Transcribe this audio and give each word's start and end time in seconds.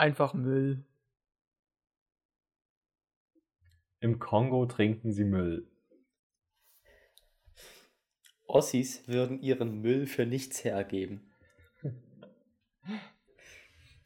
Einfach 0.00 0.32
Müll. 0.32 0.82
Im 4.00 4.18
Kongo 4.18 4.64
trinken 4.64 5.12
sie 5.12 5.26
Müll. 5.26 5.70
Ossis 8.46 9.06
würden 9.08 9.42
ihren 9.42 9.82
Müll 9.82 10.06
für 10.06 10.24
nichts 10.24 10.64
hergeben. 10.64 11.30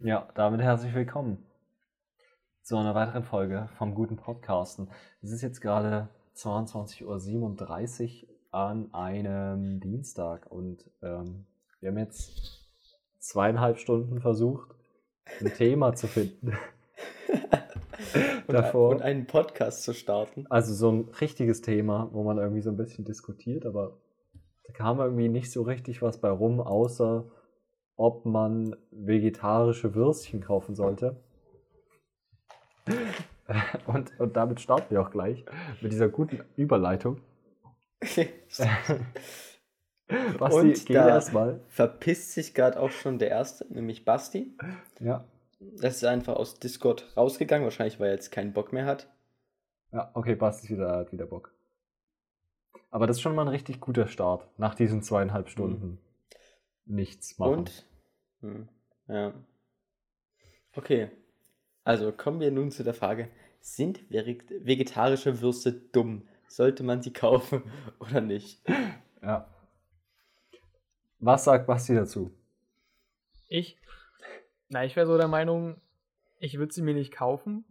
Ja, 0.01 0.29
damit 0.35 0.62
herzlich 0.62 0.93
willkommen 0.95 1.46
zu 2.62 2.76
einer 2.76 2.96
weiteren 2.96 3.22
Folge 3.22 3.70
vom 3.79 3.95
guten 3.95 4.16
Podcasten. 4.16 4.90
Es 5.22 5.30
ist 5.30 5.42
jetzt 5.42 5.61
gerade 5.61 6.08
22.37 6.34 8.24
Uhr 8.24 8.29
an 8.50 8.92
einem 8.92 9.79
Dienstag 9.79 10.50
und 10.50 10.90
ähm, 11.02 11.46
wir 11.79 11.90
haben 11.90 11.98
jetzt 11.98 12.66
zweieinhalb 13.20 13.79
Stunden 13.79 14.20
versucht, 14.20 14.74
ein 15.41 15.52
Thema 15.54 15.95
zu 15.95 16.06
finden. 16.06 16.52
Und, 18.46 18.54
Davor. 18.54 18.90
und 18.90 19.03
einen 19.03 19.26
Podcast 19.26 19.82
zu 19.82 19.94
starten. 19.94 20.46
Also 20.49 20.75
so 20.75 20.90
ein 20.93 21.08
richtiges 21.21 21.62
Thema, 21.62 22.11
wo 22.12 22.22
man 22.22 22.39
irgendwie 22.39 22.61
so 22.61 22.71
ein 22.71 22.76
bisschen 22.76 23.04
diskutiert, 23.04 23.64
aber 23.64 23.96
da 24.66 24.72
kam 24.72 25.00
irgendwie 25.00 25.29
nicht 25.29 25.50
so 25.50 25.63
richtig 25.63 26.02
was 26.02 26.21
bei 26.21 26.29
rum, 26.29 26.61
außer 26.61 27.25
ob 27.96 28.26
man 28.26 28.76
vegetarische 28.90 29.94
Würstchen 29.94 30.40
kaufen 30.40 30.75
sollte. 30.75 31.16
Und, 33.86 34.19
und 34.19 34.36
damit 34.36 34.61
starten 34.61 34.94
wir 34.94 35.02
auch 35.02 35.11
gleich 35.11 35.44
mit 35.83 35.92
dieser 35.92 36.08
guten 36.08 36.42
Überleitung. 36.56 37.20
Basti, 40.39 40.56
Und 40.58 40.86
geh 40.86 40.94
da- 40.94 41.08
erstmal. 41.08 41.61
Verpisst 41.69 42.33
sich 42.33 42.55
gerade 42.55 42.78
auch 42.78 42.91
schon 42.91 43.19
der 43.19 43.31
Erste, 43.31 43.67
nämlich 43.72 44.05
Basti. 44.05 44.56
Ja. 45.00 45.25
Das 45.61 45.97
ist 45.97 46.05
einfach 46.05 46.36
aus 46.36 46.58
Discord 46.58 47.17
rausgegangen, 47.17 47.64
wahrscheinlich 47.64 47.98
weil 48.00 48.08
er 48.08 48.14
jetzt 48.14 48.30
keinen 48.30 48.53
Bock 48.53 48.72
mehr 48.72 48.84
hat. 48.86 49.08
ja, 49.92 50.10
okay, 50.14 50.34
Basti 50.34 50.69
wieder, 50.69 50.97
hat 50.97 51.12
wieder 51.12 51.27
Bock. 51.27 51.55
Aber 52.91 53.06
das 53.06 53.16
ist 53.16 53.22
schon 53.22 53.34
mal 53.34 53.42
ein 53.42 53.48
richtig 53.48 53.80
guter 53.80 54.06
Start, 54.06 54.47
nach 54.58 54.75
diesen 54.75 55.02
zweieinhalb 55.02 55.48
Stunden 55.48 55.98
nichts 56.84 57.38
machen. 57.38 57.55
Und? 57.55 57.86
Hm, 58.41 58.69
ja. 59.08 59.32
Okay. 60.77 61.10
Also 61.82 62.12
kommen 62.12 62.41
wir 62.41 62.50
nun 62.50 62.70
zu 62.70 62.84
der 62.84 62.94
Frage: 62.94 63.28
Sind 63.60 64.00
veg- 64.10 64.44
vegetarische 64.64 65.41
Würste 65.41 65.72
dumm? 65.72 66.28
Sollte 66.47 66.82
man 66.82 67.02
sie 67.02 67.12
kaufen 67.12 67.62
oder 68.00 68.20
nicht? 68.20 68.62
Ja. 69.22 69.48
Was 71.25 71.44
sagt 71.44 71.67
Basti 71.67 71.94
dazu? 71.94 72.30
Ich? 73.48 73.78
Na, 74.69 74.84
ich 74.84 74.94
wäre 74.94 75.06
so 75.06 75.17
der 75.17 75.28
Meinung, 75.28 75.81
ich 76.39 76.58
würde 76.58 76.72
sie 76.75 76.83
mir 76.83 76.92
nicht 76.92 77.12
kaufen. 77.12 77.64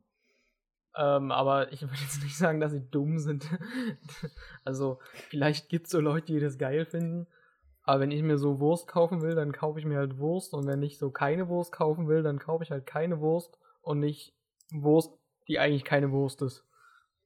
Ähm, 0.95 1.31
aber 1.31 1.71
ich 1.71 1.83
würde 1.83 2.01
jetzt 2.01 2.23
nicht 2.23 2.35
sagen, 2.35 2.59
dass 2.59 2.71
sie 2.71 2.89
dumm 2.89 3.19
sind. 3.19 3.47
also, 4.65 4.99
vielleicht 5.29 5.69
gibt 5.69 5.85
es 5.85 5.91
so 5.91 5.99
Leute, 5.99 6.33
die 6.33 6.39
das 6.39 6.57
geil 6.57 6.85
finden. 6.85 7.27
Aber 7.83 7.99
wenn 7.99 8.11
ich 8.11 8.23
mir 8.23 8.39
so 8.39 8.59
Wurst 8.59 8.87
kaufen 8.87 9.21
will, 9.21 9.35
dann 9.35 9.51
kaufe 9.51 9.77
ich 9.77 9.85
mir 9.85 9.99
halt 9.99 10.17
Wurst. 10.17 10.55
Und 10.55 10.65
wenn 10.65 10.81
ich 10.81 10.97
so 10.97 11.11
keine 11.11 11.47
Wurst 11.47 11.71
kaufen 11.71 12.07
will, 12.07 12.23
dann 12.23 12.39
kaufe 12.39 12.63
ich 12.63 12.71
halt 12.71 12.87
keine 12.87 13.19
Wurst 13.19 13.59
und 13.83 13.99
nicht 13.99 14.33
Wurst, 14.71 15.13
die 15.47 15.59
eigentlich 15.59 15.83
keine 15.83 16.11
Wurst 16.11 16.41
ist. 16.41 16.65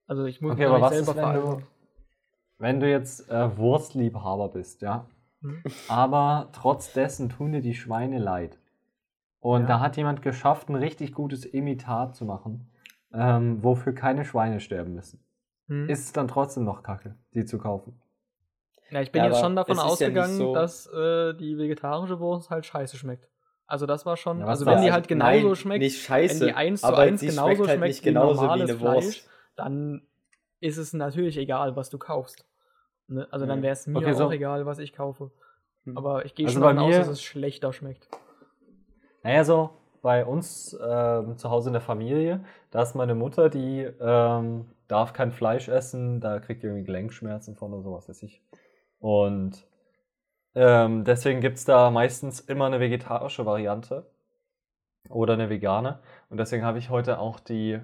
Also 0.07 0.25
ich 0.25 0.41
muss 0.41 0.53
Okay, 0.53 0.65
mich 0.65 0.69
aber 0.69 0.81
was 0.81 0.97
ist, 0.97 1.05
selber 1.05 1.21
wenn 1.21 1.41
du, 1.41 1.61
wenn 2.57 2.79
du 2.81 2.89
jetzt 2.89 3.29
äh, 3.29 3.57
Wurstliebhaber 3.57 4.49
bist, 4.49 4.81
ja? 4.81 5.07
Hm? 5.41 5.63
Aber 5.89 6.49
trotz 6.53 6.93
dessen 6.93 7.29
tun 7.29 7.51
dir 7.51 7.61
die 7.61 7.75
Schweine 7.75 8.19
leid. 8.19 8.57
Und 9.39 9.61
Ja. 9.61 9.67
da 9.67 9.79
hat 9.79 9.97
jemand 9.97 10.21
geschafft, 10.21 10.69
ein 10.69 10.75
richtig 10.75 11.13
gutes 11.13 11.45
Imitat 11.45 12.15
zu 12.15 12.25
machen, 12.25 12.69
ähm, 13.13 13.63
wofür 13.63 13.93
keine 13.93 14.25
Schweine 14.25 14.59
sterben 14.59 14.93
müssen. 14.93 15.23
Hm? 15.67 15.87
Ist 15.89 16.05
es 16.05 16.13
dann 16.13 16.27
trotzdem 16.27 16.63
noch 16.63 16.83
kacke, 16.83 17.15
die 17.33 17.45
zu 17.45 17.57
kaufen? 17.57 18.01
Ja, 18.89 19.01
ich 19.01 19.11
bin 19.11 19.21
Ja, 19.23 19.29
jetzt 19.29 19.39
schon 19.41 19.55
davon 19.55 19.73
ist 19.75 19.79
ja 19.79 19.87
ausgegangen, 19.87 20.37
so- 20.37 20.53
dass 20.53 20.87
äh, 20.87 21.33
die 21.33 21.57
vegetarische 21.57 22.19
Wurst 22.19 22.49
halt 22.49 22.65
scheiße 22.65 22.97
schmeckt. 22.97 23.27
Also 23.65 23.85
das 23.85 24.05
war 24.05 24.15
schon, 24.15 24.41
also 24.43 24.65
wenn 24.65 24.81
die 24.81 24.91
halt 24.93 25.09
genauso 25.09 25.47
Nein, 25.49 25.55
schmeckt, 25.57 25.81
Nicht 25.81 26.01
scheiße, 26.01 26.39
wenn 26.39 26.47
die 26.47 26.53
eins 26.53 26.81
zu 26.81 26.87
aber 26.87 26.99
eins 26.99 27.19
genauso 27.21 27.49
schmeckt 27.49 27.67
halt 27.67 27.77
schmeckt 27.79 27.99
wie 27.99 28.05
genauso 28.05 28.41
wie 28.41 28.45
normales 28.45 28.69
eine 28.71 28.79
Fleisch, 28.79 29.05
Wurst. 29.05 29.29
dann 29.57 30.07
ist 30.61 30.77
es 30.77 30.93
natürlich 30.93 31.37
egal, 31.37 31.75
was 31.75 31.89
du 31.89 31.97
kaufst. 31.97 32.46
Ne? 33.07 33.27
Also 33.31 33.45
dann 33.45 33.61
wäre 33.61 33.73
es 33.73 33.87
mir 33.87 33.97
Okay, 33.97 34.13
so- 34.13 34.25
auch 34.25 34.31
egal, 34.31 34.65
was 34.65 34.79
ich 34.79 34.93
kaufe. 34.93 35.31
Hm. 35.85 35.97
Aber 35.97 36.25
ich 36.25 36.35
gehe 36.35 36.45
Also 36.45 36.59
schon 36.59 36.63
davon 36.63 36.79
aus, 36.79 36.95
dass 36.95 37.07
es 37.07 37.21
schlechter 37.21 37.73
schmeckt. 37.73 38.09
Naja, 39.23 39.43
so 39.43 39.71
bei 40.01 40.25
uns 40.25 40.77
ähm, 40.81 41.37
zu 41.37 41.49
Hause 41.49 41.69
in 41.69 41.73
der 41.73 41.81
Familie, 41.81 42.43
da 42.71 42.81
ist 42.81 42.95
meine 42.95 43.15
Mutter, 43.15 43.49
die 43.49 43.81
ähm, 43.99 44.65
darf 44.87 45.13
kein 45.13 45.31
Fleisch 45.31 45.67
essen, 45.67 46.21
da 46.21 46.39
kriegt 46.39 46.63
die 46.63 46.67
irgendwie 46.67 46.85
Gelenkschmerzen 46.85 47.55
von 47.55 47.73
oder 47.73 47.83
sowas, 47.83 48.07
weiß 48.07 48.23
ich. 48.23 48.41
Und 48.99 49.67
ähm, 50.55 51.03
deswegen 51.03 51.41
gibt 51.41 51.57
es 51.57 51.65
da 51.65 51.91
meistens 51.91 52.39
immer 52.39 52.65
eine 52.65 52.79
vegetarische 52.79 53.45
Variante 53.45 54.09
oder 55.09 55.33
eine 55.33 55.49
vegane. 55.49 55.99
Und 56.29 56.37
deswegen 56.37 56.63
habe 56.63 56.77
ich 56.77 56.89
heute 56.89 57.19
auch 57.19 57.39
die, 57.39 57.79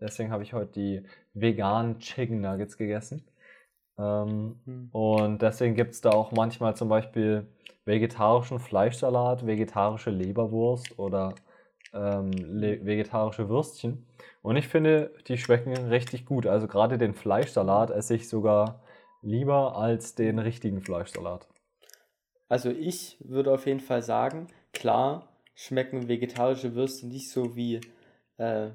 deswegen 0.00 0.30
habe 0.30 0.42
ich 0.42 0.52
heute 0.52 0.72
die 0.72 1.06
veganen 1.34 1.98
Chicken 2.00 2.40
Nuggets 2.40 2.76
gegessen. 2.76 3.24
Ähm, 3.98 4.56
Hm. 4.64 4.88
und 4.92 5.42
deswegen 5.42 5.74
gibt 5.74 5.92
es 5.92 6.00
da 6.00 6.10
auch 6.10 6.32
manchmal 6.32 6.76
zum 6.76 6.88
Beispiel 6.88 7.46
vegetarischen 7.84 8.58
Fleischsalat, 8.58 9.46
vegetarische 9.46 10.10
Leberwurst 10.10 10.98
oder 10.98 11.34
ähm, 11.92 12.32
vegetarische 12.32 13.48
Würstchen. 13.48 14.06
Und 14.42 14.56
ich 14.56 14.68
finde, 14.68 15.12
die 15.28 15.38
schmecken 15.38 15.74
richtig 15.88 16.24
gut. 16.24 16.46
Also 16.46 16.66
gerade 16.68 16.98
den 16.98 17.14
Fleischsalat 17.14 17.90
esse 17.90 18.14
ich 18.14 18.28
sogar 18.28 18.80
lieber 19.22 19.76
als 19.76 20.14
den 20.14 20.38
richtigen 20.38 20.80
Fleischsalat. 20.80 21.46
Also 22.48 22.70
ich 22.70 23.16
würde 23.20 23.52
auf 23.52 23.66
jeden 23.66 23.80
Fall 23.80 24.02
sagen, 24.02 24.48
klar 24.72 25.28
schmecken 25.54 26.08
vegetarische 26.08 26.74
Würste 26.74 27.06
nicht 27.06 27.30
so 27.30 27.56
wie 27.56 27.80
äh, 28.38 28.70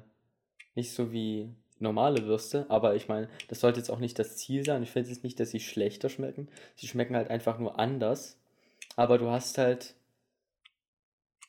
nicht 0.74 0.92
so 0.92 1.12
wie 1.12 1.54
normale 1.80 2.26
Würste, 2.26 2.66
aber 2.68 2.94
ich 2.94 3.08
meine, 3.08 3.28
das 3.48 3.60
sollte 3.60 3.78
jetzt 3.78 3.90
auch 3.90 3.98
nicht 3.98 4.18
das 4.18 4.36
Ziel 4.36 4.64
sein. 4.64 4.82
Ich 4.82 4.90
finde 4.90 5.08
jetzt 5.08 5.24
nicht, 5.24 5.38
dass 5.40 5.50
sie 5.50 5.60
schlechter 5.60 6.08
schmecken. 6.08 6.48
Sie 6.76 6.86
schmecken 6.86 7.16
halt 7.16 7.30
einfach 7.30 7.58
nur 7.58 7.78
anders. 7.78 8.38
Aber 8.96 9.18
du 9.18 9.30
hast 9.30 9.58
halt, 9.58 9.94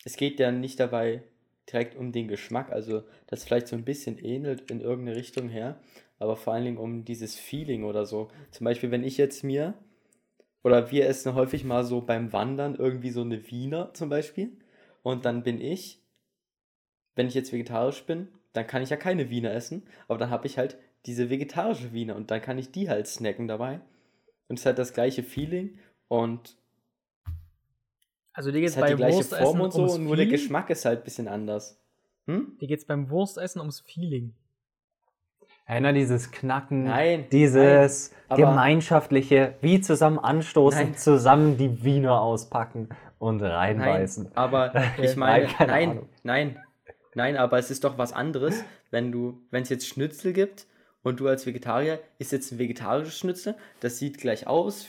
es 0.05 0.15
geht 0.15 0.39
ja 0.39 0.51
nicht 0.51 0.79
dabei 0.79 1.23
direkt 1.71 1.95
um 1.95 2.11
den 2.11 2.27
Geschmack, 2.27 2.71
also 2.71 3.03
das 3.27 3.43
vielleicht 3.43 3.67
so 3.67 3.75
ein 3.75 3.85
bisschen 3.85 4.17
ähnelt 4.17 4.71
in 4.71 4.81
irgendeine 4.81 5.17
Richtung 5.17 5.49
her, 5.49 5.79
aber 6.17 6.35
vor 6.35 6.53
allen 6.53 6.65
Dingen 6.65 6.77
um 6.77 7.05
dieses 7.05 7.35
Feeling 7.35 7.83
oder 7.83 8.05
so. 8.05 8.29
Zum 8.51 8.65
Beispiel, 8.65 8.91
wenn 8.91 9.03
ich 9.03 9.17
jetzt 9.17 9.43
mir 9.43 9.75
oder 10.63 10.91
wir 10.91 11.07
essen 11.07 11.35
häufig 11.35 11.63
mal 11.63 11.83
so 11.83 12.01
beim 12.01 12.33
Wandern 12.33 12.75
irgendwie 12.75 13.11
so 13.11 13.21
eine 13.21 13.49
Wiener 13.49 13.93
zum 13.93 14.09
Beispiel. 14.09 14.51
Und 15.03 15.25
dann 15.25 15.43
bin 15.43 15.61
ich, 15.61 16.01
wenn 17.15 17.27
ich 17.27 17.33
jetzt 17.33 17.53
vegetarisch 17.53 18.03
bin, 18.03 18.27
dann 18.53 18.67
kann 18.67 18.81
ich 18.81 18.89
ja 18.89 18.97
keine 18.97 19.29
Wiener 19.29 19.51
essen. 19.53 19.83
Aber 20.07 20.17
dann 20.17 20.29
habe 20.29 20.47
ich 20.47 20.57
halt 20.57 20.77
diese 21.05 21.29
vegetarische 21.29 21.93
Wiener 21.93 22.15
und 22.15 22.31
dann 22.31 22.41
kann 22.41 22.57
ich 22.57 22.71
die 22.71 22.89
halt 22.89 23.07
snacken 23.07 23.47
dabei. 23.47 23.79
Und 24.47 24.55
es 24.55 24.61
ist 24.61 24.65
halt 24.65 24.79
das 24.79 24.93
gleiche 24.93 25.23
Feeling 25.23 25.77
und 26.07 26.57
Also 28.33 28.51
dir 28.51 28.59
geht 28.61 28.69
es 28.69 28.75
es 28.75 28.81
hat 28.81 28.89
die 28.89 28.93
bei 28.93 28.97
gleiche 28.97 29.17
Wurstessen 29.17 29.43
Form 29.45 29.61
und 29.61 29.71
so, 29.71 29.81
ums 29.83 29.97
nur 29.97 30.15
der 30.15 30.25
Feeling. 30.25 30.29
Geschmack 30.29 30.69
ist 30.69 30.85
halt 30.85 30.99
ein 31.01 31.03
bisschen 31.03 31.27
anders. 31.27 31.79
Hm? 32.27 32.57
Dir 32.59 32.67
geht 32.67 32.79
es 32.79 32.85
beim 32.85 33.09
Wurstessen 33.09 33.59
ums 33.59 33.79
Feeling. 33.81 34.33
Erinnere 35.65 35.93
dieses 35.93 36.31
Knacken, 36.31 36.85
Nein, 36.85 37.27
dieses 37.31 38.11
nein, 38.27 38.37
gemeinschaftliche, 38.37 39.55
wie 39.61 39.79
zusammen 39.81 40.17
anstoßen, 40.17 40.83
Nein. 40.83 40.97
zusammen 40.97 41.57
die 41.57 41.83
Wiener 41.83 42.21
auspacken 42.21 42.89
und 43.19 43.37
Nein, 43.37 43.51
reinbeißen. 43.51 44.35
aber 44.35 44.73
ich 44.97 45.15
Nein, 45.15 45.19
meine, 45.19 45.47
nein, 45.59 45.89
Ahnung. 45.91 46.09
nein, 46.23 46.59
nein, 47.15 47.37
aber 47.37 47.57
es 47.59 47.71
ist 47.71 47.83
doch 47.83 47.97
was 47.97 48.13
anderes, 48.13 48.63
wenn 48.91 49.11
du, 49.11 49.45
wenn 49.51 49.63
es 49.63 49.69
jetzt 49.69 49.87
Schnitzel 49.87 50.33
gibt 50.33 50.67
und 51.03 51.19
du 51.19 51.27
als 51.27 51.45
Vegetarier 51.45 51.99
isst 52.17 52.31
jetzt 52.31 52.51
ein 52.51 52.59
vegetarisches 52.59 53.17
Schnitzel, 53.17 53.55
das 53.79 53.97
sieht 53.99 54.17
gleich 54.17 54.47
aus, 54.47 54.87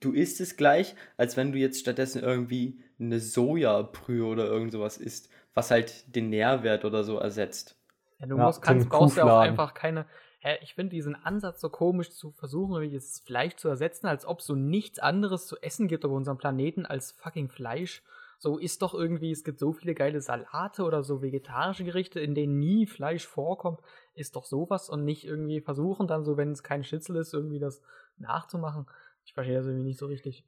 du 0.00 0.12
isst 0.12 0.40
es 0.40 0.56
gleich, 0.56 0.94
als 1.16 1.36
wenn 1.36 1.52
du 1.52 1.58
jetzt 1.58 1.80
stattdessen 1.80 2.22
irgendwie 2.22 2.82
eine 3.00 3.20
Sojabrühe 3.20 4.24
oder 4.24 4.46
irgend 4.46 4.72
sowas 4.72 4.98
isst, 4.98 5.30
was 5.54 5.70
halt 5.70 6.14
den 6.14 6.30
Nährwert 6.30 6.84
oder 6.84 7.04
so 7.04 7.18
ersetzt. 7.18 7.78
Ja, 8.18 8.26
du 8.26 8.36
Ja, 8.36 8.44
musst, 8.46 8.62
kannst, 8.62 8.88
brauchst 8.88 9.16
ja 9.16 9.24
auch 9.24 9.38
einfach 9.38 9.74
keine. 9.74 10.06
Ja, 10.42 10.50
ich 10.60 10.74
finde 10.74 10.90
diesen 10.90 11.14
Ansatz 11.14 11.60
so 11.60 11.70
komisch 11.70 12.10
zu 12.10 12.32
versuchen, 12.32 12.74
irgendwie 12.74 12.94
das 12.94 13.20
Fleisch 13.20 13.56
zu 13.56 13.68
ersetzen, 13.68 14.06
als 14.06 14.24
ob 14.24 14.40
es 14.40 14.46
so 14.46 14.54
nichts 14.54 14.98
anderes 14.98 15.46
zu 15.46 15.56
essen 15.60 15.86
gibt 15.88 16.04
auf 16.04 16.12
unserem 16.12 16.38
Planeten 16.38 16.84
als 16.86 17.12
fucking 17.12 17.48
Fleisch. 17.48 18.02
So 18.42 18.58
ist 18.58 18.82
doch 18.82 18.92
irgendwie, 18.92 19.30
es 19.30 19.44
gibt 19.44 19.60
so 19.60 19.72
viele 19.72 19.94
geile 19.94 20.20
Salate 20.20 20.82
oder 20.82 21.04
so 21.04 21.22
vegetarische 21.22 21.84
Gerichte, 21.84 22.18
in 22.18 22.34
denen 22.34 22.58
nie 22.58 22.88
Fleisch 22.88 23.24
vorkommt. 23.24 23.78
Ist 24.14 24.34
doch 24.34 24.46
sowas 24.46 24.90
und 24.90 25.04
nicht 25.04 25.24
irgendwie 25.24 25.60
versuchen, 25.60 26.08
dann 26.08 26.24
so, 26.24 26.36
wenn 26.36 26.50
es 26.50 26.64
kein 26.64 26.82
Schnitzel 26.82 27.14
ist, 27.14 27.34
irgendwie 27.34 27.60
das 27.60 27.82
nachzumachen. 28.16 28.86
Ich 29.24 29.32
verstehe 29.32 29.54
das 29.54 29.66
irgendwie 29.66 29.84
nicht 29.84 30.00
so 30.00 30.06
richtig. 30.06 30.44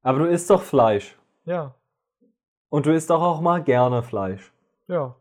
Aber 0.00 0.20
du 0.20 0.30
isst 0.30 0.48
doch 0.48 0.62
Fleisch. 0.62 1.14
Ja, 1.44 1.74
Und 2.70 2.86
du 2.86 2.94
isst 2.94 3.10
doch 3.10 3.20
auch 3.20 3.42
mal 3.42 3.62
gerne 3.62 4.02
Fleisch. 4.02 4.50
ja. 4.88 5.14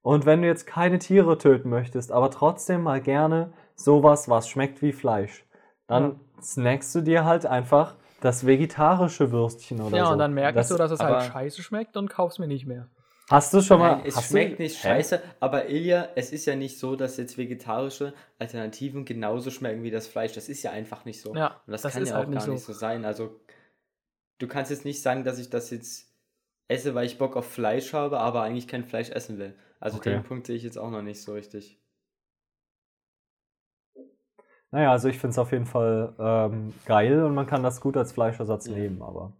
Und 0.00 0.24
wenn 0.24 0.40
du 0.40 0.48
jetzt 0.48 0.66
keine 0.66 0.98
Tiere 0.98 1.36
töten 1.36 1.68
möchtest, 1.68 2.12
aber 2.12 2.30
trotzdem 2.30 2.82
mal 2.82 3.02
gerne 3.02 3.52
sowas, 3.74 4.30
was 4.30 4.48
schmeckt 4.48 4.80
wie 4.80 4.94
Fleisch, 4.94 5.44
dann 5.86 6.18
snackst 6.40 6.94
du 6.94 7.02
dir 7.02 7.26
halt 7.26 7.44
einfach 7.44 7.97
das 8.20 8.46
vegetarische 8.46 9.30
Würstchen 9.30 9.80
oder 9.80 9.96
Ja, 9.96 10.06
so. 10.06 10.12
und 10.12 10.18
dann 10.18 10.34
merkst 10.34 10.70
du, 10.70 10.76
dass 10.76 10.90
es 10.90 11.00
aber- 11.00 11.20
halt 11.20 11.32
scheiße 11.32 11.62
schmeckt 11.62 11.96
und 11.96 12.08
kaufst 12.10 12.38
mir 12.38 12.46
nicht 12.48 12.66
mehr. 12.66 12.88
Hast 13.30 13.52
du 13.52 13.60
schon 13.60 13.78
mal. 13.78 13.96
Nein, 13.96 14.06
es 14.06 14.16
hast 14.16 14.30
schmeckt 14.30 14.58
du, 14.58 14.62
nicht 14.62 14.76
Hä? 14.82 14.88
scheiße, 14.88 15.20
aber 15.38 15.68
Ilja, 15.68 16.08
es 16.16 16.32
ist 16.32 16.46
ja 16.46 16.56
nicht 16.56 16.78
so, 16.78 16.96
dass 16.96 17.18
jetzt 17.18 17.36
vegetarische 17.36 18.14
Alternativen 18.38 19.04
genauso 19.04 19.50
schmecken 19.50 19.82
wie 19.82 19.90
das 19.90 20.06
Fleisch. 20.06 20.32
Das 20.32 20.48
ist 20.48 20.62
ja 20.62 20.70
einfach 20.70 21.04
nicht 21.04 21.20
so. 21.20 21.34
Ja, 21.34 21.60
Und 21.66 21.72
das, 21.72 21.82
das 21.82 21.92
kann 21.92 22.02
ist 22.02 22.08
ja 22.08 22.14
halt 22.14 22.24
auch 22.24 22.30
nicht 22.30 22.38
gar 22.38 22.46
so. 22.46 22.52
nicht 22.52 22.64
so 22.64 22.72
sein. 22.72 23.04
Also, 23.04 23.38
du 24.38 24.48
kannst 24.48 24.70
jetzt 24.70 24.86
nicht 24.86 25.02
sagen, 25.02 25.24
dass 25.24 25.38
ich 25.38 25.50
das 25.50 25.68
jetzt 25.70 26.10
esse, 26.68 26.94
weil 26.94 27.04
ich 27.04 27.18
Bock 27.18 27.36
auf 27.36 27.44
Fleisch 27.50 27.92
habe, 27.92 28.18
aber 28.18 28.42
eigentlich 28.42 28.66
kein 28.66 28.84
Fleisch 28.84 29.10
essen 29.10 29.38
will. 29.38 29.54
Also, 29.78 29.98
Okay. 29.98 30.10
den 30.10 30.22
Punkt 30.24 30.46
sehe 30.46 30.56
ich 30.56 30.62
jetzt 30.62 30.78
auch 30.78 30.90
noch 30.90 31.02
nicht 31.02 31.22
so 31.22 31.34
richtig. 31.34 31.78
Naja, 34.70 34.92
also 34.92 35.08
ich 35.08 35.18
finde 35.18 35.32
es 35.32 35.38
auf 35.38 35.52
jeden 35.52 35.66
Fall 35.66 36.14
ähm, 36.18 36.74
geil 36.84 37.22
und 37.24 37.34
man 37.34 37.46
kann 37.46 37.62
das 37.62 37.80
gut 37.80 37.96
als 37.96 38.12
Fleischersatz 38.12 38.68
Ja. 38.68 38.74
nehmen, 38.74 39.02
aber. 39.02 39.32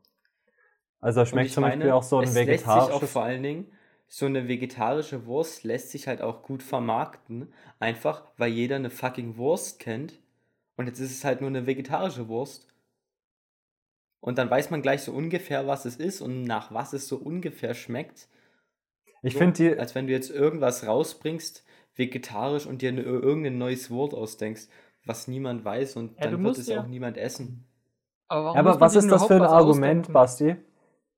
Also 1.01 1.25
schmeckt 1.25 1.51
zum 1.53 1.63
meine, 1.63 1.73
Beispiel 1.81 1.91
auch 1.91 2.03
so 2.05 2.19
ein 2.19 2.35
es 2.35 2.43
lässt 2.45 2.71
sich 2.71 2.91
auch 2.91 3.03
vegetarisches. 3.03 3.13
vor 3.13 3.23
allen 3.25 3.43
Dingen, 3.43 3.73
so 4.09 4.27
eine 4.27 4.49
vegetarische 4.49 5.27
Wurst 5.27 5.65
lässt 5.65 5.91
sich 5.91 6.09
halt 6.09 6.23
auch 6.23 6.43
gut 6.43 6.63
vermarkten. 6.63 7.53
Einfach, 7.79 8.25
weil 8.39 8.51
jeder 8.53 8.77
eine 8.77 8.91
fucking 8.91 9.37
Wurst 9.37 9.79
kennt. 9.81 10.19
Und 10.77 10.87
jetzt 10.87 11.01
ist 11.01 11.13
es 11.13 11.25
halt 11.25 11.41
nur 11.41 11.51
eine 11.51 11.67
vegetarische 11.67 12.29
Wurst. 12.29 12.69
Und 14.21 14.39
dann 14.39 14.49
weiß 14.51 14.71
man 14.71 14.81
gleich 14.83 15.03
so 15.03 15.13
ungefähr, 15.13 15.67
was 15.67 15.85
es 15.85 15.97
ist 15.97 16.21
und 16.21 16.43
nach 16.45 16.73
was 16.73 16.93
es 16.93 17.09
so 17.09 17.17
ungefähr 17.17 17.75
schmeckt. 17.75 18.29
Ich 19.23 19.35
So, 19.35 19.39
finde 19.39 19.57
die. 19.75 19.79
Als 19.79 19.95
wenn 19.95 20.07
du 20.07 20.13
jetzt 20.13 20.31
irgendwas 20.31 20.87
rausbringst, 20.87 21.65
vegetarisch 21.95 22.67
und 22.67 22.83
dir 22.83 22.93
ne, 22.93 23.03
irgendein 23.03 23.59
neues 23.59 23.91
Wort 23.91 24.15
ausdenkst, 24.15 24.69
was 25.09 25.27
niemand 25.29 25.65
weiß 25.65 25.97
und 25.97 26.13
Ja, 26.17 26.23
dann 26.25 26.31
du 26.33 26.37
wird 26.39 26.41
musst 26.49 26.61
es 26.61 26.69
ja- 26.69 26.81
auch 26.83 26.87
niemand 26.87 27.17
essen. 27.17 27.65
Aber, 28.29 28.45
warum 28.45 28.55
Ja, 28.57 28.61
aber 28.61 28.81
was 28.81 28.95
ist 28.95 29.11
das 29.11 29.25
für 29.27 29.35
ein 29.37 29.43
Argument, 29.43 30.01
ausdenken? 30.09 30.13
Basti? 30.13 30.57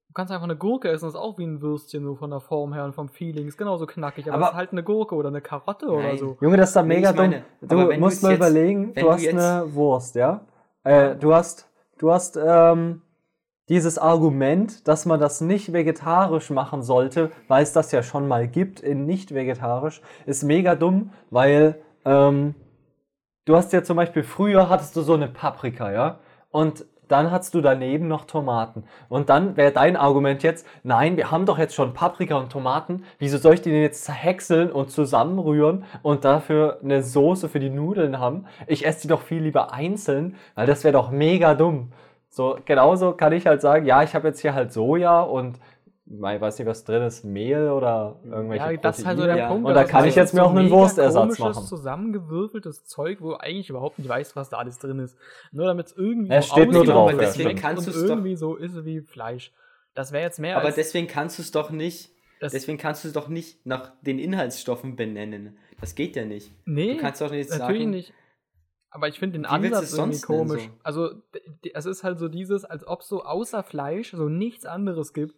Du 0.09 0.15
kannst 0.15 0.33
einfach 0.33 0.45
eine 0.45 0.57
Gurke 0.57 0.89
essen, 0.89 1.05
das 1.07 1.15
ist 1.15 1.21
auch 1.21 1.39
wie 1.39 1.45
ein 1.45 1.61
Würstchen, 1.61 2.03
so 2.05 2.15
von 2.17 2.31
der 2.31 2.41
Form 2.41 2.73
her 2.73 2.85
und 2.85 2.95
vom 2.95 3.09
Feeling. 3.09 3.47
Ist 3.47 3.57
genauso 3.59 3.87
knackig, 3.87 4.27
aber, 4.29 4.37
Aber- 4.37 4.45
es 4.47 4.51
ist 4.53 4.57
halt 4.57 4.73
eine 4.73 4.83
Gurke 4.83 5.15
oder 5.15 5.29
eine 5.29 5.41
Karotte 5.41 5.87
oder 5.89 6.03
Nein. 6.03 6.19
so. 6.19 6.37
Junge, 6.41 6.57
das 6.57 6.71
ist 6.71 6.77
Nee, 6.77 6.83
mega 6.83 7.13
dumm. 7.13 7.35
Du 7.61 7.77
musst 7.99 8.23
du 8.23 8.27
mal 8.27 8.31
jetzt- 8.33 8.39
überlegen, 8.39 8.95
du 8.95 9.01
du 9.03 9.11
hast 9.13 9.23
jetzt- 9.23 9.35
eine 9.39 9.75
Wurst, 9.75 10.15
ja? 10.17 10.41
Äh, 10.83 11.15
du 11.17 11.35
hast, 11.35 11.69
du 11.99 12.11
hast 12.11 12.37
ähm, 12.43 13.03
dieses 13.69 13.99
Argument, 13.99 14.89
dass 14.89 15.07
man 15.07 15.21
das 15.21 15.41
nicht 15.41 15.73
vegetarisch 15.73 16.51
machen 16.51 16.83
sollte, 16.83 17.31
weil 17.47 17.63
es 17.63 17.73
das 17.73 17.93
ja 17.93 18.03
schon 18.03 18.27
mal 18.27 18.49
gibt 18.49 18.81
in 18.81 19.07
nicht 19.07 19.33
vegetarisch, 19.33 20.01
ist 20.27 20.43
mega 20.43 20.75
dumm, 20.75 21.11
weil 21.31 21.81
ähm, 22.05 22.55
du 23.51 23.57
hast 23.57 23.73
ja 23.73 23.83
zum 23.83 23.97
Beispiel 23.97 24.23
früher 24.23 24.69
hattest 24.69 24.95
du 24.95 25.03
so 25.03 25.15
eine 25.15 25.27
Paprika, 25.27 25.91
ja? 25.93 26.21
Und 26.51 26.85
dann 27.09 27.33
hast 27.33 27.55
du 27.55 27.61
daneben 27.61 28.07
noch 28.07 28.25
Tomaten. 28.25 28.85
Und 29.09 29.29
dann 29.29 29.57
wäre 29.57 29.73
dein 29.73 29.97
Argument 29.97 30.45
jetzt, 30.45 30.65
nein, 30.85 31.17
wir 31.17 31.33
haben 31.33 31.45
doch 31.45 31.59
jetzt 31.59 31.75
schon 31.75 31.93
Paprika 31.93 32.37
und 32.37 32.53
Tomaten, 32.53 33.03
wieso 33.19 33.39
soll 33.39 33.55
ich 33.55 33.63
die 33.63 33.71
denn 33.71 33.83
jetzt 33.83 34.05
zerhäckseln 34.05 34.71
und 34.71 34.93
zusammenrühren 34.93 35.85
und 36.03 36.25
dafür 36.25 36.79
eine 36.85 37.03
Soße 37.03 37.49
für 37.49 37.59
die 37.59 37.71
Nudeln 37.71 38.21
haben? 38.21 38.47
Ich 38.69 38.87
esse 38.87 39.03
die 39.03 39.09
doch 39.09 39.23
viel 39.23 39.43
lieber 39.43 39.73
einzeln, 39.73 40.37
weil 40.55 40.69
das 40.69 40.85
wäre 40.85 40.93
doch 40.93 41.11
mega 41.11 41.55
dumm. 41.55 41.93
So, 42.29 42.57
genauso 42.65 43.15
kann 43.15 43.33
ich 43.33 43.49
halt 43.49 43.61
sagen, 43.61 43.87
ja, 43.87 44.05
ich 44.05 44.15
habe 44.15 44.29
jetzt 44.29 44.41
hier 44.41 44.55
halt 44.55 44.73
Soja 44.73 45.21
und 45.21 45.59
ich 46.13 46.41
weiß 46.41 46.59
nicht, 46.59 46.67
was 46.67 46.85
drin 46.85 47.03
ist, 47.03 47.25
Mehl 47.25 47.71
oder 47.71 48.21
irgendwelche 48.25 48.73
Ja, 48.73 48.77
das 48.79 48.99
ist 48.99 49.07
halt 49.07 49.19
so 49.19 49.25
der 49.25 49.37
Ja. 49.37 49.49
Punkt. 49.49 49.67
Und 49.69 49.75
da 49.75 49.83
das 49.83 49.91
kann 49.91 50.05
ist 50.05 50.11
ich 50.11 50.17
jetzt 50.17 50.35
mir 50.35 50.41
so 50.41 50.47
auch 50.47 50.55
einen 50.55 50.71
Wurstersatz 50.71 51.37
komisches, 51.37 51.57
machen. 51.57 51.67
zusammengewürfeltes 51.69 52.85
Zeug, 52.85 53.21
wo 53.21 53.31
du 53.31 53.37
eigentlich 53.37 53.71
überhaupt 53.71 53.99
nicht 53.99 54.09
weißt, 54.09 54.35
was 54.37 54.51
da 54.51 54.59
alles 54.59 54.79
drin 54.79 54.99
ist. 54.99 55.17
Nur 55.53 55.67
damit 55.67 55.87
es 55.87 55.97
irgendwie 55.97 56.33
Es 56.33 56.49
so 56.49 56.53
steht 56.57 56.73
nur 56.73 56.85
drauf, 56.85 57.13
ja. 57.13 57.19
Deswegen 57.19 57.57
kannst 57.59 57.87
und 57.87 57.95
du's 57.95 58.03
doch- 58.03 58.09
irgendwie 58.09 58.35
so 58.37 58.57
ist 58.57 58.85
wie 58.85 59.01
Fleisch. 59.03 59.53
Das 59.95 60.13
wäre 60.13 60.25
jetzt 60.25 60.39
mehr 60.41 60.57
Aber 60.57 60.67
als 60.67 60.75
deswegen 60.77 61.07
kannst 61.07 61.39
du 61.39 61.43
es 61.43 61.51
doch 61.53 61.71
nicht, 61.71 62.11
das, 62.41 62.53
deswegen 62.53 62.79
kannst 62.79 63.05
du 63.05 63.09
es 63.09 63.15
doch 63.15 63.29
nicht 63.29 63.65
nach 63.67 63.93
den 64.03 64.19
Inhaltsstoffen 64.19 64.97
benennen. 64.97 65.59
Das 65.81 65.95
geht 65.95 66.17
ja 66.17 66.25
nicht. 66.25 66.53
Nee, 66.65 66.95
Du 66.95 67.01
kannst 67.01 67.21
doch 67.21 67.31
nicht 67.31 67.51
natürlich 67.51 67.79
sagen, 67.83 67.91
nicht. 67.91 68.13
Aber 68.91 69.07
ich 69.09 69.19
finde 69.21 69.35
den 69.39 69.43
du 69.45 69.51
Ansatz 69.51 69.93
es 69.93 69.99
irgendwie 69.99 70.21
komisch. 70.21 70.63
so? 70.65 70.71
Also, 70.83 71.11
es 71.73 71.87
ist 71.87 72.03
halt 72.03 72.19
so 72.19 72.27
dieses, 72.29 72.65
als 72.65 72.85
ob 72.87 73.01
es 73.03 73.09
so 73.09 73.23
außer 73.23 73.63
Fleisch 73.63 74.11
so 74.11 74.29
nichts 74.29 74.67
anderes 74.67 75.13
gibt, 75.13 75.37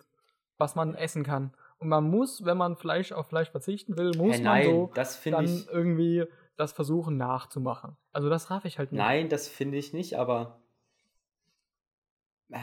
was 0.58 0.74
man 0.74 0.94
essen 0.94 1.24
kann. 1.24 1.52
Und 1.78 1.88
man 1.88 2.08
muss, 2.08 2.44
wenn 2.44 2.56
man 2.56 2.76
Fleisch 2.76 3.12
auf 3.12 3.26
Fleisch 3.28 3.50
verzichten 3.50 3.96
will, 3.96 4.12
muss 4.16 4.36
Hä, 4.36 4.44
man 4.44 4.44
nein, 4.44 4.64
so 4.64 4.92
das 4.94 5.22
dann 5.24 5.44
ich, 5.44 5.68
irgendwie 5.68 6.24
das 6.56 6.72
versuchen 6.72 7.16
nachzumachen. 7.16 7.96
Also 8.12 8.28
das 8.28 8.50
raff 8.50 8.64
ich 8.64 8.78
halt 8.78 8.92
nicht. 8.92 9.00
nein, 9.00 9.28
das 9.28 9.48
finde 9.48 9.78
ich 9.78 9.92
nicht, 9.92 10.18
aber 10.18 10.60
äh, 12.50 12.58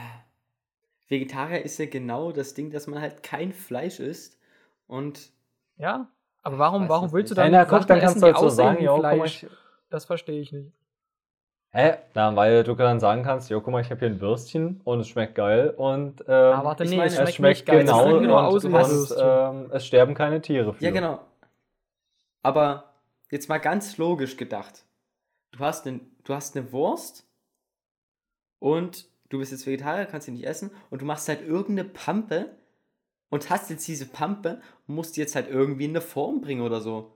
Vegetarier 1.07 1.63
ist 1.63 1.77
ja 1.79 1.87
genau 1.87 2.31
das 2.31 2.53
Ding, 2.53 2.69
dass 2.71 2.87
man 2.87 3.01
halt 3.01 3.23
kein 3.23 3.51
Fleisch 3.51 3.99
isst 3.99 4.39
und 4.87 5.31
Ja, 5.77 6.07
aber 6.43 6.57
warum, 6.59 6.87
warum 6.87 7.11
willst 7.11 7.31
du 7.31 7.35
nicht. 7.35 7.43
dann 7.43 7.51
Ja, 7.53 7.63
na, 7.63 7.65
guck, 7.65 7.87
dann 7.87 7.97
essen, 7.97 8.03
kannst 8.05 8.15
du 8.17 8.19
die 8.21 8.25
halt 8.27 8.37
so 8.37 8.45
aussehen 8.45 8.57
sagen, 8.57 8.79
wie 8.79 8.85
ja, 8.85 8.95
Fleisch? 8.99 9.43
ich, 9.43 9.49
Das 9.89 10.05
verstehe 10.05 10.39
ich 10.39 10.51
nicht. 10.51 10.71
Hä? 11.71 11.97
Na, 12.15 12.35
weil 12.35 12.63
du 12.63 12.73
dann 12.73 12.99
sagen 12.99 13.21
kannst, 13.23 13.49
jo, 13.51 13.61
guck 13.61 13.71
mal, 13.71 13.81
ich 13.81 13.91
habe 13.91 13.99
hier 13.99 14.09
ein 14.09 14.19
Würstchen 14.21 14.81
und 14.85 15.01
es 15.01 15.07
schmeckt 15.07 15.35
geil 15.35 15.69
und 15.69 16.21
ähm, 16.21 16.27
Ah, 16.27 16.63
warte, 16.63 16.83
nee, 16.85 16.97
meine, 16.97 17.07
es 17.09 17.15
schmeckt, 17.15 17.35
schmeckt 17.35 17.65
genau 17.67 18.05
es 18.07 18.13
sieht 18.13 18.21
nur 18.27 18.39
und 18.39 18.45
aus 18.45 18.63
hast, 18.65 18.91
Würstchen. 18.91 19.65
ähm, 19.65 19.71
es 19.71 19.85
sterben 19.85 20.13
keine 20.15 20.41
Tiere 20.41 20.73
für. 20.73 20.83
Ja, 20.83 20.89
genau. 20.91 21.19
Aber 22.41 22.85
jetzt 23.29 23.49
mal 23.49 23.59
ganz 23.59 23.97
logisch 23.97 24.35
gedacht. 24.37 24.83
Du 25.51 25.59
hast, 25.59 25.85
einen, 25.85 26.15
du 26.23 26.33
hast 26.33 26.55
eine 26.57 26.71
Wurst 26.71 27.27
und 28.59 29.07
du 29.29 29.37
bist 29.39 29.51
jetzt 29.51 29.67
Vegetarier, 29.67 30.05
kannst 30.05 30.25
sie 30.25 30.31
nicht 30.31 30.45
essen 30.47 30.71
und 30.89 31.01
du 31.01 31.05
machst 31.05 31.27
halt 31.29 31.41
irgendeine 31.41 31.87
Pampe 31.87 32.57
und 33.29 33.49
hast 33.51 33.69
jetzt 33.69 33.87
diese 33.87 34.07
Pampe 34.07 34.59
und 34.87 34.95
musst 34.95 35.15
die 35.17 35.21
jetzt 35.21 35.35
halt 35.35 35.47
irgendwie 35.49 35.85
in 35.85 35.91
eine 35.91 36.01
Form 36.01 36.41
bringen 36.41 36.61
oder 36.61 36.81
so. 36.81 37.13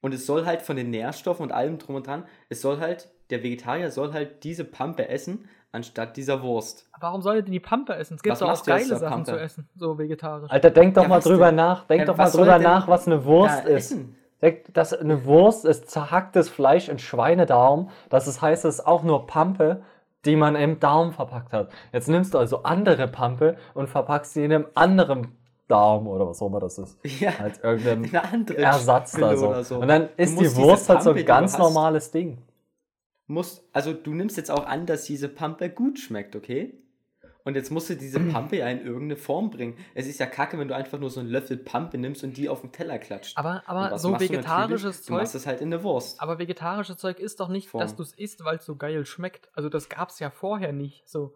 Und 0.00 0.14
es 0.14 0.26
soll 0.26 0.46
halt 0.46 0.62
von 0.62 0.76
den 0.76 0.90
Nährstoffen 0.90 1.42
und 1.44 1.52
allem 1.52 1.78
drum 1.78 1.96
und 1.96 2.06
dran, 2.06 2.26
es 2.48 2.60
soll 2.62 2.80
halt, 2.80 3.10
der 3.32 3.42
Vegetarier 3.42 3.90
soll 3.90 4.12
halt 4.12 4.44
diese 4.44 4.64
Pampe 4.64 5.08
essen, 5.08 5.48
anstatt 5.72 6.16
dieser 6.16 6.42
Wurst. 6.42 6.86
Warum 7.00 7.22
soll 7.22 7.36
ihr 7.36 7.42
denn 7.42 7.52
die 7.52 7.60
Pampe 7.60 7.94
essen? 7.96 8.14
Es 8.16 8.22
gibt 8.22 8.32
Was 8.32 8.38
doch 8.40 8.50
auch 8.50 8.64
geile 8.64 8.84
Sachen 8.84 9.08
Pampe? 9.08 9.30
zu 9.32 9.40
essen, 9.40 9.68
so 9.74 9.98
vegetarisch. 9.98 10.50
Alter, 10.50 10.70
denk 10.70 10.94
doch 10.94 11.02
Ja, 11.02 11.08
mal 11.08 11.20
drüber 11.20 11.46
denn? 11.46 11.56
nach. 11.56 11.86
Denk 11.86 12.00
Ja, 12.00 12.06
doch 12.06 12.16
mal 12.16 12.24
was 12.24 12.32
soll 12.32 12.42
drüber 12.42 12.58
denn 12.58 12.62
nach, 12.64 12.88
was 12.88 13.06
eine 13.06 13.24
Wurst 13.24 13.64
da 13.64 13.68
ist. 13.68 13.90
essen? 13.92 14.16
Denk, 14.42 14.74
dass 14.74 14.92
eine 14.92 15.24
Wurst 15.24 15.64
ist 15.64 15.90
zerhacktes 15.90 16.48
Fleisch 16.48 16.88
in 16.88 16.98
Schweinedarm. 16.98 17.88
Das 18.10 18.26
ist, 18.28 18.42
heißt, 18.42 18.64
es 18.66 18.80
ist 18.80 18.86
auch 18.86 19.02
nur 19.02 19.26
Pampe, 19.26 19.82
die 20.24 20.36
man 20.36 20.56
im 20.56 20.78
Darm 20.78 21.12
verpackt 21.12 21.52
hat. 21.52 21.70
Jetzt 21.92 22.08
nimmst 22.08 22.34
du 22.34 22.38
also 22.38 22.62
andere 22.64 23.08
Pampe 23.08 23.56
und 23.74 23.88
verpackst 23.88 24.34
sie 24.34 24.44
in 24.44 24.52
einem 24.52 24.66
anderen 24.74 25.28
Darm 25.68 26.06
oder 26.06 26.28
was 26.28 26.42
auch 26.42 26.48
immer 26.48 26.60
das 26.60 26.76
ist. 26.78 26.98
Ja, 27.20 27.30
eine 27.62 28.24
andere 28.30 28.58
Ersatz 28.58 29.12
da 29.12 29.36
so. 29.36 29.48
oder 29.48 29.64
so. 29.64 29.78
Und 29.78 29.88
dann 29.88 30.08
ist 30.16 30.38
die 30.38 30.54
Wurst 30.56 30.88
halt 30.90 31.02
so 31.02 31.12
ein 31.12 31.24
ganz 31.24 31.56
normales 31.56 32.10
Ding. 32.10 32.38
Musst, 33.32 33.64
also 33.72 33.92
du 33.92 34.14
nimmst 34.14 34.36
jetzt 34.36 34.50
auch 34.50 34.66
an, 34.66 34.86
dass 34.86 35.04
diese 35.04 35.28
Pampe 35.28 35.70
gut 35.70 35.98
schmeckt, 35.98 36.36
okay? 36.36 36.74
Und 37.44 37.56
jetzt 37.56 37.70
musst 37.70 37.90
du 37.90 37.96
diese. 37.96 38.20
Pampe 38.32 38.58
ja 38.58 38.68
in 38.68 38.80
irgendeine 38.80 39.16
Form 39.16 39.50
bringen. 39.50 39.76
Es 39.94 40.06
ist 40.06 40.20
ja 40.20 40.26
kacke, 40.26 40.58
wenn 40.58 40.68
du 40.68 40.76
einfach 40.76 40.98
nur 40.98 41.10
so 41.10 41.20
einen 41.20 41.28
Löffel 41.28 41.56
Pampe 41.56 41.98
nimmst 41.98 42.22
und 42.22 42.36
die 42.36 42.48
auf 42.48 42.60
den 42.60 42.72
Teller 42.72 42.98
klatscht. 42.98 43.36
aber 43.36 43.62
aber 43.66 43.98
so 43.98 44.18
vegetarisches 44.18 44.82
natürlich? 44.82 44.96
Du 44.98 45.02
Zeug. 45.02 45.16
machst 45.18 45.34
es 45.34 45.46
halt 45.46 45.60
in 45.60 45.72
eine 45.72 45.82
Wurst. 45.82 46.20
Aber 46.20 46.38
vegetarisches 46.38 46.98
Zeug 46.98 47.18
ist 47.18 47.40
doch 47.40 47.48
nicht, 47.48 47.68
Form. 47.68 47.80
dass 47.80 47.96
du 47.96 48.02
es 48.02 48.12
isst, 48.12 48.44
weil 48.44 48.56
es 48.56 48.64
so 48.64 48.76
geil 48.76 49.04
schmeckt. 49.04 49.50
Also 49.54 49.68
das 49.68 49.88
gab 49.88 50.10
es 50.10 50.18
ja 50.20 50.30
vorher 50.30 50.72
nicht. 50.72 51.08
So, 51.08 51.34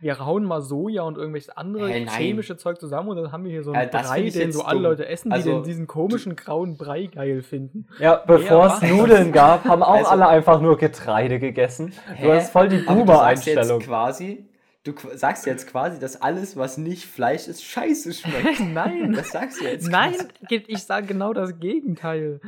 wir 0.00 0.18
hauen 0.24 0.44
mal 0.44 0.60
Soja 0.62 1.02
und 1.02 1.16
irgendwelches 1.18 1.50
andere 1.50 1.88
nein. 1.88 2.08
chemische 2.08 2.56
Zeug 2.56 2.78
zusammen 2.78 3.08
und 3.08 3.16
dann 3.16 3.32
haben 3.32 3.44
wir 3.44 3.50
hier 3.50 3.64
so 3.64 3.72
einen 3.72 3.88
Äh, 3.88 3.90
Brei, 3.90 4.30
den 4.30 4.52
so 4.52 4.62
alle. 4.62 4.80
Leute 4.80 5.06
essen, 5.08 5.30
die 5.30 5.34
Also, 5.34 5.50
den, 5.54 5.62
diesen 5.64 5.86
komischen 5.88 6.36
grauen 6.36 6.76
Brei 6.76 7.06
geil 7.06 7.42
finden. 7.42 7.86
Ja, 7.98 8.16
bevor 8.26 8.66
es? 8.66 8.82
Nudeln 8.82 9.32
gab, 9.32 9.64
haben 9.64 9.82
auch 9.82 9.94
Also- 9.96 10.10
alle 10.10 10.28
einfach 10.28 10.60
nur 10.60 10.76
Getreide 10.78 11.38
gegessen. 11.40 11.92
Du 12.08 12.12
Hä? 12.14 12.36
hast 12.36 12.50
voll 12.52 12.68
die 12.68 12.86
Aber 12.86 13.00
du 13.04 13.06
sagst 13.12 13.46
jetzt 13.46 13.54
Boomer-Einstellung. 13.56 13.80
quasi, 13.80 14.48
du 14.84 14.92
sagst 15.16 15.46
jetzt 15.46 15.66
quasi, 15.68 15.98
dass 15.98 16.22
alles, 16.22 16.56
was 16.56 16.78
nicht 16.78 17.04
Fleisch 17.06 17.48
ist, 17.48 17.64
scheiße 17.64 18.12
schmeckt. 18.14 18.60
Nein, 18.72 19.12
Das 19.14 19.30
sagst 19.32 19.60
du 19.60 19.64
jetzt. 19.64 19.88
nein, 19.90 20.14
ich 20.48 20.78
sage 20.84 21.06
genau 21.08 21.32
das 21.32 21.58
Gegenteil. 21.58 22.40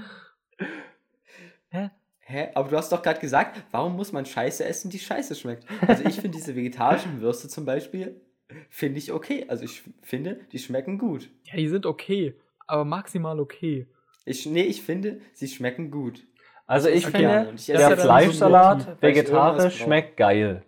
Hä? 1.70 1.90
Hä? 2.30 2.50
Aber 2.54 2.68
du 2.68 2.76
hast 2.76 2.92
doch 2.92 3.02
gerade 3.02 3.18
gesagt, 3.18 3.60
warum 3.72 3.96
muss 3.96 4.12
man 4.12 4.24
Scheiße 4.24 4.64
essen, 4.64 4.88
die 4.88 5.00
scheiße 5.00 5.34
schmeckt? 5.34 5.64
Also 5.88 6.04
ich 6.04 6.14
finde 6.14 6.38
diese 6.38 6.54
vegetarischen 6.54 7.20
Würste 7.20 7.48
zum 7.48 7.64
Beispiel, 7.64 8.20
finde 8.68 8.98
ich 8.98 9.10
okay. 9.10 9.46
Also 9.48 9.64
ich 9.64 9.82
finde, 10.02 10.38
die 10.52 10.60
schmecken 10.60 10.96
gut. 10.98 11.28
Ja, 11.44 11.56
die 11.56 11.68
sind 11.68 11.86
okay, 11.86 12.34
aber 12.68 12.84
maximal 12.84 13.40
okay. 13.40 13.88
Ich, 14.24 14.46
nee, 14.46 14.62
ich 14.62 14.80
finde, 14.82 15.20
sie 15.32 15.48
schmecken 15.48 15.90
gut. 15.90 16.24
Also 16.68 16.88
ich 16.88 17.04
Okay, 17.04 17.16
finde, 17.16 17.52
ich 17.56 17.68
esse 17.68 17.88
der 17.88 17.96
so 17.96 18.02
Fleischsalat 18.04 18.96
ich 18.96 19.02
vegetarisch 19.02 19.82
schmeckt 19.82 20.16
geil. 20.16 20.62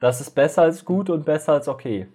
Das 0.00 0.20
ist 0.20 0.30
besser 0.30 0.62
als 0.62 0.84
gut 0.84 1.10
und 1.10 1.24
besser 1.24 1.52
als 1.52 1.68
okay. 1.68 2.08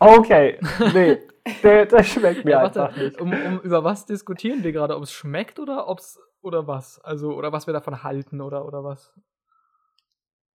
Okay, 0.00 0.58
nee, 0.92 1.18
der, 1.62 1.86
der 1.86 2.02
schmeckt 2.02 2.44
mir 2.44 2.52
Ja, 2.52 2.58
einfach 2.64 2.76
warte, 2.76 3.00
nicht. 3.04 3.20
um, 3.20 3.32
um, 3.32 3.60
über 3.60 3.84
was 3.84 4.06
diskutieren 4.06 4.62
wir 4.64 4.72
gerade? 4.72 4.96
Ob 4.96 5.02
es 5.02 5.12
schmeckt 5.12 5.58
oder 5.58 5.88
ob's 5.88 6.18
oder 6.42 6.66
was? 6.66 7.00
Also, 7.02 7.32
oder 7.34 7.52
was 7.52 7.66
wir 7.66 7.74
davon 7.74 8.02
halten 8.02 8.40
oder, 8.40 8.64
oder 8.66 8.84
was? 8.84 9.12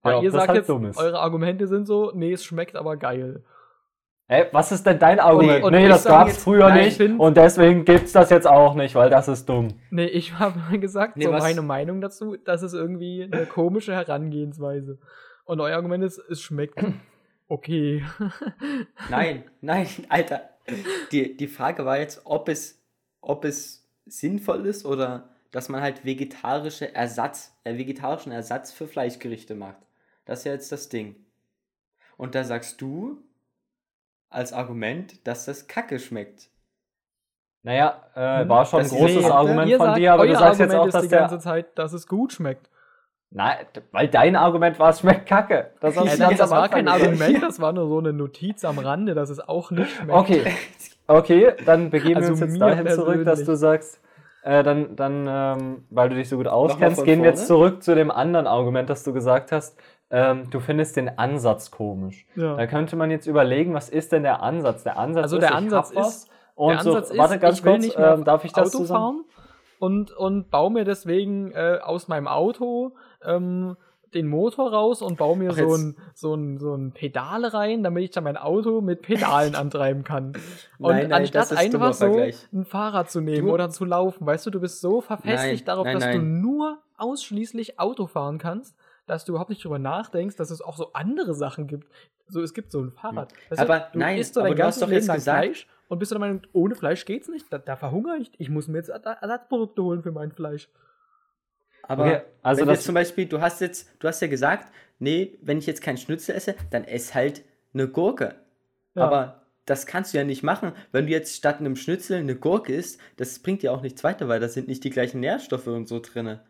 Weil 0.03 0.13
Ja, 0.15 0.21
ihr 0.21 0.31
das 0.31 0.41
sagt 0.45 0.47
halt 0.49 0.67
jetzt, 0.67 0.97
eure 0.97 1.19
Argumente 1.19 1.67
sind 1.67 1.85
so, 1.85 2.11
nee, 2.13 2.33
es 2.33 2.43
schmeckt 2.43 2.75
aber 2.75 2.97
geil. 2.97 3.43
Ey, 4.27 4.45
was 4.53 4.71
ist 4.71 4.85
denn 4.85 4.97
dein 4.97 5.19
Argument? 5.19 5.63
und 5.63 5.73
nee, 5.73 5.83
ich 5.83 5.89
das 5.89 6.05
gab's 6.05 6.31
jetzt, 6.31 6.43
früher 6.43 6.69
nein, 6.69 6.79
ich 6.79 6.85
nicht 6.85 6.97
find- 6.97 7.19
und 7.19 7.35
deswegen 7.35 7.83
gibt's 7.83 8.13
das 8.13 8.29
jetzt 8.29 8.47
auch 8.47 8.75
nicht, 8.75 8.95
weil 8.95 9.09
das 9.09 9.27
ist 9.27 9.47
dumm. 9.49 9.67
Nee, 9.89 10.05
ich 10.05 10.33
habe 10.39 10.79
gesagt, 10.79 11.17
Nee, 11.17 11.25
so 11.25 11.31
was- 11.31 11.43
meine 11.43 11.61
Meinung 11.61 11.99
dazu, 12.01 12.37
das 12.45 12.63
ist 12.63 12.73
irgendwie 12.73 13.23
eine 13.31 13.45
komische 13.45 13.93
Herangehensweise. 13.93 14.99
Und 15.43 15.59
euer 15.59 15.75
Argument 15.75 16.03
ist, 16.03 16.17
es 16.29 16.41
schmeckt 16.41 16.81
okay. 17.49 18.05
Nein, 19.09 19.43
nein, 19.59 19.87
Alter. 20.09 20.41
Die, 21.11 21.35
die 21.37 21.47
Frage 21.47 21.85
war 21.85 21.99
jetzt, 21.99 22.21
ob 22.25 22.49
es, 22.49 22.81
ob 23.21 23.45
es 23.45 23.87
sinnvoll 24.05 24.65
ist 24.65 24.85
oder 24.85 25.29
dass 25.51 25.69
man 25.69 25.81
halt 25.81 26.05
vegetarische 26.05 26.93
Ersatz, 26.95 27.55
äh, 27.63 27.77
vegetarischen 27.77 28.31
Ersatz 28.31 28.71
für 28.71 28.87
Fleischgerichte 28.87 29.55
macht. 29.55 29.77
Das 30.25 30.39
ist 30.39 30.45
ja 30.45 30.53
jetzt 30.53 30.71
das 30.71 30.89
Ding. 30.89 31.15
Und 32.17 32.35
da 32.35 32.43
sagst 32.43 32.81
du 32.81 33.23
als 34.29 34.53
Argument, 34.53 35.27
dass 35.27 35.45
das 35.45 35.67
Kacke 35.67 35.99
schmeckt. 35.99 36.49
Naja, 37.63 38.09
äh, 38.15 38.45
Hm, 38.45 38.49
war 38.49 38.65
schon 38.65 38.81
ein 38.81 38.87
großes 38.89 39.25
Argument 39.25 39.71
von 39.73 39.87
sagt, 39.87 39.97
dir, 39.99 40.13
aber 40.13 40.25
du 40.27 40.35
sagst 40.35 40.59
jetzt 40.61 40.73
Argument 40.73 40.81
auch, 40.81 40.87
ist 40.87 40.93
dass 40.95 41.03
die 41.03 41.09
der. 41.09 41.19
ganze 41.21 41.39
Zeit, 41.39 41.77
dass 41.77 41.93
es 41.93 42.07
gut 42.07 42.33
schmeckt. 42.33 42.70
Nein, 43.33 43.55
weil 43.93 44.09
dein 44.09 44.35
Argument 44.35 44.77
war, 44.77 44.89
es 44.89 44.99
schmeckt 44.99 45.25
kacke. 45.25 45.71
Das 45.79 45.95
Ja, 45.95 46.03
das, 46.03 46.37
das 46.37 46.51
war 46.51 46.67
kein. 46.67 46.89
Argument, 46.89 47.41
das 47.41 47.61
war 47.61 47.71
nur 47.71 47.87
so 47.87 47.97
eine 47.99 48.11
Notiz 48.11 48.65
am 48.65 48.77
Rande, 48.77 49.13
dass 49.15 49.29
es 49.29 49.39
auch 49.39 49.71
nicht 49.71 49.89
schmeckt. 49.89 50.11
Okay, 50.11 50.43
okay, 51.07 51.53
dann 51.65 51.89
begeben 51.89 52.17
Also 52.17 52.27
wir 52.27 52.31
uns 52.33 52.39
jetzt 52.41 52.61
dahin 52.61 52.87
zurück, 52.89 53.23
dass 53.23 53.45
du 53.45 53.55
sagst, 53.55 54.01
äh, 54.43 54.63
dann, 54.63 54.97
dann 54.97 55.25
ähm, 55.29 55.83
weil 55.89 56.09
du 56.09 56.15
dich 56.15 56.27
so 56.27 56.35
gut 56.35 56.47
auskennst, 56.47 57.05
gehen 57.05 57.23
wir 57.23 57.29
jetzt 57.29 57.47
zurück 57.47 57.81
zu 57.83 57.95
dem 57.95 58.11
anderen 58.11 58.47
Argument, 58.47 58.89
das 58.89 59.03
du 59.03 59.13
gesagt 59.13 59.51
hast. 59.53 59.79
Ähm, 60.09 60.49
du 60.49 60.59
findest 60.59 60.97
den 60.97 61.17
Ansatz 61.17 61.71
komisch. 61.71 62.25
Ja. 62.35 62.57
Da 62.57 62.67
könnte 62.67 62.97
man 62.97 63.11
jetzt 63.11 63.27
überlegen, 63.27 63.73
was 63.73 63.87
ist 63.87 64.11
denn 64.11 64.23
der 64.23 64.41
Ansatz? 64.41 64.83
Der 64.83 64.97
Ansatz 64.97 65.23
Also 65.23 65.37
ist, 65.37 65.41
der 65.43 65.51
ich 65.51 65.55
Ansatz 65.55 65.89
hab 65.91 65.95
was 65.95 66.07
ist- 66.07 66.29
und 66.55 66.69
der 66.71 66.79
Ansatz 66.79 67.07
so, 67.07 67.13
ist, 67.13 67.19
warte 67.19 67.39
ganz 67.39 67.59
ich 67.59 67.63
will 67.63 67.71
kurz, 67.73 67.85
nicht 67.85 67.97
mehr 67.97 68.13
ähm, 68.15 68.23
darf 68.25 68.43
ich 68.43 68.51
das 68.51 68.75
Auto 68.75 68.79
zusammen? 68.79 69.23
Und, 69.81 70.11
und 70.11 70.51
baue 70.51 70.71
mir 70.71 70.83
deswegen 70.85 71.51
äh, 71.53 71.79
aus 71.81 72.07
meinem 72.07 72.27
Auto 72.27 72.93
ähm, 73.25 73.75
den 74.13 74.27
Motor 74.27 74.71
raus 74.71 75.01
und 75.01 75.17
baue 75.17 75.35
mir 75.37 75.49
Ach, 75.53 75.57
so 75.57 75.73
ein, 75.75 75.97
so, 76.13 76.35
ein, 76.35 76.59
so 76.59 76.75
ein 76.75 76.91
Pedal 76.91 77.45
rein, 77.45 77.81
damit 77.81 78.03
ich 78.03 78.11
dann 78.11 78.25
mein 78.25 78.37
Auto 78.37 78.81
mit 78.81 79.01
Pedalen 79.01 79.55
antreiben 79.63 80.03
kann. 80.03 80.33
Und 80.77 80.91
Nein, 80.91 81.09
nein, 81.09 81.13
anstatt 81.21 81.49
das 81.49 81.51
ist 81.63 81.73
dummer 81.73 81.85
einfach 81.87 81.97
so 81.97 82.05
Vergleich. 82.13 82.47
ein 82.53 82.63
Fahrrad 82.65 83.09
zu 83.09 83.21
nehmen 83.21 83.47
Du- 83.47 83.53
oder 83.53 83.69
zu 83.71 83.85
laufen, 83.85 84.25
weißt 84.27 84.45
du, 84.45 84.51
du 84.51 84.59
bist 84.59 84.81
so 84.81 85.01
verfestigt 85.01 85.65
Nein, 85.65 85.65
darauf, 85.65 85.87
dass 85.91 86.11
du 86.11 86.19
nur 86.21 86.77
ausschließlich 86.97 87.79
Auto 87.79 88.05
fahren 88.05 88.37
kannst, 88.37 88.75
dass 89.07 89.25
du 89.25 89.31
überhaupt 89.31 89.49
nicht 89.49 89.63
drüber 89.63 89.79
nachdenkst, 89.79 90.35
dass 90.35 90.51
es 90.51 90.61
auch 90.61 90.77
so 90.77 90.93
andere 90.93 91.33
Sachen 91.33 91.65
gibt. 91.65 91.87
So, 92.27 92.41
es 92.43 92.53
gibt 92.53 92.71
so 92.71 92.81
ein 92.81 92.91
Fahrrad. 92.91 93.33
Weißt 93.49 93.59
Aber 93.61 93.87
du, 93.91 93.97
nein, 93.99 94.19
isst 94.19 94.35
so 94.35 94.41
aber 94.41 94.53
du 94.53 94.63
hast 94.63 94.79
doch 94.81 94.87
Leben 94.87 94.97
jetzt 95.01 95.11
gesagt- 95.11 95.43
Fleisch 95.45 95.67
und 95.91 95.99
bist 95.99 96.11
du 96.11 96.15
der 96.15 96.19
Meinung, 96.21 96.41
ohne 96.53 96.73
Fleisch 96.75 97.03
geht's 97.05 97.27
nicht? 97.27 97.51
Da, 97.51 97.57
da 97.57 97.75
verhungere 97.75 98.17
ich. 98.17 98.31
Ich 98.37 98.49
muss 98.49 98.67
mir 98.67 98.77
jetzt 98.77 98.89
Ersa- 98.91 99.19
Ersatzprodukte 99.21 99.83
holen 99.83 100.01
für 100.01 100.11
mein 100.13 100.31
Fleisch. 100.31 100.69
Aber 101.83 102.05
Okay, 102.05 102.21
also 102.41 102.61
wenn 102.61 102.67
das- 102.67 102.77
jetzt 102.77 102.85
zum 102.85 102.95
Beispiel, 102.95 103.25
du 103.25 103.41
hast 103.41 103.59
jetzt, 103.61 103.89
du 103.99 104.07
hast 104.07 104.21
ja 104.21 104.27
gesagt, 104.27 104.71
nee, 104.99 105.37
wenn 105.41 105.57
ich 105.57 105.65
jetzt 105.65 105.81
keinen 105.81 105.97
Schnitzel 105.97 106.35
esse, 106.35 106.55
dann 106.69 106.83
ess 106.85 107.13
halt 107.13 107.43
eine 107.73 107.87
Gurke. 107.87 108.35
Ja. 108.95 109.03
Aber 109.03 109.41
das 109.65 109.85
kannst 109.85 110.13
du 110.13 110.17
ja 110.17 110.23
nicht 110.23 110.43
machen. 110.43 110.71
Wenn 110.91 111.05
du 111.07 111.11
jetzt 111.11 111.35
statt 111.35 111.59
einem 111.59 111.75
Schnitzel 111.75 112.19
eine 112.19 112.35
Gurke 112.35 112.73
isst, 112.73 112.99
das 113.17 113.39
bringt 113.39 113.61
dir 113.61 113.73
auch 113.73 113.81
nichts 113.81 114.03
weiter, 114.03 114.27
weil 114.27 114.39
da 114.39 114.47
sind 114.47 114.67
nicht 114.67 114.83
die 114.83 114.89
gleichen 114.91 115.19
Nährstoffe 115.19 115.67
und 115.67 115.87
so 115.87 115.99
drinne. 115.99 116.41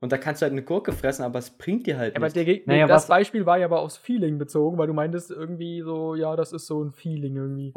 Und 0.00 0.12
da 0.12 0.18
kannst 0.18 0.42
du 0.42 0.44
halt 0.44 0.52
eine 0.52 0.62
Gurke 0.62 0.92
fressen, 0.92 1.22
aber 1.24 1.38
es 1.40 1.50
bringt 1.50 1.86
dir 1.86 1.98
halt 1.98 2.16
Aber 2.16 2.28
nichts. 2.28 2.66
Naja, 2.66 2.86
das 2.86 3.02
was- 3.04 3.08
Beispiel 3.08 3.46
war 3.46 3.58
ja 3.58 3.66
aber 3.66 3.80
aufs 3.80 3.96
Feeling 3.96 4.38
bezogen, 4.38 4.78
weil 4.78 4.86
du 4.86 4.92
meintest 4.92 5.30
irgendwie 5.30 5.80
so, 5.82 6.14
ja, 6.14 6.36
das 6.36 6.52
ist 6.52 6.66
so 6.66 6.82
ein 6.84 6.92
Feeling 6.92 7.36
irgendwie. 7.36 7.72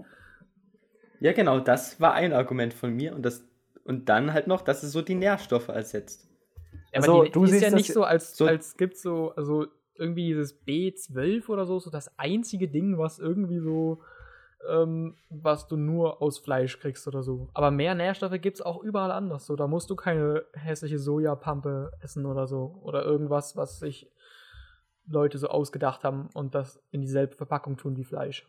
Ja, 1.21 1.33
genau, 1.33 1.59
das 1.59 2.01
war 2.01 2.13
ein 2.13 2.33
Argument 2.33 2.73
von 2.73 2.93
mir 2.93 3.13
und 3.15 3.23
das 3.23 3.45
und 3.83 4.09
dann 4.09 4.33
halt 4.33 4.47
noch, 4.47 4.61
dass 4.61 4.83
es 4.83 4.91
so 4.91 5.01
die 5.01 5.15
Nährstoffe 5.15 5.69
ersetzt. 5.69 6.27
Also, 6.93 7.13
aber 7.13 7.25
die, 7.25 7.31
du 7.31 7.39
die 7.39 7.45
ist 7.45 7.51
siehst 7.51 7.63
ja 7.63 7.69
das 7.69 7.77
nicht 7.77 7.93
so, 7.93 8.03
als, 8.03 8.35
so- 8.35 8.45
als 8.47 8.75
gibt 8.75 8.97
so, 8.97 9.33
also 9.35 9.67
irgendwie 9.95 10.25
dieses 10.27 10.53
B12 10.65 11.47
oder 11.49 11.65
so, 11.65 11.79
so 11.79 11.89
das 11.89 12.11
einzige 12.19 12.67
Ding, 12.67 12.97
was 12.97 13.19
irgendwie 13.19 13.59
so, 13.59 14.01
ähm, 14.69 15.15
was 15.29 15.67
du 15.67 15.77
nur 15.77 16.21
aus 16.21 16.39
Fleisch 16.39 16.79
kriegst 16.79 17.07
oder 17.07 17.21
so. 17.23 17.49
Aber 17.53 17.69
mehr 17.71 17.95
Nährstoffe 17.95 18.39
gibt 18.41 18.57
es 18.57 18.61
auch 18.61 18.83
überall 18.83 19.11
anders. 19.11 19.45
So, 19.45 19.55
da 19.55 19.67
musst 19.67 19.89
du 19.89 19.95
keine 19.95 20.43
hässliche 20.53 20.99
Sojapampe 20.99 21.91
essen 22.01 22.25
oder 22.25 22.47
so. 22.47 22.79
Oder 22.83 23.03
irgendwas, 23.03 23.55
was 23.55 23.79
sich 23.79 24.11
Leute 25.07 25.37
so 25.37 25.47
ausgedacht 25.47 26.03
haben 26.03 26.29
und 26.33 26.55
das 26.55 26.81
in 26.91 27.01
dieselbe 27.01 27.35
Verpackung 27.35 27.77
tun 27.77 27.95
wie 27.97 28.03
Fleisch. 28.03 28.47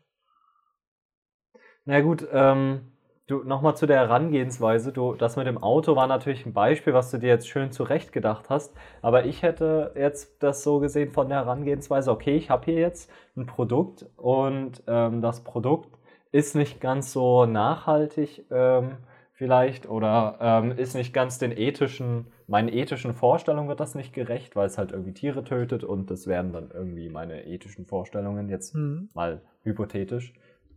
Na 1.85 2.01
gut, 2.01 2.27
ähm, 2.33 2.81
du 3.27 3.39
nochmal 3.45 3.77
zu 3.77 3.87
der 3.87 3.99
Herangehensweise. 3.99 4.93
Du, 4.93 5.15
das 5.15 5.37
mit 5.37 5.47
dem 5.47 5.59
Auto 5.59 5.97
war 5.97 6.07
natürlich 6.07 6.47
ein 6.47 6.53
Beispiel, 6.53 6.95
was 6.95 7.11
du 7.11 7.19
dir 7.19 7.29
jetzt 7.29 7.49
schön 7.49 7.73
zurechtgedacht 7.73 8.51
hast. 8.51 8.75
Aber 9.01 9.25
ich 9.27 9.43
hätte 9.43 9.93
jetzt 9.97 10.43
das 10.43 10.63
so 10.63 10.79
gesehen 10.81 11.11
von 11.11 11.29
der 11.29 11.39
Herangehensweise, 11.39 12.11
okay, 12.11 12.37
ich 12.37 12.51
habe 12.51 12.65
hier 12.67 12.79
jetzt 12.81 13.11
ein 13.37 13.47
Produkt 13.47 14.07
und 14.17 14.83
ähm, 14.87 15.23
das 15.23 15.43
Produkt 15.45 15.99
ist 16.31 16.55
nicht 16.55 16.81
ganz 16.81 17.13
so 17.13 17.47
nachhaltig 17.47 18.45
ähm, 18.51 18.97
vielleicht 19.33 19.89
oder 19.89 20.39
ähm, 20.41 20.73
ist 20.73 20.95
nicht 20.95 21.13
ganz 21.13 21.39
den 21.39 21.53
ethischen, 21.57 22.27
meinen 22.47 22.69
ethischen 22.69 23.13
Vorstellungen 23.13 23.69
wird 23.69 23.81
das 23.81 23.95
nicht 23.95 24.13
gerecht, 24.15 24.55
weil 24.57 24.67
es 24.67 24.79
halt 24.79 24.93
irgendwie 24.93 25.13
Tiere 25.15 25.43
tötet 25.45 25.85
und 25.85 26.11
das 26.11 26.27
wären 26.27 26.53
dann 26.53 26.71
irgendwie 26.73 27.09
meine 27.09 27.45
ethischen 27.47 27.87
Vorstellungen 27.87 28.49
jetzt 28.49 28.75
Hm. 28.75 29.09
mal 29.15 29.43
hypothetisch. 29.65 30.33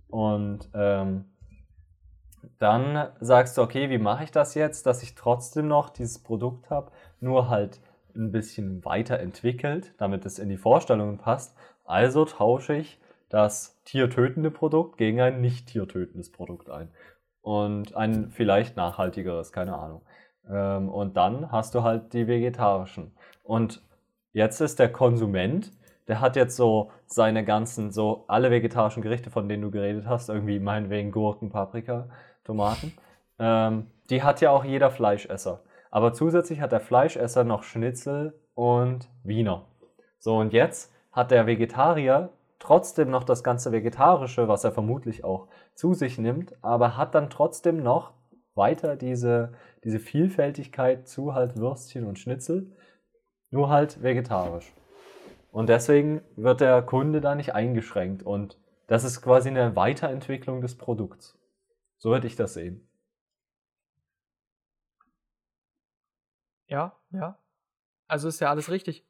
Und 0.09 0.69
ähm, 0.73 1.25
dann 2.59 3.09
sagst 3.19 3.57
du, 3.57 3.61
okay, 3.61 3.89
wie 3.89 3.97
mache 3.97 4.23
ich 4.23 4.31
das 4.31 4.55
jetzt, 4.55 4.85
dass 4.85 5.03
ich 5.03 5.15
trotzdem 5.15 5.67
noch 5.67 5.89
dieses 5.89 6.19
Produkt 6.19 6.69
habe, 6.69 6.91
nur 7.19 7.49
halt 7.49 7.81
ein 8.15 8.31
bisschen 8.31 8.83
weiterentwickelt, 8.85 9.93
damit 9.97 10.25
es 10.25 10.39
in 10.39 10.49
die 10.49 10.57
Vorstellungen 10.57 11.17
passt. 11.17 11.55
Also 11.83 12.25
tausche 12.25 12.75
ich 12.75 12.99
das 13.29 13.81
tiertötende 13.83 14.51
Produkt 14.51 14.97
gegen 14.97 15.19
ein 15.21 15.41
nicht 15.41 15.67
tiertötendes 15.67 16.31
Produkt 16.31 16.69
ein. 16.69 16.89
Und 17.41 17.95
ein 17.95 18.31
vielleicht 18.31 18.75
nachhaltigeres, 18.75 19.51
keine 19.51 19.77
Ahnung. 19.77 20.01
Ähm, 20.49 20.89
und 20.89 21.17
dann 21.17 21.51
hast 21.51 21.75
du 21.75 21.83
halt 21.83 22.13
die 22.13 22.27
vegetarischen. 22.27 23.11
Und 23.43 23.83
jetzt 24.31 24.61
ist 24.61 24.79
der 24.79 24.91
Konsument, 24.91 25.71
der 26.07 26.21
hat 26.21 26.35
jetzt 26.35 26.55
so 26.55 26.91
seine 27.05 27.43
ganzen, 27.43 27.91
so 27.91 28.25
alle 28.27 28.51
vegetarischen 28.51 29.01
Gerichte, 29.01 29.29
von 29.31 29.49
denen 29.49 29.63
du 29.63 29.71
geredet 29.71 30.05
hast, 30.07 30.29
irgendwie 30.29 30.59
meinetwegen 30.59 31.11
Gurken, 31.11 31.49
Paprika, 31.49 32.09
Tomaten, 32.43 32.93
ähm, 33.39 33.87
die 34.09 34.23
hat 34.23 34.41
ja 34.41 34.51
auch 34.51 34.63
jeder 34.63 34.91
Fleischesser. 34.91 35.61
Aber 35.89 36.13
zusätzlich 36.13 36.61
hat 36.61 36.71
der 36.71 36.79
Fleischesser 36.79 37.43
noch 37.43 37.63
Schnitzel 37.63 38.39
und 38.53 39.09
Wiener. 39.23 39.65
So, 40.19 40.37
und 40.37 40.53
jetzt 40.53 40.93
hat 41.11 41.31
der 41.31 41.47
Vegetarier 41.47 42.29
trotzdem 42.59 43.09
noch 43.09 43.23
das 43.23 43.43
ganze 43.43 43.71
Vegetarische, 43.71 44.47
was 44.47 44.63
er 44.63 44.71
vermutlich 44.71 45.23
auch 45.23 45.47
zu 45.73 45.93
sich 45.93 46.17
nimmt, 46.17 46.53
aber 46.63 46.97
hat 46.97 47.15
dann 47.15 47.29
trotzdem 47.29 47.81
noch 47.81 48.13
weiter 48.55 48.95
diese, 48.95 49.53
diese 49.83 49.99
Vielfältigkeit 49.99 51.07
zu 51.07 51.33
halt 51.33 51.57
Würstchen 51.57 52.05
und 52.05 52.19
Schnitzel, 52.19 52.71
nur 53.51 53.69
halt 53.69 54.01
vegetarisch. 54.01 54.73
Und 55.55 55.69
deswegen 55.69 56.21
wird 56.35 56.59
der 56.59 56.81
Kunde 56.81 57.21
da 57.21 57.33
nicht 57.33 57.55
eingeschränkt. 57.55 58.23
Und 58.23 58.59
das 58.87 59.05
ist 59.05 59.21
quasi 59.21 59.47
eine 59.47 59.73
Weiterentwicklung 59.77 60.59
des 60.59 60.77
Produkts. 60.77 61.39
So 61.95 62.09
würde 62.09 62.27
ich 62.27 62.35
das 62.35 62.55
sehen. 62.55 62.85
Ja, 66.67 66.99
ja. 67.11 67.39
Also 68.05 68.27
ist 68.27 68.41
ja 68.41 68.49
alles 68.49 68.69
richtig. 68.69 69.05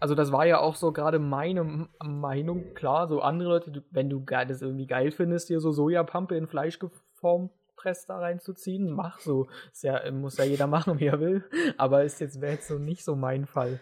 Also 0.00 0.16
das 0.16 0.32
war 0.32 0.44
ja 0.44 0.58
auch 0.58 0.74
so 0.74 0.90
gerade 0.90 1.20
meine 1.20 1.88
Meinung. 2.02 2.74
Klar, 2.74 3.06
so 3.06 3.20
andere 3.20 3.50
Leute, 3.50 3.84
wenn 3.92 4.10
du 4.10 4.18
das 4.18 4.60
irgendwie 4.60 4.88
geil 4.88 5.12
findest, 5.12 5.50
dir 5.50 5.60
so 5.60 5.70
Sojapampe 5.70 6.34
in 6.34 6.48
Fleisch 6.48 6.80
geformt 6.80 7.52
presst 7.76 8.10
da 8.10 8.18
reinzuziehen, 8.18 8.90
mach 8.90 9.20
so. 9.20 9.46
Ist 9.72 9.84
ja, 9.84 10.10
muss 10.10 10.36
ja 10.36 10.42
jeder 10.42 10.66
machen, 10.76 10.98
wie 10.98 11.06
er 11.06 11.20
will. 11.20 11.44
Aber 11.76 12.02
ist 12.02 12.20
jetzt 12.20 12.40
wäre 12.40 12.54
jetzt 12.54 12.66
so 12.66 12.80
nicht 12.80 13.04
so 13.04 13.14
mein 13.14 13.46
Fall. 13.46 13.78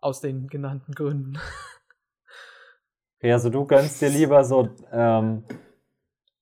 Aus 0.00 0.20
den 0.20 0.48
genannten 0.48 0.92
Gründen. 0.94 1.38
Okay, 3.20 3.32
also 3.32 3.50
du 3.50 3.66
gönnst 3.66 4.00
dir 4.00 4.10
lieber 4.10 4.44
so 4.44 4.68
ähm, 4.92 5.42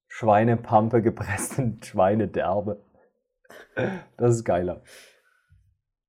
Schweinepampe 0.08 1.00
gepresst 1.00 1.58
in 1.58 1.82
Schweinederbe. 1.82 2.84
Das 4.18 4.34
ist 4.34 4.44
geiler. 4.44 4.82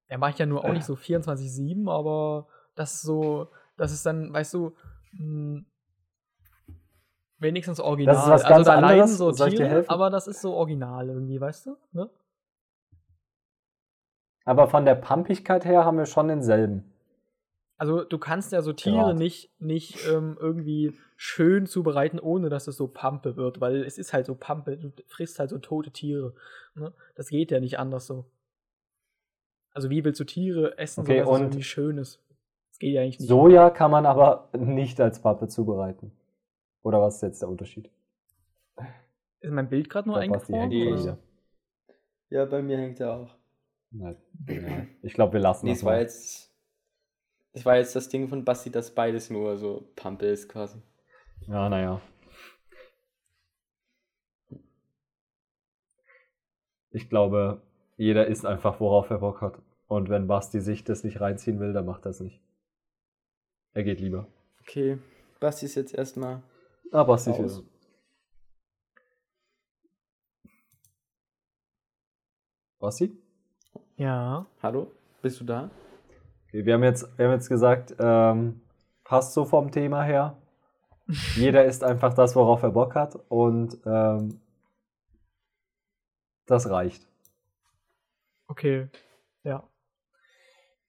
Er 0.07 0.17
macht 0.17 0.39
ja 0.39 0.45
nur 0.45 0.65
auch 0.65 0.73
nicht 0.73 0.83
so 0.83 0.95
24-7, 0.95 1.89
aber 1.89 2.49
das 2.75 2.95
ist 2.95 3.03
so, 3.03 3.49
das 3.77 3.93
ist 3.93 4.05
dann, 4.05 4.33
weißt 4.33 4.55
du, 4.55 4.75
mh, 5.13 5.61
Wenigstens 7.39 7.79
original. 7.79 8.15
Das 8.15 8.23
ist 8.23 8.31
was 8.31 8.43
also 8.45 8.53
ganz 8.55 8.65
da 8.65 8.79
leiden 8.79 9.01
anderes. 9.01 9.17
so 9.17 9.31
Tiere, 9.31 9.85
aber 9.87 10.09
das 10.09 10.27
ist 10.27 10.41
so 10.41 10.55
original 10.55 11.07
irgendwie, 11.07 11.39
weißt 11.39 11.67
du? 11.67 11.77
Ne? 11.91 12.09
Aber 14.43 14.67
von 14.67 14.85
der 14.85 14.95
Pumpigkeit 14.95 15.63
her 15.63 15.85
haben 15.85 15.97
wir 15.97 16.07
schon 16.07 16.29
denselben. 16.29 16.93
Also 17.77 18.03
du 18.03 18.17
kannst 18.17 18.51
ja 18.51 18.62
so 18.63 18.74
Tiere 18.74 18.96
Grad. 18.98 19.17
nicht, 19.17 19.51
nicht 19.62 20.07
ähm, 20.07 20.36
irgendwie 20.39 20.98
schön 21.15 21.67
zubereiten, 21.67 22.19
ohne 22.19 22.50
dass 22.50 22.67
es 22.67 22.75
so 22.77 22.88
Pampe 22.88 23.36
wird, 23.36 23.62
weil 23.62 23.84
es 23.84 23.98
ist 24.00 24.13
halt 24.13 24.25
so 24.25 24.34
Pampe, 24.36 24.77
du 24.77 24.91
frisst 25.05 25.38
halt 25.39 25.51
so 25.51 25.60
tote 25.60 25.91
Tiere. 25.91 26.34
Ne? 26.75 26.91
Das 27.15 27.29
geht 27.29 27.51
ja 27.51 27.60
nicht 27.60 27.77
anders 27.77 28.07
so. 28.07 28.25
Also 29.74 29.91
wie 29.91 30.03
willst 30.03 30.19
du 30.19 30.24
Tiere 30.24 30.77
essen, 30.79 31.01
Okay, 31.01 31.19
so 31.19 31.25
dass 31.25 31.27
es 31.29 31.36
und- 31.36 31.41
irgendwie 31.43 31.63
schön 31.63 31.98
ist? 32.00 32.19
Das 32.72 32.79
geht 32.79 32.93
ja 32.93 33.01
eigentlich 33.01 33.19
nicht. 33.19 33.27
Soja 33.29 33.69
kann 33.69 33.91
man 33.91 34.05
aber 34.07 34.50
nicht 34.57 35.00
als 35.00 35.22
Pappe 35.22 35.48
zubereiten. 35.48 36.12
Oder 36.84 37.01
was 37.01 37.15
ist 37.17 37.22
jetzt 37.22 37.41
der 37.41 37.50
Unterschied? 37.50 37.89
Ist 39.39 39.51
mein 39.51 39.69
Bild 39.69 39.89
gerade 39.89 40.07
nur 40.10 40.17
eingefroren? 40.17 41.17
Ja, 42.29 42.46
bei 42.46 42.62
mir 42.62 42.77
hängt 42.77 43.00
er 43.00 43.13
auch. 43.13 43.36
Nein, 43.91 44.17
egal. 44.48 44.88
Ich 45.01 45.13
glaube, 45.13 45.34
wir 45.34 45.39
lassen 45.39 45.65
Nee, 45.65 45.72
das 45.74 45.79
es 45.79 45.86
war 45.86 45.93
mal. 45.93 46.01
jetzt. 46.01 46.51
Es 47.57 47.65
war 47.65 47.77
jetzt 47.77 47.95
das 47.95 48.07
Ding 48.07 48.27
von 48.27 48.45
Basti, 48.45 48.69
dass 48.69 48.93
beides 48.93 49.31
nur 49.31 49.57
so 49.57 49.91
Pampe 49.95 50.27
ist 50.27 50.47
quasi. 50.47 50.79
Ja, 51.47 51.67
naja. 51.67 51.99
Ich 56.91 57.09
glaube, 57.09 57.63
jeder 57.95 58.27
isst 58.27 58.45
einfach, 58.45 58.79
worauf 58.79 59.09
er 59.09 59.17
Bock 59.17 59.41
hat. 59.41 59.59
Und 59.87 60.07
wenn 60.07 60.27
Basti 60.27 60.61
sich 60.61 60.83
das 60.83 61.03
nicht 61.03 61.19
reinziehen 61.19 61.59
will, 61.59 61.73
dann 61.73 61.87
macht 61.87 62.05
er 62.05 62.11
es 62.11 62.19
nicht. 62.19 62.43
Er 63.73 63.83
geht 63.83 64.01
lieber. 64.01 64.27
Okay, 64.61 64.99
Basti 65.39 65.65
ist 65.65 65.73
jetzt 65.73 65.95
erstmal. 65.95 66.43
Ah, 66.91 67.05
Basti 67.05 67.31
ist. 67.31 67.63
Basti? 72.77 73.19
Ja. 73.95 74.45
Hallo? 74.61 74.91
Bist 75.23 75.39
du 75.39 75.43
da? 75.43 75.71
Okay, 76.57 76.65
wir 76.65 76.73
haben 76.73 76.83
jetzt, 76.83 77.15
wir 77.19 77.25
haben 77.25 77.33
jetzt 77.33 77.49
gesagt, 77.49 77.95
ähm, 77.99 78.61
passt 79.03 79.33
so 79.33 79.45
vom 79.45 79.69
Thema 79.69 80.01
her. 80.01 80.41
Jeder 81.35 81.65
isst 81.65 81.83
einfach 81.83 82.15
das, 82.15 82.35
worauf 82.35 82.63
er 82.63 82.71
Bock 82.71 82.95
hat. 82.95 83.15
Und 83.29 83.77
ähm, 83.85 84.41
das 86.47 86.67
reicht. 86.67 87.07
Okay. 88.47 88.89
Ja. 89.43 89.69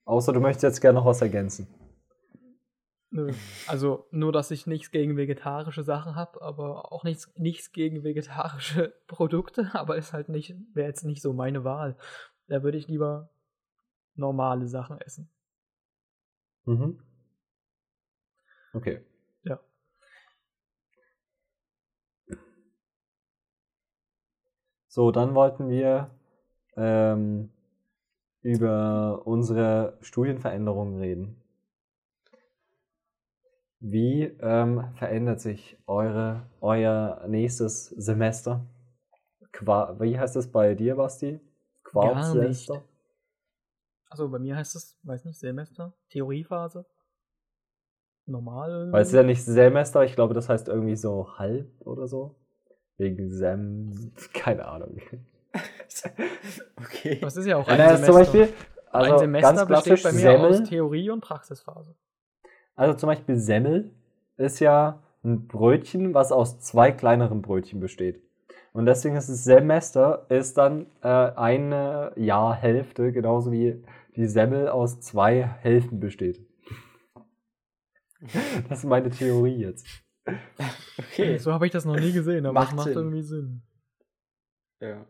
Außer 0.07 0.33
du 0.33 0.41
möchtest 0.41 0.63
jetzt 0.63 0.81
gerne 0.81 1.01
noch 1.01 1.05
was 1.05 1.21
ergänzen. 1.21 1.69
Nö. 3.11 3.31
Also 3.67 4.07
nur, 4.11 4.33
dass 4.33 4.51
ich 4.51 4.67
nichts 4.67 4.91
gegen 4.91 5.19
vegetarische 5.19 5.83
Sachen 5.83 6.17
habe, 6.17 6.41
aber 6.41 6.93
auch 6.93 7.05
nichts, 7.05 7.31
nichts 7.37 7.73
gegen 7.73 8.05
vegetarische 8.05 8.95
Produkte, 9.07 9.69
aber 9.75 9.99
ist 9.99 10.15
halt 10.15 10.31
nicht, 10.31 10.55
wäre 10.73 10.89
jetzt 10.89 11.05
nicht 11.05 11.21
so 11.21 11.35
meine 11.35 11.63
Wahl. 11.63 11.99
Da 12.47 12.63
würde 12.63 12.79
ich 12.79 12.89
lieber 12.89 13.29
normale 14.15 14.67
Sachen 14.67 14.99
essen. 15.03 15.31
Mhm. 16.69 16.99
Okay. 18.75 19.01
Ja. 19.45 19.59
So, 24.89 25.11
dann 25.11 25.35
wollten 25.35 25.71
wir 25.71 26.11
ähm, 26.77 27.51
über 28.43 29.23
unsere 29.25 29.97
Studienveränderungen 30.03 30.99
reden. 31.01 31.43
Wie 33.81 34.25
ähm, 34.25 34.93
verändert 34.97 35.41
sich 35.41 35.79
eure, 35.87 36.43
euer 36.61 37.25
nächstes 37.29 37.87
Semester? 37.87 38.67
Qua 39.53 39.97
wie 40.01 40.19
heißt 40.19 40.37
es 40.37 40.53
bei 40.53 40.75
dir, 40.75 40.97
Basti? 40.97 41.41
Quartsemester? 41.83 42.85
Also 44.09 44.29
bei 44.29 44.39
mir 44.39 44.57
heißt 44.57 44.75
es, 44.75 44.99
weiß 45.03 45.25
nicht, 45.25 45.39
Semester, 45.39 45.93
Theoriephase. 46.11 46.87
Normal. 48.27 48.93
Weil 48.93 49.03
es 49.03 49.09
ist 49.09 49.15
ja 49.15 49.23
nicht 49.23 49.43
Semester, 49.43 50.05
ich 50.05 50.15
glaube, 50.15 50.35
das 50.35 50.49
heißt 50.49 50.69
irgendwie 50.69 50.97
so 50.97 51.39
halb 51.39 51.71
oder 51.81 52.07
so. 52.07 52.37
Wegen 52.97 53.31
Sem. 53.31 54.13
Keine 54.35 54.67
Ahnung. 54.67 54.99
okay. 56.77 57.19
Das 57.21 57.37
ist 57.37 57.47
ja 57.47 57.57
auch 57.57 57.69
ein 57.69 57.79
naja, 57.79 57.97
Semester. 57.97 58.07
zum 58.07 58.15
Beispiel, 58.15 58.55
also 58.91 59.13
ein 59.13 59.19
Semester 59.19 59.55
ganz 59.55 59.67
klassisch 59.67 60.03
besteht 60.03 60.13
bei 60.13 60.19
mir 60.19 60.41
aus 60.41 60.57
Semmel. 60.57 60.69
Theorie 60.69 61.11
und 61.11 61.21
Praxisphase. 61.21 61.95
Also 62.75 62.95
zum 62.95 63.09
Beispiel 63.09 63.37
Semmel 63.37 63.93
ist 64.37 64.61
ja 64.61 65.03
ein 65.25 65.47
Brötchen, 65.47 66.15
was 66.15 66.33
aus 66.33 66.61
zwei 66.61 66.93
kleineren 66.93 67.43
Brötchen 67.43 67.81
besteht. 67.81 68.23
Und 68.73 68.87
deswegen 68.87 69.17
ist 69.17 69.29
es 69.29 69.45
Semester, 69.45 70.27
ist 70.29 70.59
dann 70.59 70.87
äh, 71.03 71.09
eine 71.09 72.13
Jahrhälfte, 72.17 73.13
genauso 73.13 73.51
wie 73.51 73.83
die 74.19 74.27
Semmel 74.27 74.69
aus 74.69 75.01
zwei 75.01 75.43
Hälften 75.43 76.01
besteht. 76.01 76.47
Das 78.69 78.81
ist 78.81 78.85
meine 78.85 79.11
Theorie 79.11 79.59
jetzt. 79.59 79.87
Okay. 80.99 81.39
So 81.39 81.53
habe 81.53 81.67
ich 81.67 81.73
das 81.73 81.85
noch 81.85 81.95
nie 81.99 82.11
gesehen, 82.13 82.45
aber 82.47 82.55
Macht 82.55 82.71
es 82.71 82.75
macht 82.77 82.89
Sinn. 82.89 82.97
irgendwie 82.97 83.23
Sinn. 83.23 83.63
Ja. 84.81 85.07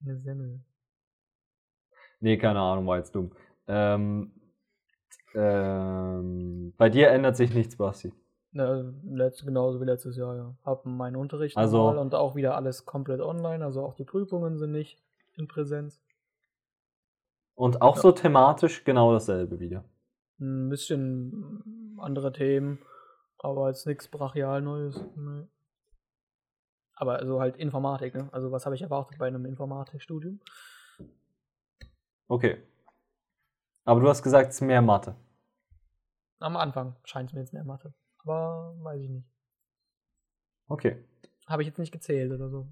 Eine 0.00 0.16
Semmel. 0.20 0.60
Nee, 2.20 2.38
keine 2.38 2.60
Ahnung, 2.60 2.86
war 2.86 2.98
jetzt 2.98 3.12
dumm. 3.14 3.32
Ähm, 3.66 4.32
ähm, 5.34 6.72
bei 6.76 6.88
dir 6.88 7.08
ändert 7.10 7.36
sich 7.36 7.52
nichts, 7.52 7.76
Basti. 7.76 8.12
Ne, 8.52 8.94
letzt, 9.04 9.44
genauso 9.44 9.80
wie 9.80 9.84
letztes 9.84 10.16
Jahr, 10.16 10.36
ja. 10.36 10.54
Hab 10.64 10.86
meinen 10.86 11.16
Unterricht 11.16 11.56
Also- 11.56 11.78
normal 11.78 11.98
und 11.98 12.14
auch 12.14 12.34
wieder 12.36 12.54
alles 12.56 12.86
komplett 12.86 13.20
online, 13.20 13.64
also 13.64 13.82
auch 13.84 13.94
die 13.94 14.04
Prüfungen 14.04 14.58
sind 14.58 14.70
nicht 14.72 15.02
in 15.36 15.48
Präsenz. 15.48 16.00
Und 17.58 17.82
auch 17.82 17.96
Ja. 17.96 18.02
so 18.02 18.12
thematisch 18.12 18.84
genau 18.84 19.12
dasselbe 19.12 19.58
wieder. 19.58 19.84
Ein 20.40 20.68
bisschen 20.68 21.96
andere 21.98 22.32
Themen, 22.32 22.78
aber 23.38 23.66
jetzt 23.66 23.84
nichts 23.84 24.06
brachial 24.06 24.62
Neues. 24.62 25.04
Nee. 25.16 25.48
Aber 26.94 27.16
also 27.16 27.40
halt 27.40 27.56
Informatik, 27.56 28.14
ne? 28.14 28.28
Also 28.32 28.52
was 28.52 28.64
habe 28.64 28.76
ich 28.76 28.82
erwartet 28.82 29.18
bei 29.18 29.26
einem 29.26 29.44
Informatikstudium? 29.44 30.40
Okay. 32.28 32.62
Aber 33.84 34.00
du 34.00 34.08
hast 34.08 34.22
gesagt, 34.22 34.50
es 34.50 34.56
ist 34.56 34.60
mehr 34.60 34.82
Mathe. 34.82 35.16
Am 36.38 36.56
Anfang 36.56 36.94
scheint 37.02 37.30
es 37.30 37.34
mir 37.34 37.40
jetzt 37.40 37.52
mehr 37.52 37.64
Mathe. 37.64 37.92
Aber 38.18 38.72
weiß 38.82 39.00
ich 39.00 39.10
nicht. 39.10 39.28
Okay. 40.68 41.04
Habe 41.48 41.62
ich 41.62 41.68
jetzt 41.68 41.78
nicht 41.78 41.90
gezählt 41.90 42.30
oder 42.30 42.50
so. 42.50 42.68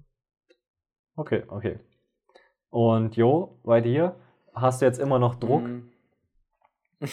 Okay, 1.17 1.43
okay. 1.49 1.77
Und 2.69 3.17
Jo, 3.17 3.59
bei 3.63 3.81
dir 3.81 4.15
hast 4.61 4.81
du 4.81 4.85
jetzt 4.85 4.99
immer 4.99 5.19
noch 5.19 5.35
Druck? 5.35 5.63
Mm. 5.63 5.89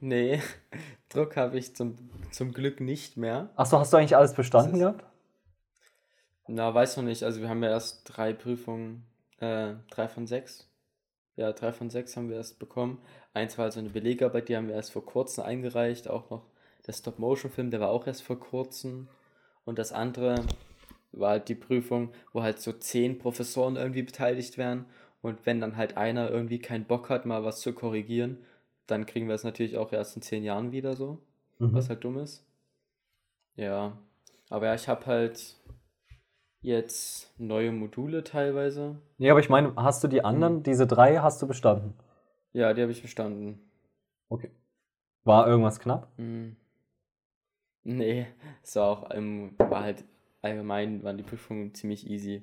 nee, 0.00 0.40
Druck 1.08 1.36
habe 1.36 1.58
ich 1.58 1.74
zum, 1.74 1.96
zum 2.30 2.52
Glück 2.52 2.80
nicht 2.80 3.16
mehr. 3.16 3.50
Achso, 3.56 3.78
hast 3.78 3.92
du 3.92 3.96
eigentlich 3.96 4.16
alles 4.16 4.34
bestanden 4.34 4.74
ist- 4.74 4.80
gehabt? 4.80 5.04
Na, 6.46 6.72
weiß 6.74 6.96
noch 6.96 7.04
nicht. 7.04 7.22
Also 7.24 7.40
wir 7.40 7.48
haben 7.48 7.62
ja 7.62 7.68
erst 7.70 8.02
drei 8.04 8.32
Prüfungen, 8.32 9.04
äh, 9.38 9.74
drei 9.90 10.08
von 10.08 10.26
sechs. 10.26 10.66
Ja, 11.36 11.52
drei 11.52 11.72
von 11.72 11.90
sechs 11.90 12.16
haben 12.16 12.30
wir 12.30 12.36
erst 12.36 12.58
bekommen. 12.58 13.00
Eins 13.34 13.58
war 13.58 13.66
also 13.66 13.80
eine 13.80 13.90
Belegarbeit, 13.90 14.48
die 14.48 14.56
haben 14.56 14.66
wir 14.68 14.74
erst 14.74 14.92
vor 14.92 15.04
kurzem 15.04 15.44
eingereicht. 15.44 16.08
Auch 16.08 16.30
noch 16.30 16.46
der 16.86 16.94
Stop-Motion-Film, 16.94 17.70
der 17.70 17.80
war 17.80 17.90
auch 17.90 18.06
erst 18.06 18.22
vor 18.22 18.40
kurzem. 18.40 19.08
Und 19.66 19.78
das 19.78 19.92
andere 19.92 20.36
war 21.12 21.30
halt 21.32 21.48
die 21.50 21.54
Prüfung, 21.54 22.12
wo 22.32 22.42
halt 22.42 22.60
so 22.60 22.72
zehn 22.72 23.18
Professoren 23.18 23.76
irgendwie 23.76 24.02
beteiligt 24.02 24.56
wären. 24.56 24.86
Und 25.28 25.44
wenn 25.44 25.60
dann 25.60 25.76
halt 25.76 25.96
einer 25.96 26.30
irgendwie 26.30 26.58
keinen 26.58 26.86
Bock 26.86 27.10
hat, 27.10 27.26
mal 27.26 27.44
was 27.44 27.60
zu 27.60 27.74
korrigieren, 27.74 28.38
dann 28.86 29.04
kriegen 29.04 29.28
wir 29.28 29.34
es 29.34 29.44
natürlich 29.44 29.76
auch 29.76 29.92
erst 29.92 30.16
in 30.16 30.22
zehn 30.22 30.42
Jahren 30.42 30.72
wieder 30.72 30.96
so 30.96 31.18
Mhm. 31.58 31.74
was 31.74 31.88
halt 31.88 32.02
dumm 32.04 32.18
ist. 32.18 32.44
Ja, 33.56 33.98
aber 34.48 34.66
ja, 34.66 34.74
ich 34.74 34.88
habe 34.88 35.04
halt 35.06 35.56
jetzt 36.60 37.38
neue 37.38 37.72
Module 37.72 38.24
teilweise. 38.24 39.00
Nee, 39.18 39.30
aber 39.30 39.40
ich 39.40 39.48
meine, 39.48 39.74
hast 39.76 40.02
du 40.04 40.08
die 40.08 40.24
anderen, 40.24 40.62
diese 40.62 40.86
drei 40.86 41.16
hast 41.18 41.42
du 41.42 41.46
bestanden? 41.46 41.94
Ja, 42.52 42.72
die 42.72 42.82
habe 42.82 42.92
ich 42.92 43.02
bestanden. 43.02 43.60
Okay. 44.28 44.50
War 45.24 45.46
irgendwas 45.46 45.80
knapp? 45.80 46.08
Hm. 46.16 46.56
Nee, 47.84 48.26
es 48.62 48.76
war 48.76 48.86
auch, 48.86 49.10
war 49.10 49.82
halt 49.82 50.04
allgemein, 50.42 51.02
waren 51.02 51.16
die 51.16 51.22
Prüfungen 51.24 51.74
ziemlich 51.74 52.08
easy. 52.08 52.42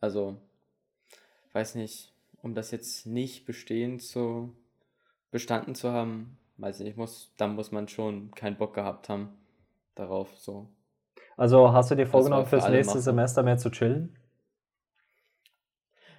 Also, 0.00 0.36
weiß 1.56 1.74
nicht, 1.76 2.12
um 2.42 2.54
das 2.54 2.70
jetzt 2.70 3.06
nicht 3.06 3.46
bestehen 3.46 3.98
zu, 3.98 4.54
bestanden 5.30 5.74
zu 5.74 5.90
haben, 5.90 6.36
weiß 6.58 6.80
nicht, 6.80 6.98
muss, 6.98 7.32
dann 7.38 7.54
muss 7.54 7.72
man 7.72 7.88
schon 7.88 8.30
keinen 8.32 8.58
Bock 8.58 8.74
gehabt 8.74 9.08
haben 9.08 9.30
darauf, 9.94 10.36
so. 10.36 10.68
Also 11.38 11.72
hast 11.72 11.90
du 11.90 11.94
dir 11.94 12.06
vorgenommen, 12.06 12.44
für 12.44 12.60
fürs 12.60 12.68
nächste 12.68 12.98
machbar. 12.98 13.02
Semester 13.02 13.42
mehr 13.42 13.56
zu 13.56 13.70
chillen? 13.70 14.18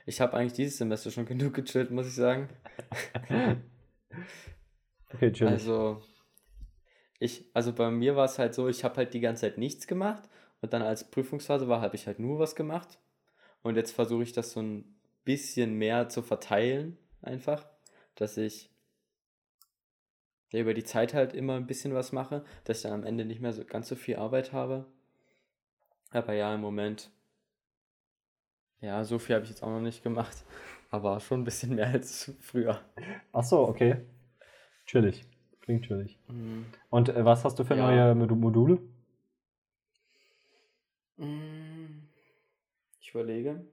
Ich 0.08 0.19
habe 0.19 0.36
eigentlich 0.36 0.54
dieses 0.54 0.78
Semester 0.78 1.12
schon 1.12 1.26
genug 1.28 1.54
gechillt, 1.54 1.91
muss 1.91 2.08
ich 2.08 2.15
sagen. 2.15 2.50
Okay, 5.13 5.32
chillig. 5.32 5.54
Also, 5.54 6.02
ich, 7.17 7.50
also 7.54 7.71
bei 7.71 7.89
mir 7.89 8.17
war 8.17 8.26
es 8.26 8.38
halt 8.38 8.54
so, 8.54 8.67
ich 8.67 8.84
habe 8.84 8.97
halt 8.97 9.13
die 9.13 9.21
ganze 9.21 9.43
Zeit 9.43 9.58
nichts 9.58 9.88
gemacht 9.88 10.23
und 10.60 10.73
dann 10.73 10.82
als 10.82 11.10
Prüfungsphase 11.10 11.69
war, 11.69 11.80
habe 11.80 11.95
ich 11.95 12.08
halt 12.08 12.19
nur 12.19 12.39
was 12.39 12.56
gemacht. 12.56 13.00
Und 13.62 13.78
jetzt 13.78 13.93
versuche 13.95 14.23
ich 14.23 14.34
das 14.34 14.52
so 14.52 14.62
ein 14.62 14.97
bisschen 15.28 15.74
mehr 15.76 16.10
zu 16.10 16.24
verteilen, 16.24 16.98
einfach, 17.22 17.68
dass 18.16 18.38
ich 18.38 18.72
ja, 20.52 20.62
über 20.62 20.74
die 20.74 20.84
Zeit 20.86 21.13
halt 21.13 21.34
immer 21.34 21.56
ein 21.58 21.68
bisschen 21.68 21.94
was 21.94 22.12
mache, 22.13 22.44
dass 22.63 22.78
ich 22.78 22.84
dann 22.84 22.94
am 22.94 23.04
Ende 23.04 23.26
nicht 23.26 23.42
mehr 23.42 23.54
so 23.54 23.63
ganz 23.66 23.90
so 23.90 23.96
viel 23.96 24.16
Arbeit 24.16 24.54
habe. 24.54 24.86
Aber 26.12 26.34
ja, 26.34 26.56
im 26.56 26.62
Moment, 26.62 27.12
ja, 28.80 29.04
so 29.04 29.20
viel 29.20 29.36
habe 29.36 29.44
ich 29.44 29.52
jetzt 29.52 29.62
auch 29.62 29.70
noch 29.70 29.82
nicht 29.82 30.04
gemacht, 30.04 30.46
aber 30.90 31.20
schon 31.20 31.42
ein 31.42 31.44
bisschen 31.44 31.76
mehr 31.76 31.88
als 31.88 32.32
früher. 32.40 32.82
Ach 33.34 33.44
so, 33.44 33.68
okay. 33.68 33.98
Chillig. 34.86 35.26
Klingt 35.62 35.86
chillig. 35.86 36.18
Mhm. 36.30 36.66
Und 36.90 37.10
äh, 37.10 37.26
was 37.26 37.44
hast 37.44 37.60
du 37.60 37.66
für 37.66 37.76
Ja. 37.76 37.92
neue 37.92 38.16
Mod- 38.16 38.32
Module? 38.32 38.80
Mm, 41.18 42.08
Ich 43.02 43.10
überlege. 43.12 43.66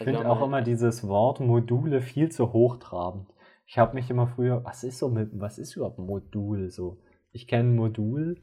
Ich 0.00 0.06
Also 0.06 0.18
finde 0.18 0.30
auch 0.30 0.42
immer 0.42 0.62
dieses 0.62 1.06
Wort 1.06 1.40
Module 1.40 2.00
viel 2.00 2.30
zu 2.32 2.54
hochtrabend. 2.54 3.28
Ich 3.66 3.76
habe 3.76 3.94
mich 3.94 4.08
immer 4.08 4.26
früher, 4.28 4.64
was 4.64 4.82
ist 4.82 4.98
so 4.98 5.10
mit, 5.10 5.28
was 5.38 5.58
ist 5.58 5.76
überhaupt 5.76 5.98
ein 5.98 6.06
Modul 6.06 6.70
so? 6.70 6.96
Ich 7.32 7.46
kenne 7.46 7.68
Modul. 7.74 8.40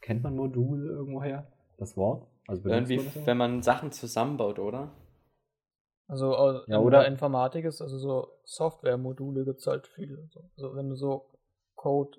Kennt 0.00 0.22
man 0.22 0.34
Modul 0.34 0.86
irgendwoher? 0.86 1.46
Das 1.76 1.98
Wort? 1.98 2.26
Also 2.48 2.66
Irgendwie, 2.70 2.98
so? 2.98 3.26
wenn 3.26 3.36
man 3.36 3.62
Sachen 3.62 3.92
zusammenbaut, 3.92 4.58
oder? 4.58 4.90
Also 6.08 6.32
äh, 6.34 6.62
Ja, 6.70 6.78
in 6.78 6.82
oder- 6.82 7.00
der 7.00 7.08
Informatik 7.08 7.66
ist, 7.66 7.82
also 7.82 7.98
so 7.98 8.28
Software-Module 8.44 9.44
gibt 9.44 9.60
es 9.60 9.66
halt 9.66 9.86
viele. 9.86 10.26
So. 10.30 10.48
Also 10.56 10.74
wenn 10.76 10.88
du 10.88 10.96
so 10.96 11.26
Code 11.74 12.18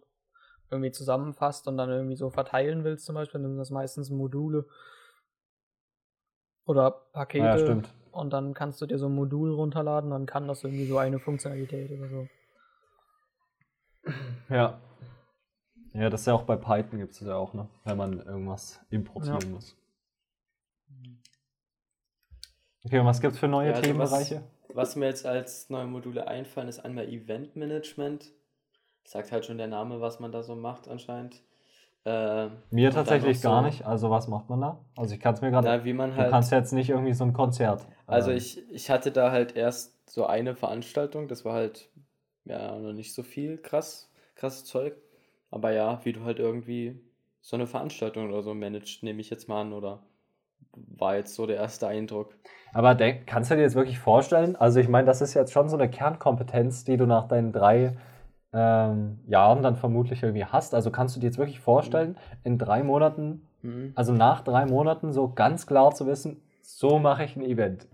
irgendwie 0.69 0.91
zusammenfasst 0.91 1.67
und 1.67 1.77
dann 1.77 1.89
irgendwie 1.89 2.15
so 2.15 2.29
verteilen 2.29 2.83
willst 2.83 3.05
zum 3.05 3.15
Beispiel, 3.15 3.41
dann 3.41 3.49
sind 3.51 3.57
das 3.57 3.71
meistens 3.71 4.11
Module 4.11 4.67
oder 6.67 6.91
Pakete. 6.91 7.43
Ah 7.43 7.47
Ja, 7.47 7.57
stimmt. 7.57 7.89
Und 8.15 8.31
dann 8.31 8.53
kannst 8.53 8.79
du 8.81 8.85
dir 8.85 8.97
so 8.97 9.07
ein 9.07 9.13
Modul 9.15 9.51
runterladen, 9.53 10.09
dann 10.09 10.25
kann 10.25 10.47
das 10.47 10.63
irgendwie 10.63 10.85
so 10.85 10.97
eine 10.97 11.19
Funktionalität 11.19 11.91
oder 11.91 12.07
so. 12.07 12.27
Ja. 14.49 14.79
Ja, 15.93 16.09
das 16.09 16.21
ist 16.21 16.27
ja 16.27 16.33
auch 16.33 16.43
bei 16.43 16.55
Python 16.55 16.99
gibt 16.99 17.13
es 17.13 17.19
ja 17.19 17.35
auch, 17.35 17.53
ne? 17.53 17.67
Wenn 17.83 17.97
man 17.97 18.19
irgendwas 18.19 18.79
importieren 18.89 19.41
Ja. 19.41 19.47
muss. 19.49 19.75
Okay, 22.85 22.99
und 22.99 23.05
was 23.05 23.19
gibt 23.19 23.33
es 23.33 23.39
für 23.39 23.47
neue 23.47 23.69
Ja, 23.69 23.75
also 23.75 23.97
was- 23.97 24.11
Themenbereiche? 24.27 24.43
Was 24.69 24.95
mir 24.95 25.05
jetzt 25.07 25.25
als 25.25 25.69
neue 25.69 25.85
Module 25.87 26.27
einfallen, 26.27 26.67
ist 26.67 26.79
einmal 26.79 27.07
Event 27.09 27.55
Management. 27.55 28.31
Sagt 29.05 29.31
halt 29.31 29.45
schon 29.45 29.57
der 29.57 29.67
Name, 29.67 30.01
was 30.01 30.19
man 30.19 30.31
da 30.31 30.43
so 30.43 30.55
macht 30.55 30.87
anscheinend. 30.87 31.41
Äh, 32.05 32.47
Mir 32.71 32.91
tatsächlich 32.91 33.43
noch 33.43 33.51
gar 33.51 33.61
so- 33.61 33.67
nicht. 33.67 33.85
Also 33.85 34.09
was 34.11 34.27
macht 34.27 34.49
man 34.49 34.61
da? 34.61 34.79
Also 34.95 35.15
ich 35.15 35.19
kann 35.19 35.33
es 35.33 35.41
mir 35.41 35.51
gerade. 35.51 35.67
Man 35.93 36.11
Du 36.11 36.17
halt. 36.17 36.31
kannst 36.31 36.51
jetzt 36.51 36.71
nicht 36.71 36.89
irgendwie 36.89 37.13
so 37.13 37.23
ein 37.23 37.33
Konzert. 37.33 37.85
Also 38.07 38.31
ähm, 38.31 38.37
ich, 38.37 38.61
ich 38.71 38.89
hatte 38.89 39.11
da 39.11 39.31
halt 39.31 39.55
erst 39.55 40.09
so 40.09 40.25
eine 40.25 40.55
Veranstaltung, 40.55 41.27
das 41.27 41.45
war 41.45 41.53
halt 41.53 41.89
ja 42.45 42.77
noch 42.77 42.93
nicht 42.93 43.13
so 43.13 43.23
viel 43.23 43.57
krass, 43.57 44.11
krasses 44.35 44.65
Zeug. 44.65 44.95
Aber 45.49 45.71
ja, 45.71 45.99
wie 46.03 46.13
du 46.13 46.23
halt 46.23 46.39
irgendwie 46.39 46.99
so 47.41 47.55
eine 47.55 47.65
Veranstaltung 47.67 48.29
oder 48.29 48.43
so 48.43 48.53
managst, 48.53 49.03
nehme 49.03 49.21
ich 49.21 49.29
jetzt 49.29 49.47
mal 49.47 49.61
an, 49.61 49.73
oder 49.73 50.03
war 50.97 51.15
jetzt 51.15 51.35
so 51.35 51.45
der 51.47 51.55
erste 51.57 51.87
Eindruck. 51.87 52.35
Aber 52.73 52.93
denk, 52.95 53.25
kannst 53.25 53.49
du 53.51 53.55
dir 53.55 53.61
jetzt 53.61 53.75
wirklich 53.75 53.97
vorstellen? 53.99 54.55
Also 54.55 54.79
ich 54.79 54.89
meine, 54.89 55.05
das 55.07 55.21
ist 55.21 55.33
jetzt 55.33 55.53
schon 55.53 55.69
so 55.69 55.77
eine 55.77 55.89
Kernkompetenz, 55.89 56.83
die 56.83 56.97
du 56.97 57.05
nach 57.05 57.27
deinen 57.27 57.51
drei 57.51 57.97
ähm, 58.55 59.19
Jahren 59.27 59.61
dann 59.61 59.75
vermutlich 59.75 60.23
irgendwie 60.23 60.45
hast. 60.45 60.73
Also 60.73 60.89
kannst 60.89 61.15
du 61.15 61.19
dir 61.19 61.27
jetzt 61.27 61.37
wirklich 61.37 61.59
vorstellen, 61.59 62.17
in 62.43 62.57
drei 62.57 62.81
Monaten, 62.83 63.45
Hm. 63.61 63.91
also 63.95 64.13
nach 64.13 64.41
drei 64.41 64.65
Monaten 64.65 65.11
so 65.11 65.31
ganz 65.33 65.67
klar 65.67 65.93
zu 65.93 66.07
wissen, 66.07 66.41
so 66.61 66.97
mache 66.99 67.25
ich 67.25 67.35
ein 67.35 67.43
Event. 67.43 67.87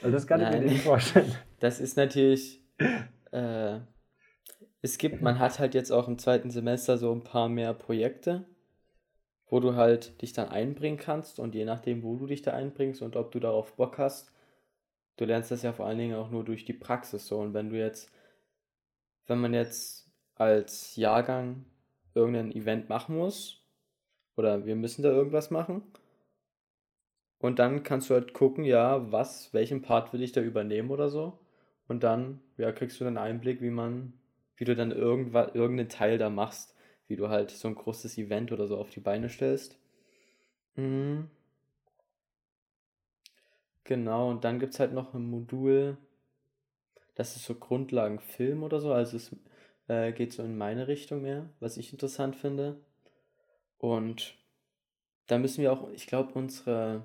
Weil 0.00 0.12
das 0.12 0.26
kann 0.26 0.40
ich 0.40 0.48
Nein. 0.48 0.64
mir 0.64 0.70
nicht 0.70 0.84
vorstellen. 0.84 1.32
Das 1.60 1.80
ist 1.80 1.96
natürlich. 1.96 2.62
Äh, 3.32 3.80
es 4.82 4.98
gibt, 4.98 5.20
man 5.20 5.38
hat 5.40 5.58
halt 5.58 5.74
jetzt 5.74 5.90
auch 5.90 6.06
im 6.06 6.18
zweiten 6.18 6.50
Semester 6.50 6.96
so 6.96 7.10
ein 7.12 7.24
paar 7.24 7.48
mehr 7.48 7.74
Projekte, 7.74 8.44
wo 9.48 9.58
du 9.58 9.74
halt 9.74 10.22
dich 10.22 10.32
dann 10.32 10.48
einbringen 10.48 10.96
kannst 10.98 11.40
und 11.40 11.54
je 11.54 11.64
nachdem, 11.64 12.02
wo 12.04 12.16
du 12.16 12.26
dich 12.26 12.42
da 12.42 12.52
einbringst 12.52 13.02
und 13.02 13.16
ob 13.16 13.32
du 13.32 13.40
darauf 13.40 13.74
Bock 13.74 13.98
hast, 13.98 14.32
du 15.16 15.24
lernst 15.24 15.50
das 15.50 15.62
ja 15.62 15.72
vor 15.72 15.86
allen 15.86 15.98
Dingen 15.98 16.14
auch 16.14 16.30
nur 16.30 16.44
durch 16.44 16.64
die 16.64 16.72
Praxis 16.72 17.26
so. 17.26 17.38
Und 17.38 17.52
wenn 17.52 17.70
du 17.70 17.76
jetzt, 17.76 18.12
wenn 19.26 19.40
man 19.40 19.54
jetzt 19.54 20.10
als 20.34 20.96
Jahrgang 20.96 21.64
irgendein 22.14 22.52
Event 22.52 22.88
machen 22.88 23.16
muss, 23.16 23.62
oder 24.36 24.66
wir 24.66 24.76
müssen 24.76 25.02
da 25.02 25.10
irgendwas 25.10 25.50
machen, 25.50 25.82
und 27.38 27.58
dann 27.58 27.82
kannst 27.82 28.10
du 28.10 28.14
halt 28.14 28.32
gucken, 28.34 28.64
ja, 28.64 29.10
was, 29.12 29.52
welchen 29.54 29.82
Part 29.82 30.12
will 30.12 30.22
ich 30.22 30.32
da 30.32 30.40
übernehmen 30.40 30.90
oder 30.90 31.08
so. 31.10 31.38
Und 31.88 32.02
dann, 32.02 32.40
ja, 32.56 32.72
kriegst 32.72 33.00
du 33.00 33.04
dann 33.04 33.18
Einblick, 33.18 33.60
wie 33.62 33.70
man, 33.70 34.14
wie 34.56 34.64
du 34.64 34.74
dann 34.74 34.90
irgendwas, 34.90 35.54
irgendeinen 35.54 35.88
Teil 35.88 36.18
da 36.18 36.30
machst, 36.30 36.74
wie 37.08 37.16
du 37.16 37.28
halt 37.28 37.50
so 37.50 37.68
ein 37.68 37.74
großes 37.74 38.18
Event 38.18 38.52
oder 38.52 38.66
so 38.66 38.76
auf 38.78 38.90
die 38.90 39.00
Beine 39.00 39.28
stellst. 39.28 39.78
Mhm. 40.76 41.30
Genau, 43.84 44.28
und 44.30 44.44
dann 44.44 44.58
gibt 44.58 44.74
es 44.74 44.80
halt 44.80 44.92
noch 44.92 45.14
ein 45.14 45.30
Modul, 45.30 45.96
das 47.16 47.34
ist 47.34 47.44
so 47.44 47.54
Grundlagen 47.54 48.20
Film 48.20 48.62
oder 48.62 48.80
so, 48.80 48.92
also 48.92 49.16
es 49.16 49.34
äh, 49.88 50.12
geht 50.12 50.32
so 50.32 50.42
in 50.42 50.56
meine 50.56 50.86
Richtung 50.86 51.22
mehr, 51.22 51.50
was 51.60 51.76
ich 51.76 51.92
interessant 51.92 52.36
finde. 52.36 52.80
Und 53.78 54.36
da 55.26 55.38
müssen 55.38 55.62
wir 55.62 55.72
auch, 55.72 55.90
ich 55.90 56.06
glaube, 56.06 56.32
unsere, 56.34 57.04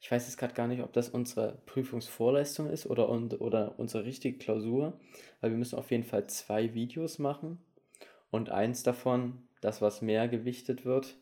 ich 0.00 0.10
weiß 0.10 0.26
jetzt 0.26 0.36
gerade 0.36 0.54
gar 0.54 0.66
nicht, 0.66 0.82
ob 0.82 0.92
das 0.92 1.08
unsere 1.08 1.62
Prüfungsvorleistung 1.66 2.68
ist 2.68 2.86
oder, 2.86 3.08
und, 3.08 3.40
oder 3.40 3.78
unsere 3.78 4.04
richtige 4.04 4.38
Klausur, 4.38 5.00
weil 5.40 5.50
wir 5.50 5.58
müssen 5.58 5.78
auf 5.78 5.90
jeden 5.90 6.04
Fall 6.04 6.26
zwei 6.26 6.74
Videos 6.74 7.18
machen 7.18 7.58
und 8.30 8.50
eins 8.50 8.82
davon, 8.82 9.46
das 9.60 9.80
was 9.80 10.02
mehr 10.02 10.26
gewichtet 10.26 10.84
wird, 10.84 11.16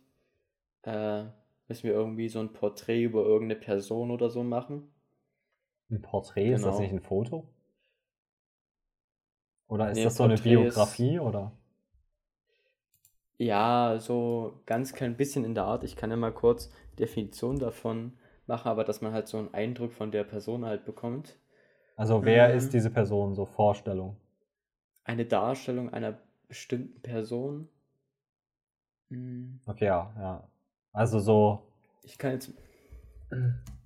äh, 0.83 1.25
müssen 1.68 1.85
wir 1.85 1.92
irgendwie 1.92 2.29
so 2.29 2.40
ein 2.40 2.53
Porträt 2.53 3.03
über 3.03 3.23
irgendeine 3.23 3.61
Person 3.61 4.11
oder 4.11 4.31
so 4.31 4.42
machen. 4.42 4.90
Ein 5.90 6.00
Porträt, 6.00 6.53
ist 6.53 6.64
das 6.64 6.76
Genau. 6.76 6.81
nicht 6.81 6.92
ein 6.92 7.00
Foto? 7.00 7.46
Oder 9.68 9.90
ist 9.90 9.96
Nee, 9.98 10.05
das 10.05 10.16
so 10.16 10.24
eine 10.24 10.35
Porträt 10.35 10.50
ist- 10.66 10.74
Biografie 10.74 11.18
oder? 11.18 11.53
Ja, 13.38 13.98
so 13.98 14.61
ganz 14.66 14.92
klein 14.92 15.16
bisschen 15.16 15.44
in 15.44 15.55
der 15.57 15.64
Art. 15.64 15.83
Ich 15.83 15.96
kann 15.96 16.11
ja 16.11 16.16
mal 16.16 16.33
kurz 16.33 16.70
Definition 16.98 17.59
davon 17.59 18.12
machen, 18.46 18.68
aber 18.68 18.85
dass 18.85 19.00
man 19.00 19.12
halt 19.12 19.26
so 19.29 19.38
einen 19.38 19.53
Eindruck 19.55 19.92
von 19.92 20.12
der 20.12 20.22
Person 20.24 20.64
halt 20.64 20.85
bekommt. 20.85 21.37
Also 21.94 22.24
wer 22.24 22.53
Mhm. 22.53 22.57
ist 22.57 22.72
diese 22.74 22.90
Person, 22.90 23.37
so 23.37 23.44
Vorstellung? 23.46 24.16
Eine 25.05 25.26
Darstellung 25.26 25.92
einer 25.92 26.16
bestimmten 26.48 27.03
Person. 27.03 27.68
Hm, 29.11 29.61
Okay, 29.66 29.87
ja, 29.87 30.12
ja. 30.18 30.48
Also 30.92 31.18
so, 31.20 31.62
Ich 32.03 32.18
kann 32.18 32.33
jetzt. 32.33 32.53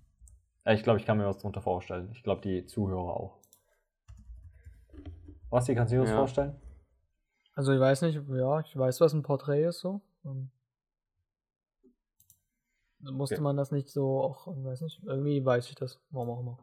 ja, 0.64 0.72
ich 0.72 0.83
glaube, 0.83 0.98
ich 0.98 1.07
kann 1.07 1.18
mir 1.18 1.27
was 1.27 1.38
drunter 1.38 1.62
vorstellen. 1.62 2.11
Ich 2.12 2.22
glaube, 2.22 2.40
die 2.42 2.66
Zuhörer 2.66 3.16
auch. 3.16 3.38
Basti, 5.50 5.74
kannst 5.74 5.92
du 5.92 5.96
dir 5.96 6.03
was 6.03 6.11
Ja. 6.11 6.16
vorstellen? 6.16 6.61
Also 7.55 7.72
ich 7.72 7.81
weiß 7.81 8.03
nicht, 8.03 8.20
ja, 8.29 8.61
ich 8.61 8.77
weiß, 8.77 9.00
was 9.00 9.12
ein 9.12 9.22
Porträt 9.22 9.64
ist 9.64 9.81
so. 9.81 10.00
Ähm, 10.24 10.50
Musste 13.00 13.35
Okay. 13.35 13.42
man 13.42 13.57
das 13.57 13.70
nicht 13.70 13.88
so 13.90 14.20
auch, 14.22 14.46
ich 14.57 14.64
weiß 14.64 14.81
nicht, 14.81 15.03
irgendwie 15.05 15.44
weiß 15.44 15.68
ich 15.68 15.74
das, 15.74 16.00
warum 16.11 16.31
auch 16.31 16.40
immer. 16.40 16.59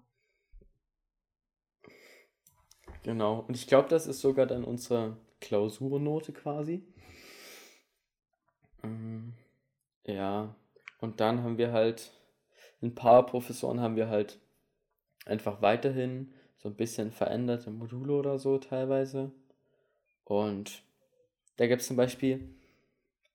Genau. 3.04 3.40
Und 3.48 3.56
ich 3.56 3.68
glaube, 3.68 3.90
das 3.90 4.08
ist 4.08 4.22
sogar 4.22 4.46
dann 4.48 4.64
unsere 4.64 5.18
Klausurnote 5.40 6.34
quasi. 6.34 6.84
Ähm, 8.84 9.34
Ja. 10.06 10.56
Und 11.00 11.20
dann 11.20 11.44
haben 11.44 11.58
wir 11.58 11.72
halt, 11.72 12.12
ein 12.82 12.96
paar 12.96 13.26
Professoren 13.26 13.80
haben 13.80 13.96
wir 13.96 14.10
halt 14.10 14.39
einfach 15.26 15.62
weiterhin 15.62 16.34
so 16.58 16.70
ein 16.70 16.76
bisschen 16.76 17.12
veränderte 17.12 17.72
Module 17.72 18.13
oder 18.13 18.39
so 18.39 18.58
teilweise. 18.58 19.32
Und 20.24 20.84
da 21.58 21.67
gibt 21.67 21.82
es 21.82 21.88
zum 21.88 21.98
Beispiel 21.98 22.50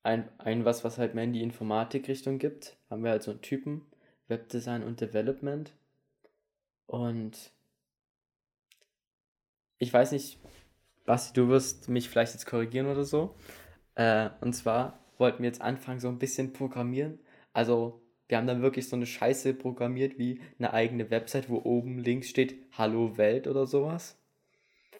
ein, 0.03 0.29
ein 0.37 0.65
was, 0.65 0.83
was 0.83 0.97
halt 0.97 1.15
mehr 1.15 1.25
in 1.25 1.33
die 1.33 1.43
Informatik-Richtung 1.43 2.39
gibt. 2.39 2.77
Haben 2.89 3.03
wir 3.03 3.11
halt 3.11 3.23
so 3.23 3.31
einen 3.31 3.41
Typen, 3.41 3.85
Webdesign 4.27 4.83
und 4.83 5.01
Development. 5.01 5.73
Und 6.85 7.51
ich 9.77 9.91
weiß 9.93 10.13
nicht, 10.13 10.39
Basti, 11.05 11.33
du 11.33 11.49
wirst 11.49 11.89
mich 11.89 12.09
vielleicht 12.09 12.33
jetzt 12.33 12.45
korrigieren 12.45 12.87
oder 12.87 13.03
so. 13.03 13.35
Äh, 13.95 14.29
und 14.41 14.53
zwar 14.53 14.99
wollten 15.17 15.43
wir 15.43 15.47
jetzt 15.47 15.61
anfangen, 15.61 15.99
so 15.99 16.07
ein 16.07 16.19
bisschen 16.19 16.53
programmieren. 16.53 17.19
Also, 17.53 18.01
wir 18.27 18.37
haben 18.37 18.47
dann 18.47 18.61
wirklich 18.61 18.89
so 18.89 18.95
eine 18.95 19.05
Scheiße 19.05 19.53
programmiert 19.53 20.17
wie 20.17 20.41
eine 20.59 20.73
eigene 20.73 21.09
Website, 21.09 21.49
wo 21.49 21.61
oben 21.63 21.99
links 21.99 22.27
steht 22.29 22.55
Hallo 22.77 23.17
Welt 23.17 23.47
oder 23.47 23.65
sowas. 23.67 24.17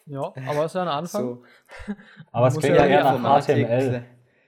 Ja, 0.06 0.32
aber 0.46 0.64
ist 0.64 0.74
ja 0.74 0.82
ein 0.82 0.88
Anfang. 0.88 1.22
So, 1.22 1.42
Aber 2.32 2.46
es 2.48 2.58
klingt 2.58 2.76
ja 2.76 2.86
ja 2.86 2.90
eher 2.90 3.04
nach 3.04 3.14
Informatik, 3.16 3.66
HTML. 3.66 4.04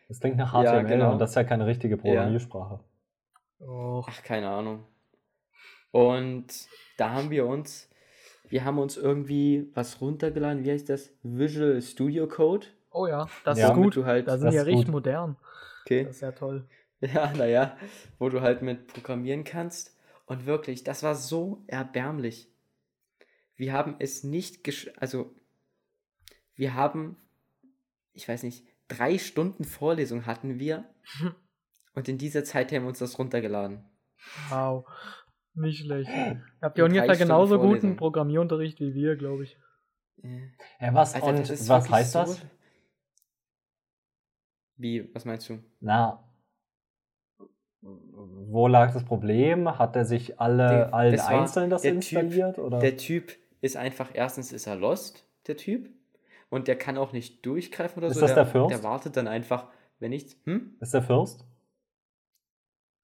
Es 0.08 0.20
klingt 0.20 0.36
nach 0.38 0.54
Ja, 0.62 0.80
HTML 0.80 0.88
genau. 0.88 1.12
und 1.12 1.18
das 1.18 1.30
ist 1.30 1.36
ja 1.36 1.44
keine 1.44 1.66
richtige 1.66 1.96
Programmiersprache. 1.98 2.80
Och, 3.60 4.08
Ach, 4.10 4.22
keine 4.22 4.48
Ahnung. 4.48 4.84
Und 5.90 6.46
da 6.96 7.10
haben 7.10 7.30
wir 7.30 7.46
uns, 7.46 7.90
wir 8.48 8.64
haben 8.64 8.78
uns 8.78 8.96
irgendwie 8.96 9.70
was 9.74 10.00
runtergeladen, 10.00 10.64
wie 10.64 10.70
heißt 10.70 10.88
das? 10.88 11.10
Visual 11.22 11.80
Studio 11.82 12.26
Code. 12.26 12.66
oh 12.92 13.06
ja, 13.06 13.28
das 13.44 13.58
Ja, 13.58 13.68
ist 13.68 13.74
gut. 13.74 13.96
Du 13.96 14.04
halt, 14.06 14.26
Da 14.28 14.38
sind 14.38 14.46
das 14.46 14.54
ja 14.54 14.62
richtig 14.62 14.88
modern. 14.88 15.36
okay. 15.84 16.04
Das 16.04 16.16
ist 16.16 16.22
ja 16.22 16.32
toll. 16.32 16.64
Ja, 17.14 17.32
naja, 17.32 17.78
wo 18.18 18.28
du 18.28 18.40
halt 18.42 18.60
mit 18.62 18.86
programmieren 18.88 19.44
kannst. 19.44 19.96
Und 20.26 20.44
wirklich, 20.46 20.84
das 20.84 21.02
war 21.02 21.14
so 21.14 21.64
erbärmlich. 21.66 22.48
Wir 23.56 23.72
haben 23.72 23.96
es 23.98 24.22
nicht 24.22 24.64
gesch... 24.64 24.90
Also, 24.96 25.34
wir 26.54 26.74
haben, 26.74 27.16
ich 28.12 28.28
weiß 28.28 28.42
nicht, 28.42 28.66
drei 28.88 29.18
Stunden 29.18 29.64
Vorlesung 29.64 30.26
hatten 30.26 30.58
wir. 30.58 30.84
Und 31.94 32.08
in 32.08 32.18
dieser 32.18 32.44
Zeit 32.44 32.70
haben 32.72 32.82
wir 32.82 32.88
uns 32.88 32.98
das 33.00 33.18
runtergeladen. 33.18 33.84
Wow. 34.50 34.86
Nicht 35.54 35.80
schlecht. 35.84 36.08
Ihr 36.10 36.42
habt 36.60 36.78
ja 36.78 36.84
ungefähr 36.84 37.06
Stunden 37.14 37.22
genauso 37.28 37.56
guten 37.56 37.66
Vorlesung. 37.68 37.96
Programmierunterricht 37.96 38.78
wie 38.80 38.94
wir, 38.94 39.16
glaube 39.16 39.44
ich. 39.44 39.58
Äh, 40.22 40.50
Ja, 40.80 40.94
was, 40.94 41.14
Alter, 41.14 41.26
und 41.28 41.68
was 41.68 41.90
heißt 41.90 42.12
so- 42.12 42.18
das? 42.20 42.42
Wie, 44.76 45.12
was 45.14 45.24
meinst 45.24 45.48
du? 45.48 45.58
Na, 45.80 46.24
wo 47.82 48.66
lag 48.68 48.92
das 48.92 49.04
Problem? 49.04 49.78
Hat 49.78 49.96
er 49.96 50.04
sich 50.04 50.38
alle, 50.40 50.68
Der- 50.68 50.94
allen 50.94 51.12
das 51.12 51.26
einzeln 51.26 51.70
das 51.70 51.82
der 51.82 51.92
Typ- 51.92 51.96
installiert? 51.96 52.58
oder? 52.58 52.78
Der 52.78 52.96
Typ 52.96 53.32
ist 53.60 53.76
einfach, 53.76 54.10
erstens 54.12 54.52
ist 54.52 54.66
er 54.66 54.76
lost, 54.76 55.24
der 55.46 55.56
Typ. 55.56 55.88
Und 56.50 56.66
der 56.68 56.76
kann 56.76 56.98
auch 56.98 57.12
nicht 57.12 57.46
durchgreifen 57.46 57.98
oder 58.02 58.08
Ist 58.08 58.14
so. 58.16 58.20
das 58.22 58.34
der 58.34 58.44
der, 58.44 58.52
Fürst? 58.52 58.70
der 58.70 58.82
wartet 58.82 59.16
dann 59.16 59.28
einfach, 59.28 59.66
wenn 60.00 60.10
nichts. 60.10 60.36
Hm? 60.44 60.74
ist 60.80 60.92
der 60.92 61.02
Fürst? 61.02 61.46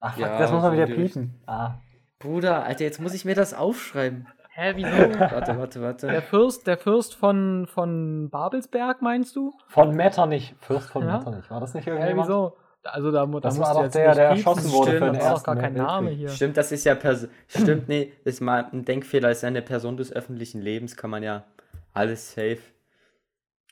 Ach, 0.00 0.14
fuck, 0.14 0.22
Ja, 0.22 0.38
das 0.38 0.50
muss 0.52 0.62
man 0.62 0.72
so 0.72 0.76
wieder 0.76 0.86
piepen. 0.94 1.34
Ah. 1.46 1.76
Bruder, 2.18 2.64
Alter, 2.64 2.84
jetzt 2.84 3.00
muss 3.00 3.14
ich 3.14 3.24
mir 3.24 3.34
das 3.34 3.54
aufschreiben. 3.54 4.26
Hä, 4.50 4.72
wieso? 4.74 4.88
Warte, 5.20 5.58
warte, 5.58 5.78
der 5.78 5.82
warte. 5.82 6.22
Fürst, 6.22 6.66
der 6.66 6.76
Fürst 6.78 7.14
von, 7.14 7.66
von 7.66 8.30
Babelsberg, 8.30 9.00
meinst 9.02 9.36
du? 9.36 9.52
Von 9.68 9.94
Metternich. 9.94 10.54
Fürst 10.60 10.88
von 10.90 11.02
Ja? 11.06 11.18
Metternich. 11.18 11.48
War 11.50 11.60
das 11.60 11.74
nicht 11.74 11.86
Hä, 11.86 11.90
irgendjemand? 11.90 12.28
wieso? 12.28 12.56
Also 12.92 13.10
da, 13.10 13.26
da 13.26 13.40
Das 13.40 13.58
war 13.58 13.74
doch 13.74 13.84
jetzt 13.84 13.94
der, 13.94 14.14
der 14.14 14.28
erschossen 14.30 14.72
wurde 14.72 14.92
für 14.92 14.96
Stimmt, 14.96 15.14
den 15.14 15.14
Das 15.14 15.22
ist 15.22 15.24
doch 15.24 15.32
ersten 15.32 15.46
gar 15.46 15.56
kein 15.56 15.74
Name 15.74 16.10
hier. 16.10 16.28
Stimmt, 16.28 16.56
das 16.56 16.72
ist 16.72 16.84
ja 16.84 16.94
Pers 16.94 17.28
Stimmt, 17.48 17.88
nee, 17.88 18.12
ist 18.24 18.40
mal 18.40 18.68
ein 18.72 18.84
Denkfehler, 18.84 19.30
ist 19.30 19.42
ja 19.42 19.48
eine 19.48 19.62
Person 19.62 19.96
des 19.96 20.12
öffentlichen 20.12 20.60
Lebens, 20.60 20.96
kann 20.96 21.10
man 21.10 21.22
ja 21.22 21.44
alles 21.92 22.32
safe. 22.32 22.58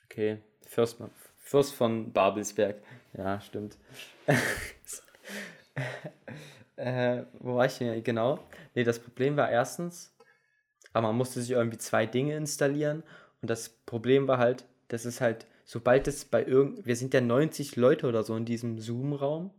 Okay, 0.04 0.38
Fürst, 0.66 0.98
Fürst 1.36 1.74
von 1.74 2.12
Babelsberg. 2.12 2.76
Ja, 3.16 3.40
stimmt. 3.40 3.76
äh, 6.76 7.22
wo 7.38 7.56
war 7.56 7.66
ich 7.66 7.78
denn? 7.78 8.02
Genau. 8.02 8.38
Nee, 8.74 8.84
das 8.84 8.98
Problem 8.98 9.36
war 9.36 9.50
erstens, 9.50 10.14
aber 10.92 11.08
man 11.08 11.16
musste 11.16 11.40
sich 11.40 11.50
irgendwie 11.50 11.78
zwei 11.78 12.06
Dinge 12.06 12.36
installieren 12.36 13.02
und 13.42 13.50
das 13.50 13.68
Problem 13.68 14.26
war 14.26 14.38
halt, 14.38 14.64
dass 14.88 15.04
es 15.04 15.20
halt, 15.20 15.46
sobald 15.64 16.08
es 16.08 16.24
bei 16.24 16.44
irgend, 16.44 16.86
wir 16.86 16.96
sind 16.96 17.14
ja 17.14 17.20
90 17.20 17.76
Leute 17.76 18.06
oder 18.08 18.22
so 18.22 18.36
in 18.36 18.44
diesem 18.44 18.78
Zoom-Raum 18.80 19.50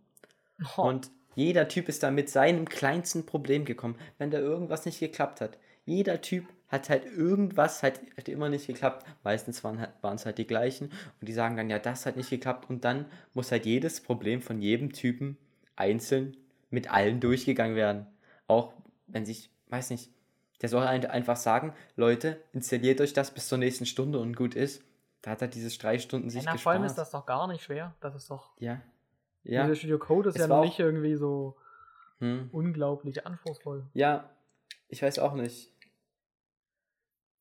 Oh, 0.77 0.81
und 0.81 1.11
jeder 1.35 1.67
Typ 1.67 1.89
ist 1.89 2.03
da 2.03 2.11
mit 2.11 2.29
seinem 2.29 2.67
kleinsten 2.67 3.25
Problem 3.25 3.65
gekommen, 3.65 3.95
wenn 4.17 4.31
da 4.31 4.39
irgendwas 4.39 4.85
nicht 4.85 4.99
geklappt 4.99 5.41
hat. 5.41 5.57
Jeder 5.85 6.21
Typ 6.21 6.45
hat 6.69 6.89
halt 6.89 7.05
irgendwas 7.05 7.83
halt, 7.83 8.01
hat 8.17 8.29
immer 8.29 8.49
nicht 8.49 8.67
geklappt. 8.67 9.05
Meistens 9.23 9.63
waren 9.63 9.79
halt, 9.79 9.91
es 10.15 10.25
halt 10.25 10.37
die 10.37 10.47
gleichen 10.47 10.85
und 11.19 11.27
die 11.27 11.33
sagen 11.33 11.57
dann, 11.57 11.69
ja, 11.69 11.79
das 11.79 12.05
hat 12.05 12.15
nicht 12.17 12.29
geklappt 12.29 12.69
und 12.69 12.85
dann 12.85 13.05
muss 13.33 13.51
halt 13.51 13.65
jedes 13.65 14.01
Problem 14.01 14.41
von 14.41 14.61
jedem 14.61 14.93
Typen 14.93 15.37
einzeln 15.75 16.37
mit 16.69 16.89
allen 16.91 17.19
durchgegangen 17.19 17.75
werden. 17.75 18.07
Auch 18.47 18.73
wenn 19.07 19.25
sich, 19.25 19.49
weiß 19.69 19.89
nicht, 19.91 20.09
der 20.61 20.69
soll 20.69 20.85
ein- 20.87 21.05
einfach 21.05 21.37
sagen, 21.37 21.73
Leute, 21.95 22.41
installiert 22.53 23.01
euch 23.01 23.13
das 23.13 23.31
bis 23.31 23.47
zur 23.47 23.57
nächsten 23.57 23.85
Stunde 23.85 24.19
und 24.19 24.35
gut 24.35 24.55
ist. 24.55 24.81
Da 25.25 25.31
hat 25.31 25.41
er 25.41 25.47
diese 25.47 25.75
drei 25.75 25.97
Stunden 25.97 26.29
sich 26.29 26.43
na, 26.43 26.51
vor 26.51 26.53
gespart. 26.57 26.75
allem 26.75 26.85
ist 26.85 26.95
das 26.99 27.09
doch 27.09 27.25
gar 27.25 27.47
nicht 27.47 27.63
schwer. 27.63 27.95
Das 27.99 28.13
ist 28.13 28.29
doch. 28.29 28.51
ja. 28.59 28.79
Ja. 29.43 29.61
Visual 29.63 29.75
Studio 29.75 29.99
Code 29.99 30.29
ist 30.29 30.35
Es 30.35 30.41
ja 30.41 30.47
noch 30.47 30.63
nicht 30.63 30.79
irgendwie 30.79 31.15
so 31.15 31.55
Hm. 32.19 32.49
unglaublich 32.51 33.25
anspruchsvoll. 33.25 33.85
Ja, 33.93 34.29
ich 34.88 35.01
weiß 35.01 35.17
auch 35.19 35.33
nicht. 35.33 35.71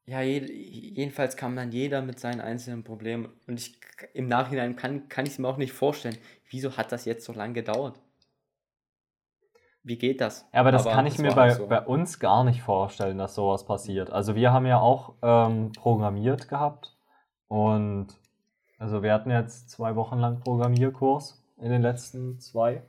Ja, 0.06 0.20
jed 0.22 0.48
jedenfalls 0.50 1.36
kam 1.36 1.56
dann 1.56 1.72
jeder 1.72 2.00
mit 2.02 2.18
seinen 2.18 2.40
einzelnen 2.40 2.84
Problemen. 2.84 3.32
Und 3.46 3.60
ich 3.60 3.78
im 4.14 4.28
Nachhinein 4.28 4.76
kann, 4.76 5.08
kann 5.08 5.26
ich 5.26 5.32
es 5.32 5.38
mir 5.38 5.48
auch 5.48 5.56
nicht 5.58 5.72
vorstellen. 5.72 6.16
Wieso 6.50 6.76
hat 6.76 6.90
das 6.90 7.04
jetzt 7.04 7.24
so 7.24 7.32
lange 7.34 7.52
gedauert? 7.54 8.00
Wie 9.82 9.98
geht 9.98 10.22
das? 10.22 10.46
Ja, 10.54 10.60
aber 10.60 10.72
das 10.72 10.84
kann 10.84 11.06
ich 11.06 11.18
mir 11.18 11.32
bei, 11.34 11.50
so. 11.50 11.66
bei 11.66 11.82
uns 11.82 12.18
gar 12.18 12.44
nicht 12.44 12.62
vorstellen, 12.62 13.18
dass 13.18 13.34
sowas 13.34 13.64
passiert. 13.66 14.10
Also 14.10 14.34
wir 14.34 14.52
haben 14.52 14.64
ja 14.66 14.78
auch 14.78 15.14
ähm, 15.22 15.72
programmiert 15.72 16.48
gehabt 16.48 16.93
und 17.48 18.08
also 18.78 19.02
wir 19.02 19.12
hatten 19.12 19.30
jetzt 19.30 19.70
zwei 19.70 19.94
Wochen 19.96 20.18
lang 20.18 20.40
Programmierkurs 20.40 21.42
in 21.58 21.70
den 21.70 21.82
letzten 21.82 22.40
zwei. 22.40 22.82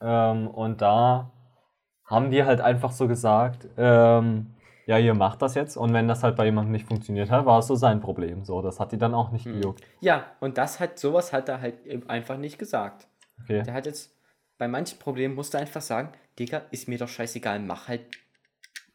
Ähm, 0.00 0.48
und 0.48 0.82
da 0.82 1.30
haben 2.04 2.30
die 2.30 2.44
halt 2.44 2.60
einfach 2.60 2.92
so 2.92 3.08
gesagt, 3.08 3.66
ähm, 3.76 4.54
ja, 4.86 4.98
ihr 4.98 5.14
macht 5.14 5.42
das 5.42 5.54
jetzt 5.54 5.76
und 5.76 5.92
wenn 5.92 6.06
das 6.06 6.22
halt 6.22 6.36
bei 6.36 6.44
jemandem 6.44 6.72
nicht 6.72 6.86
funktioniert 6.86 7.30
hat, 7.30 7.46
war 7.46 7.58
es 7.58 7.66
so 7.66 7.74
sein 7.74 8.00
Problem. 8.00 8.44
So, 8.44 8.62
das 8.62 8.78
hat 8.78 8.92
die 8.92 8.98
dann 8.98 9.14
auch 9.14 9.32
nicht 9.32 9.44
Hm. 9.46 9.54
gejuckt. 9.60 9.82
Ja, 10.00 10.24
und 10.40 10.58
das 10.58 10.78
hat, 10.78 10.98
sowas 10.98 11.32
hat 11.32 11.48
er 11.48 11.60
halt 11.60 12.08
einfach 12.08 12.36
nicht 12.36 12.58
gesagt. 12.58 13.08
Okay. 13.42 13.62
Der 13.62 13.74
hat 13.74 13.86
jetzt, 13.86 14.14
bei 14.58 14.68
manchen 14.68 14.98
Problemen 14.98 15.34
musste 15.34 15.58
er 15.58 15.62
einfach 15.62 15.80
sagen, 15.80 16.12
Digga, 16.38 16.62
ist 16.70 16.86
mir 16.88 16.98
doch 16.98 17.08
scheißegal, 17.08 17.58
mach 17.60 17.88
halt, 17.88 18.02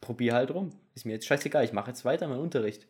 probier 0.00 0.34
halt 0.34 0.52
rum. 0.52 0.70
Ist 0.94 1.04
mir 1.04 1.12
jetzt 1.12 1.26
scheißegal, 1.26 1.64
ich 1.64 1.72
mache 1.72 1.90
jetzt 1.90 2.04
weiter 2.04 2.26
meinen 2.28 2.40
Unterricht. 2.40 2.86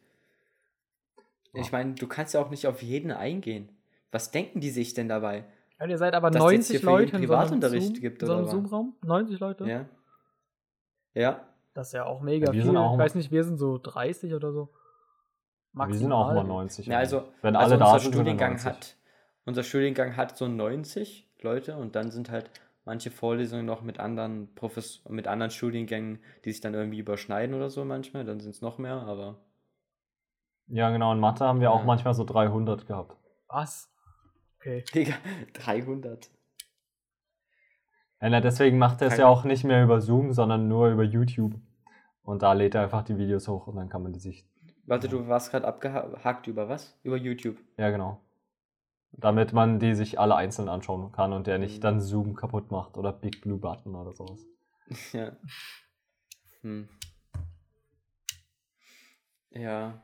Ich 1.52 1.72
meine, 1.72 1.94
du 1.94 2.06
kannst 2.06 2.34
ja 2.34 2.40
auch 2.40 2.50
nicht 2.50 2.66
auf 2.66 2.82
jeden 2.82 3.10
eingehen. 3.10 3.68
Was 4.10 4.30
denken 4.30 4.60
die 4.60 4.70
sich 4.70 4.94
denn 4.94 5.08
dabei? 5.08 5.44
Ja, 5.78 5.86
ihr 5.86 5.98
seid 5.98 6.14
aber 6.14 6.30
Dass 6.30 6.44
es 6.44 6.52
jetzt 6.52 6.70
hier 6.70 6.80
90 6.80 6.80
für 6.80 6.86
Leute 6.86 7.02
in 7.02 7.08
so 7.10 7.16
einem, 7.16 7.26
Privatunterricht 7.26 7.86
Zoom, 7.88 8.00
gibt, 8.00 8.22
so 8.22 8.32
einem? 8.32 8.48
Zoom-Raum? 8.48 8.94
90 9.02 9.40
Leute? 9.40 9.66
Ja. 9.66 9.86
Ja. 11.14 11.40
Das 11.74 11.88
ist 11.88 11.92
ja 11.94 12.04
auch 12.04 12.20
mega 12.20 12.46
Ja, 12.46 12.52
wir 12.52 12.62
viel. 12.62 12.70
sind 12.70 12.76
auch 12.76 12.94
ich 12.94 12.98
weiß 12.98 13.14
nicht, 13.14 13.30
wir 13.30 13.44
sind 13.44 13.58
so 13.58 13.78
30 13.78 14.34
oder 14.34 14.52
so. 14.52 14.70
Wir 15.74 15.94
sind 15.94 16.12
auch 16.12 16.26
mal 16.26 16.34
Maximal. 16.34 16.56
90. 16.56 16.86
Ja, 16.86 16.98
also, 16.98 17.24
wenn 17.40 17.56
also 17.56 17.74
alle 17.74 17.78
da 17.78 17.86
unser 17.86 17.98
sind, 17.98 18.02
sind 18.02 18.12
wir 18.12 18.18
Studiengang 18.18 18.50
90. 18.50 18.66
hat, 18.66 18.96
unser 19.46 19.62
Studiengang 19.62 20.16
hat 20.16 20.36
so 20.36 20.48
90 20.48 21.30
Leute 21.40 21.76
und 21.76 21.96
dann 21.96 22.10
sind 22.10 22.30
halt 22.30 22.50
manche 22.84 23.10
Vorlesungen 23.10 23.64
noch 23.64 23.82
mit 23.82 23.98
anderen 23.98 24.54
Profes 24.54 25.02
mit 25.08 25.26
anderen 25.28 25.50
Studiengängen, 25.50 26.18
die 26.44 26.52
sich 26.52 26.60
dann 26.60 26.74
irgendwie 26.74 26.98
überschneiden 26.98 27.54
oder 27.54 27.70
so 27.70 27.84
manchmal, 27.84 28.24
dann 28.24 28.40
sind 28.40 28.50
es 28.50 28.60
noch 28.60 28.78
mehr, 28.78 28.96
aber 28.96 29.38
Ja, 30.74 30.90
genau. 30.90 31.12
In 31.12 31.20
Mathe 31.20 31.44
haben 31.44 31.60
wir 31.60 31.70
auch 31.70 31.80
Ja. 31.80 31.84
manchmal 31.84 32.14
so 32.14 32.24
300 32.24 32.86
gehabt. 32.86 33.14
Was? 33.48 33.92
Okay. 34.58 34.82
Digga, 34.94 35.12
300. 35.52 36.30
Ja, 38.22 38.30
na, 38.30 38.40
deswegen 38.40 38.78
macht 38.78 39.02
er 39.02 39.08
es 39.08 39.18
ja 39.18 39.26
auch 39.26 39.44
nicht 39.44 39.64
mehr 39.64 39.84
über 39.84 40.00
Zoom, 40.00 40.32
sondern 40.32 40.68
nur 40.68 40.88
über 40.88 41.02
YouTube. 41.02 41.54
Und 42.22 42.42
da 42.42 42.54
lädt 42.54 42.74
er 42.74 42.82
einfach 42.84 43.02
die 43.02 43.18
Videos 43.18 43.48
hoch 43.48 43.66
und 43.66 43.76
dann 43.76 43.88
kann 43.90 44.02
man 44.02 44.12
die 44.14 44.20
sich. 44.20 44.46
Warte, 44.86 45.08
du 45.08 45.28
warst 45.28 45.50
gerade 45.50 45.66
abgehakt 45.66 46.46
über 46.46 46.68
was? 46.68 46.98
Über 47.02 47.16
YouTube. 47.16 47.58
Ja, 47.76 47.90
genau. 47.90 48.20
Damit 49.10 49.52
man 49.52 49.78
die 49.78 49.94
sich 49.94 50.18
alle 50.18 50.36
einzeln 50.36 50.68
anschauen 50.70 51.12
kann 51.12 51.34
und 51.34 51.46
der 51.46 51.58
nicht 51.58 51.78
Mhm. 51.78 51.80
dann 51.82 52.00
Zoom 52.00 52.34
kaputt 52.34 52.70
macht 52.70 52.96
oder 52.96 53.12
Big 53.12 53.42
Blue 53.42 53.58
Button 53.58 53.94
oder 53.94 54.12
sowas. 54.14 54.40
Ja. 55.12 55.32
Hm. 56.62 56.88
Ja, 59.50 60.00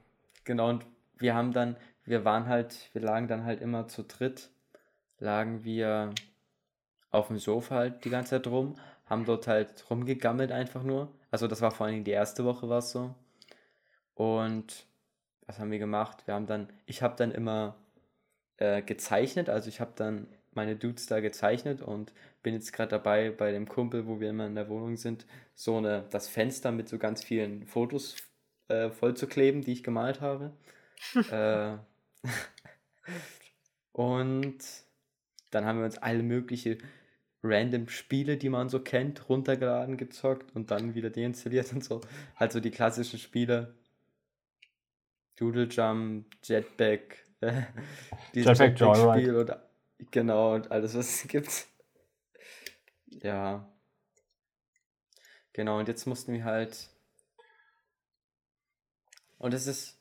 genau. 0.48 0.68
Und 0.70 0.84
wir 1.18 1.37
haben 1.37 1.52
dann, 1.52 1.76
wir 2.04 2.24
waren 2.24 2.48
halt, 2.48 2.90
wir 2.92 3.02
lagen 3.02 3.28
dann 3.28 3.44
halt 3.44 3.61
immer 3.61 3.87
zu 3.87 4.02
dritt, 4.02 4.50
lagen 5.20 5.62
wir 5.62 6.11
auf 7.11 7.28
dem 7.28 7.38
Sofa 7.38 7.76
halt 7.76 8.04
die 8.04 8.11
ganze 8.11 8.30
Zeit 8.30 8.48
rum, 8.48 8.74
haben 9.06 9.24
dort 9.24 9.46
halt 9.46 9.88
rumgegammelt 9.88 10.50
einfach 10.50 10.82
nur. 10.82 11.14
Also 11.30 11.46
das 11.46 11.61
war 11.61 11.70
vor 11.70 11.87
allen 11.87 11.94
Dingen 11.94 12.04
die 12.04 12.11
erste 12.11 12.44
Woche 12.44 12.68
war 12.68 12.78
es 12.78 12.90
so. 12.90 13.14
Und 14.14 14.87
was 15.46 15.58
haben 15.61 15.70
wir 15.70 15.78
gemacht? 15.78 16.26
Wir 16.26 16.34
haben 16.34 16.46
dann, 16.46 16.68
ich 16.87 17.02
habe 17.02 17.14
dann 17.16 17.30
immer 17.30 17.76
äh, 18.56 18.82
gezeichnet, 18.82 19.48
also 19.48 19.68
ich 19.68 19.80
habe 19.80 19.92
dann 19.94 20.26
meine 20.52 20.76
Dudes 20.76 21.06
da 21.06 21.20
gezeichnet 21.20 21.82
und 21.82 22.12
bin 22.42 22.54
jetzt 22.54 22.72
gerade 22.72 22.90
dabei 22.90 23.30
bei 23.30 23.52
dem 23.52 23.68
Kumpel, 23.68 24.06
wo 24.06 24.18
wir 24.18 24.30
immer 24.30 24.46
in 24.46 24.56
der 24.56 24.68
Wohnung 24.68 24.96
sind, 24.96 25.26
so 25.54 25.76
eine, 25.76 26.04
das 26.11 26.28
Fenster 26.28 26.72
mit 26.72 26.88
so 26.88 26.98
ganz 26.98 27.22
vielen 27.22 27.66
Fotos 27.66 28.16
äh, 28.68 28.90
voll 28.90 29.16
zu 29.16 29.26
kleben, 29.26 29.62
die 29.62 29.72
ich 29.72 29.83
gemalt 29.83 30.20
habe. 30.20 30.52
äh, 31.31 31.76
und 33.92 34.59
dann 35.50 35.64
haben 35.64 35.78
wir 35.78 35.85
uns 35.85 35.98
alle 35.98 36.22
mögliche 36.22 36.78
random 37.42 37.88
Spiele, 37.88 38.37
die 38.37 38.48
man 38.48 38.68
so 38.68 38.81
kennt, 38.81 39.28
runtergeladen, 39.28 39.96
gezockt 39.96 40.54
und 40.54 40.70
dann 40.70 40.94
wieder 40.94 41.11
deinstalliert 41.11 41.72
und 41.72 41.85
so. 41.85 42.00
Also 42.37 42.61
die 42.61 42.70
klassischen 42.70 43.18
Spiele. 43.18 43.74
Doodle 45.37 45.68
Jump, 45.68 46.26
Jetpack, 46.42 47.24
äh, 47.40 47.62
dieses 48.35 48.59
Jetpack 48.59 48.81
Jetpack-Spiel 48.81 49.37
oder 49.37 49.70
genau 50.11 50.54
und 50.54 50.70
alles, 50.70 50.96
was 50.96 51.22
es 51.22 51.28
gibt. 51.28 51.66
Ja. 53.07 53.68
Genau, 55.52 55.78
und 55.78 55.88
jetzt 55.88 56.07
mussten 56.07 56.33
wir 56.33 56.44
halt. 56.44 56.90
Und 59.38 59.55
es 59.55 59.66
ist. 59.66 59.96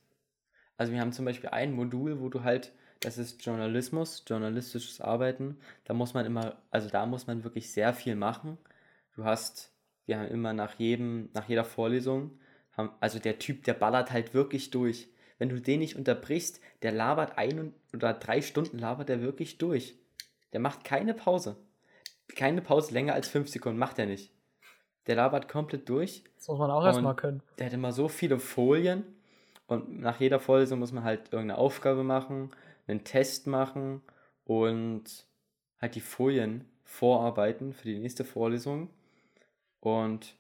Also 0.76 0.94
wir 0.94 1.02
haben 1.02 1.14
zum 1.14 1.26
Beispiel 1.26 1.50
ein 1.50 1.74
Modul, 1.74 2.20
wo 2.20 2.30
du 2.30 2.44
halt, 2.44 2.72
das 3.00 3.18
ist 3.18 3.44
Journalismus, 3.44 4.24
journalistisches 4.28 5.02
Arbeiten. 5.02 5.58
Da 5.86 5.96
muss 5.96 6.14
man 6.14 6.26
immer, 6.26 6.58
also 6.70 6.88
da 6.90 7.06
muss 7.08 7.26
man 7.26 7.44
wirklich 7.44 7.72
sehr 7.72 7.94
viel 7.94 8.16
machen. 8.16 8.60
Du 9.16 9.24
hast, 9.24 9.72
wir 10.06 10.20
haben 10.20 10.28
immer 10.28 10.54
nach 10.54 10.76
jedem, 10.76 11.30
nach 11.34 11.50
jeder 11.50 11.64
Vorlesung, 11.64 12.40
haben, 12.74 12.92
also 13.00 13.18
der 13.18 13.40
Typ, 13.40 13.64
der 13.64 13.74
ballert 13.74 14.12
halt 14.12 14.36
wirklich 14.36 14.70
durch. 14.70 15.10
Wenn 15.40 15.50
du 15.50 15.60
den 15.60 15.80
nicht 15.80 15.96
unterbrichst, 15.96 16.62
der 16.84 16.92
labert 16.92 17.38
ein 17.40 17.74
oder 17.94 18.14
drei 18.14 18.42
Stunden 18.42 18.78
labert 18.78 19.10
der 19.10 19.22
wirklich 19.22 19.58
durch. 19.58 19.98
Der 20.54 20.60
macht 20.60 20.84
keine 20.84 21.16
Pause. 21.16 21.58
Keine 22.36 22.62
Pause 22.62 22.94
länger 22.94 23.14
als 23.14 23.28
fünf 23.28 23.50
Sekunden, 23.50 23.80
macht 23.80 23.98
er 23.98 24.06
nicht. 24.06 24.32
Der 25.08 25.16
labert 25.16 25.48
komplett 25.48 25.90
durch. 25.90 26.24
Das 26.36 26.48
muss 26.50 26.60
man 26.60 26.70
auch 26.70 26.86
erstmal 26.86 27.16
können. 27.16 27.42
Der 27.58 27.68
hat 27.68 27.74
immer 27.74 27.94
so 27.94 28.08
viele 28.08 28.38
Folien 28.38 29.04
und 29.68 30.00
nach 30.00 30.20
jeder 30.20 30.40
Vorlesung 30.40 30.80
muss 30.80 30.92
man 30.92 31.04
halt 31.04 31.34
irgendeine 31.34 31.58
Aufgabe 31.58 32.04
machen, 32.04 32.52
einen 32.88 33.04
Test 33.04 33.48
machen 33.48 34.02
und 34.46 35.26
halt 35.80 35.96
die 35.96 36.02
Folien 36.02 36.66
vorarbeiten 36.84 37.74
für 37.74 37.90
die 37.90 38.00
nächste 38.00 38.24
Vorlesung. 38.24 38.90
Und 39.82 40.36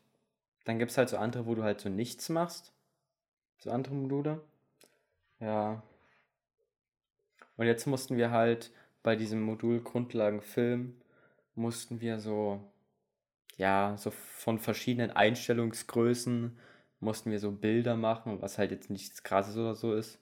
dann 0.63 0.79
gibt 0.79 0.91
es 0.91 0.97
halt 0.97 1.09
so 1.09 1.17
andere, 1.17 1.45
wo 1.45 1.55
du 1.55 1.63
halt 1.63 1.81
so 1.81 1.89
nichts 1.89 2.29
machst. 2.29 2.73
So 3.59 3.69
andere 3.69 3.95
Module. 3.95 4.41
Ja. 5.39 5.83
Und 7.57 7.65
jetzt 7.65 7.85
mussten 7.85 8.17
wir 8.17 8.31
halt 8.31 8.71
bei 9.03 9.15
diesem 9.15 9.41
Modul 9.41 9.81
Grundlagen 9.81 10.41
Film, 10.41 11.01
mussten 11.55 12.01
wir 12.01 12.19
so, 12.19 12.61
ja, 13.57 13.95
so 13.97 14.11
von 14.11 14.59
verschiedenen 14.59 15.11
Einstellungsgrößen 15.11 16.57
mussten 16.99 17.31
wir 17.31 17.39
so 17.39 17.51
Bilder 17.51 17.95
machen, 17.95 18.41
was 18.41 18.57
halt 18.57 18.71
jetzt 18.71 18.89
nichts 18.89 19.23
krasses 19.23 19.57
oder 19.57 19.75
so 19.75 19.93
ist. 19.93 20.19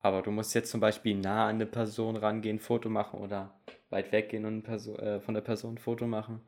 Aber 0.00 0.22
du 0.22 0.32
musst 0.32 0.54
jetzt 0.54 0.70
zum 0.70 0.80
Beispiel 0.80 1.16
nah 1.16 1.46
an 1.46 1.56
eine 1.56 1.66
Person 1.66 2.16
rangehen, 2.16 2.58
Foto 2.58 2.88
machen 2.88 3.20
oder 3.20 3.54
weit 3.90 4.10
weggehen 4.10 4.44
und 4.44 4.62
Perso 4.62 4.96
äh, 4.96 5.20
von 5.20 5.34
der 5.34 5.42
Person 5.42 5.74
ein 5.74 5.78
Foto 5.78 6.06
machen. 6.08 6.40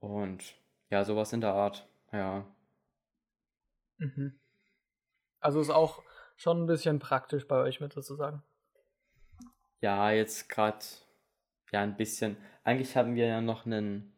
Und 0.00 0.56
ja, 0.90 1.04
sowas 1.04 1.32
in 1.32 1.40
der 1.40 1.54
Art. 1.54 1.88
Ja. 2.10 2.44
Mhm. 3.98 4.38
Also 5.38 5.60
ist 5.60 5.70
auch 5.70 6.02
schon 6.36 6.64
ein 6.64 6.66
bisschen 6.66 6.98
praktisch 6.98 7.46
bei 7.46 7.56
euch 7.56 7.80
mit 7.80 7.92
sozusagen. 7.92 8.42
Ja, 9.80 10.10
jetzt 10.10 10.48
gerade 10.48 10.84
ja 11.72 11.80
ein 11.80 11.96
bisschen. 11.96 12.36
Eigentlich 12.64 12.96
haben 12.96 13.14
wir 13.14 13.26
ja 13.26 13.40
noch 13.40 13.64
einen. 13.64 14.12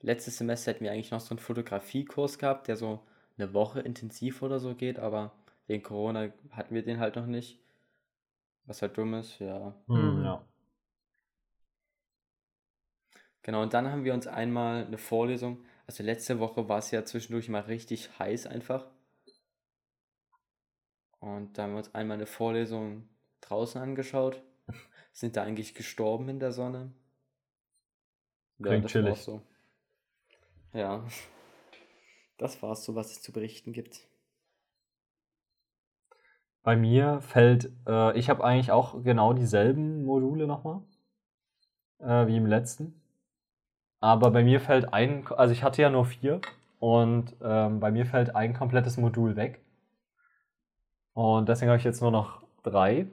Letztes 0.00 0.36
Semester 0.36 0.72
hätten 0.72 0.84
wir 0.84 0.92
eigentlich 0.92 1.10
noch 1.10 1.20
so 1.20 1.30
einen 1.30 1.38
Fotografiekurs 1.38 2.38
gehabt, 2.38 2.68
der 2.68 2.76
so 2.76 3.00
eine 3.36 3.52
Woche 3.54 3.80
intensiv 3.80 4.42
oder 4.42 4.58
so 4.60 4.74
geht, 4.74 4.98
aber 4.98 5.32
wegen 5.66 5.82
Corona 5.82 6.30
hatten 6.50 6.74
wir 6.74 6.84
den 6.84 7.00
halt 7.00 7.16
noch 7.16 7.26
nicht. 7.26 7.60
Was 8.66 8.82
halt 8.82 8.96
dumm 8.96 9.14
ist, 9.14 9.38
ja. 9.40 9.74
Hm, 9.88 10.18
Mhm. 10.18 10.24
ja. 10.24 10.44
Genau, 13.42 13.62
und 13.62 13.74
dann 13.74 13.90
haben 13.90 14.04
wir 14.04 14.14
uns 14.14 14.26
einmal 14.26 14.86
eine 14.86 14.98
Vorlesung. 14.98 15.64
Also 15.86 16.02
letzte 16.02 16.40
Woche 16.40 16.68
war 16.68 16.78
es 16.78 16.90
ja 16.90 17.04
zwischendurch 17.04 17.48
mal 17.48 17.60
richtig 17.60 18.18
heiß 18.18 18.46
einfach. 18.46 18.86
Und 21.20 21.58
da 21.58 21.64
haben 21.64 21.72
wir 21.72 21.78
uns 21.78 21.94
einmal 21.94 22.16
eine 22.16 22.26
Vorlesung 22.26 23.08
draußen 23.40 23.80
angeschaut. 23.80 24.42
Sind 25.12 25.36
da 25.36 25.42
eigentlich 25.42 25.74
gestorben 25.74 26.28
in 26.28 26.38
der 26.40 26.52
Sonne. 26.52 26.92
Klingt 28.62 28.84
das 28.84 28.92
chillig. 28.92 29.18
so. 29.22 29.42
Ja. 30.72 31.04
Das 32.38 32.62
war's 32.62 32.84
so, 32.84 32.94
was 32.94 33.12
es 33.12 33.22
zu 33.22 33.32
berichten 33.32 33.72
gibt. 33.72 34.00
Bei 36.62 36.76
mir 36.76 37.20
fällt, 37.20 37.70
äh, 37.86 38.18
ich 38.18 38.30
habe 38.30 38.42
eigentlich 38.42 38.72
auch 38.72 39.02
genau 39.04 39.34
dieselben 39.34 40.04
Module 40.04 40.46
nochmal, 40.46 40.80
äh, 41.98 42.26
wie 42.26 42.36
im 42.36 42.46
letzten. 42.46 43.00
Aber 44.00 44.30
bei 44.30 44.42
mir 44.42 44.60
fällt 44.60 44.92
ein, 44.92 45.26
also 45.28 45.52
ich 45.52 45.62
hatte 45.62 45.82
ja 45.82 45.90
nur 45.90 46.06
vier 46.06 46.40
und 46.78 47.36
ähm, 47.42 47.80
bei 47.80 47.90
mir 47.90 48.06
fällt 48.06 48.34
ein 48.34 48.54
komplettes 48.54 48.96
Modul 48.96 49.36
weg. 49.36 49.60
Und 51.14 51.48
deswegen 51.48 51.70
habe 51.70 51.78
ich 51.78 51.84
jetzt 51.84 52.02
nur 52.02 52.10
noch 52.10 52.42
drei. 52.62 53.06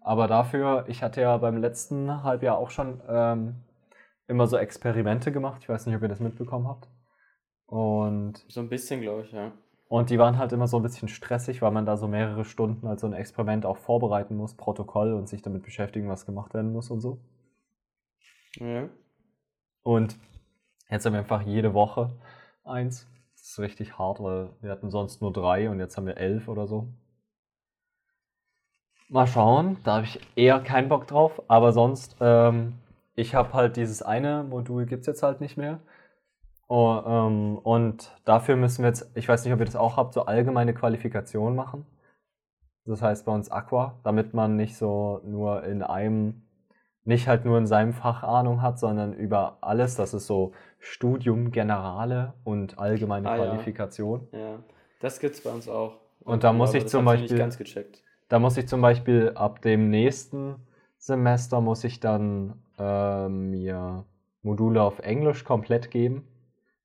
Aber 0.00 0.26
dafür, 0.26 0.84
ich 0.88 1.02
hatte 1.02 1.20
ja 1.20 1.36
beim 1.38 1.56
letzten 1.58 2.22
Halbjahr 2.22 2.58
auch 2.58 2.70
schon 2.70 3.00
ähm, 3.08 3.56
immer 4.26 4.46
so 4.46 4.56
Experimente 4.56 5.32
gemacht. 5.32 5.62
Ich 5.62 5.68
weiß 5.68 5.86
nicht, 5.86 5.96
ob 5.96 6.02
ihr 6.02 6.08
das 6.08 6.20
mitbekommen 6.20 6.68
habt. 6.68 6.88
Und 7.68 8.44
So 8.48 8.60
ein 8.60 8.68
bisschen, 8.70 9.02
glaube 9.02 9.22
ich, 9.22 9.32
ja. 9.32 9.52
und 9.88 10.08
die 10.08 10.18
waren 10.18 10.38
halt 10.38 10.52
immer 10.52 10.66
so 10.66 10.78
ein 10.78 10.82
bisschen 10.82 11.08
stressig, 11.08 11.60
weil 11.60 11.70
man 11.70 11.84
da 11.84 11.98
so 11.98 12.08
mehrere 12.08 12.44
Stunden 12.46 12.86
als 12.86 13.02
so 13.02 13.06
ein 13.06 13.12
Experiment 13.12 13.66
auch 13.66 13.76
vorbereiten 13.76 14.36
muss, 14.36 14.54
Protokoll 14.54 15.12
und 15.12 15.28
sich 15.28 15.42
damit 15.42 15.62
beschäftigen, 15.62 16.08
was 16.08 16.24
gemacht 16.24 16.54
werden 16.54 16.72
muss 16.72 16.90
und 16.90 17.00
so. 17.00 17.18
ja. 18.58 18.88
Und 19.82 20.18
jetzt 20.90 21.04
haben 21.06 21.12
wir 21.12 21.20
einfach 21.20 21.42
jede 21.42 21.74
Woche 21.74 22.10
eins. 22.64 23.06
Das 23.34 23.50
ist 23.50 23.58
richtig 23.58 23.98
hart, 23.98 24.20
weil 24.22 24.50
wir 24.60 24.70
hatten 24.70 24.90
sonst 24.90 25.20
nur 25.20 25.32
drei 25.32 25.70
und 25.70 25.78
jetzt 25.78 25.96
haben 25.96 26.06
wir 26.06 26.16
elf 26.16 26.48
oder 26.48 26.66
so. 26.66 26.88
Mal 29.10 29.26
schauen, 29.26 29.78
da 29.84 29.96
habe 29.96 30.04
ich 30.04 30.20
eher 30.36 30.60
keinen 30.60 30.88
Bock 30.88 31.06
drauf, 31.06 31.42
aber 31.48 31.72
sonst, 31.72 32.16
ähm, 32.20 32.74
ich 33.14 33.34
habe 33.34 33.52
halt 33.54 33.76
dieses 33.76 34.02
eine 34.02 34.42
Modul 34.44 34.84
gibt 34.86 35.00
es 35.02 35.06
jetzt 35.06 35.22
halt 35.22 35.40
nicht 35.40 35.56
mehr. 35.56 35.80
Oh, 36.68 37.00
ähm, 37.06 37.58
und 37.58 38.14
dafür 38.24 38.56
müssen 38.56 38.82
wir 38.82 38.88
jetzt, 38.88 39.10
ich 39.14 39.26
weiß 39.28 39.44
nicht, 39.44 39.54
ob 39.54 39.58
ihr 39.60 39.64
das 39.64 39.76
auch 39.76 39.96
habt, 39.96 40.12
so 40.12 40.26
allgemeine 40.26 40.74
Qualifikation 40.74 41.56
machen. 41.56 41.86
Das 42.84 43.00
heißt 43.02 43.24
bei 43.26 43.32
uns 43.32 43.50
Aqua, 43.50 43.98
damit 44.02 44.34
man 44.34 44.56
nicht 44.56 44.76
so 44.76 45.20
nur 45.24 45.64
in 45.64 45.82
einem, 45.82 46.42
nicht 47.04 47.26
halt 47.26 47.44
nur 47.46 47.56
in 47.58 47.66
seinem 47.66 47.92
Fach 47.94 48.22
Ahnung 48.22 48.60
hat, 48.60 48.78
sondern 48.78 49.14
über 49.14 49.58
alles. 49.62 49.96
Das 49.96 50.12
ist 50.12 50.26
so 50.26 50.52
Studium, 50.78 51.50
Generale 51.50 52.34
und 52.44 52.78
allgemeine 52.78 53.30
Ah, 53.30 53.36
ja. 53.36 53.44
Qualifikation. 53.46 54.28
Ja. 54.32 54.58
Das 55.00 55.20
gibt's 55.20 55.42
bei 55.42 55.50
uns 55.50 55.68
auch. 55.68 55.96
Und 56.20 56.44
da 56.44 56.52
muss 56.52 56.74
ich 56.74 56.86
zum 56.86 57.04
Beispiel- 57.06 57.38
gecheckt. 57.38 58.02
Da 58.28 58.38
muss 58.38 58.58
ich 58.58 58.68
zum 58.68 58.82
Beispiel 58.82 59.32
ab 59.34 59.62
dem 59.62 59.88
nächsten 59.88 60.56
Semester 60.98 61.62
muss 61.62 61.82
ich 61.84 61.98
dann 62.00 62.62
äh, 62.78 63.26
mir 63.28 64.04
Module 64.42 64.82
auf 64.82 64.98
Englisch 64.98 65.44
komplett 65.44 65.90
geben 65.90 66.27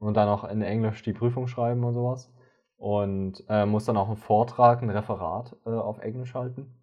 und 0.04 0.16
dann 0.16 0.30
auch 0.30 0.44
in 0.44 0.62
Englisch 0.62 1.02
die 1.04 1.14
Prüfung 1.14 1.48
schreiben 1.48 1.84
und 1.84 1.94
sowas. 1.94 2.32
Und 2.78 3.44
äh, 3.48 3.66
muss 3.66 3.86
dann 3.86 3.98
auch 3.98 4.08
einen 4.08 4.18
Vortrag, 4.18 4.82
ein 4.82 4.90
Referat 4.90 5.56
äh, 5.66 5.70
auf 5.70 6.00
Englisch 6.00 6.34
halten. 6.34 6.74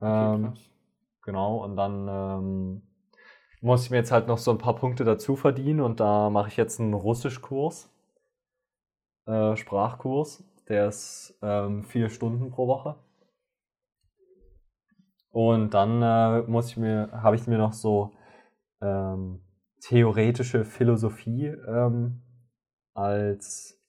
Okay, 0.00 0.34
Ähm. 0.34 0.54
Genau, 1.28 1.62
und 1.62 1.76
dann 1.76 2.08
ähm, 2.08 2.82
muss 3.60 3.84
ich 3.84 3.90
mir 3.90 3.98
jetzt 3.98 4.12
halt 4.12 4.28
noch 4.28 4.38
so 4.38 4.50
ein 4.50 4.56
paar 4.56 4.76
Punkte 4.76 5.04
dazu 5.04 5.36
verdienen 5.36 5.80
und 5.80 6.00
da 6.00 6.30
mache 6.30 6.48
ich 6.48 6.56
jetzt 6.56 6.80
einen 6.80 6.94
Russischkurs, 6.94 7.90
äh, 9.26 9.54
Sprachkurs, 9.54 10.42
der 10.68 10.88
ist 10.88 11.38
ähm, 11.42 11.84
vier 11.84 12.08
Stunden 12.08 12.50
pro 12.50 12.66
Woche. 12.66 12.96
Und 15.30 15.74
dann 15.74 16.00
äh, 16.02 16.42
muss 16.48 16.70
ich 16.70 16.78
mir, 16.78 17.10
habe 17.12 17.36
ich 17.36 17.46
mir 17.46 17.58
noch 17.58 17.74
so 17.74 18.12
ähm, 18.80 19.42
theoretische 19.80 20.64
Philosophie 20.64 21.46
ähm, 21.46 22.22
als 22.94 23.80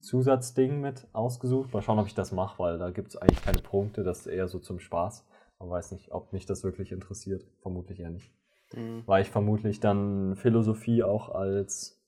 Zusatzding 0.00 0.80
mit 0.80 1.06
ausgesucht. 1.12 1.72
Mal 1.72 1.82
schauen, 1.82 1.98
ob 1.98 2.06
ich 2.06 2.14
das 2.14 2.32
mache, 2.32 2.58
weil 2.58 2.78
da 2.78 2.90
gibt 2.90 3.08
es 3.08 3.16
eigentlich 3.16 3.42
keine 3.42 3.62
Punkte, 3.62 4.02
das 4.02 4.20
ist 4.20 4.26
eher 4.26 4.48
so 4.48 4.58
zum 4.58 4.78
Spaß. 4.78 5.24
Man 5.58 5.70
weiß 5.70 5.92
nicht, 5.92 6.12
ob 6.12 6.32
mich 6.32 6.44
das 6.44 6.64
wirklich 6.64 6.90
interessiert. 6.90 7.46
Vermutlich 7.60 8.00
eher 8.00 8.10
nicht. 8.10 8.32
Mhm. 8.74 9.04
Weil 9.06 9.22
ich 9.22 9.30
vermutlich 9.30 9.80
dann 9.80 10.34
Philosophie 10.36 11.02
auch 11.02 11.28
als 11.28 12.02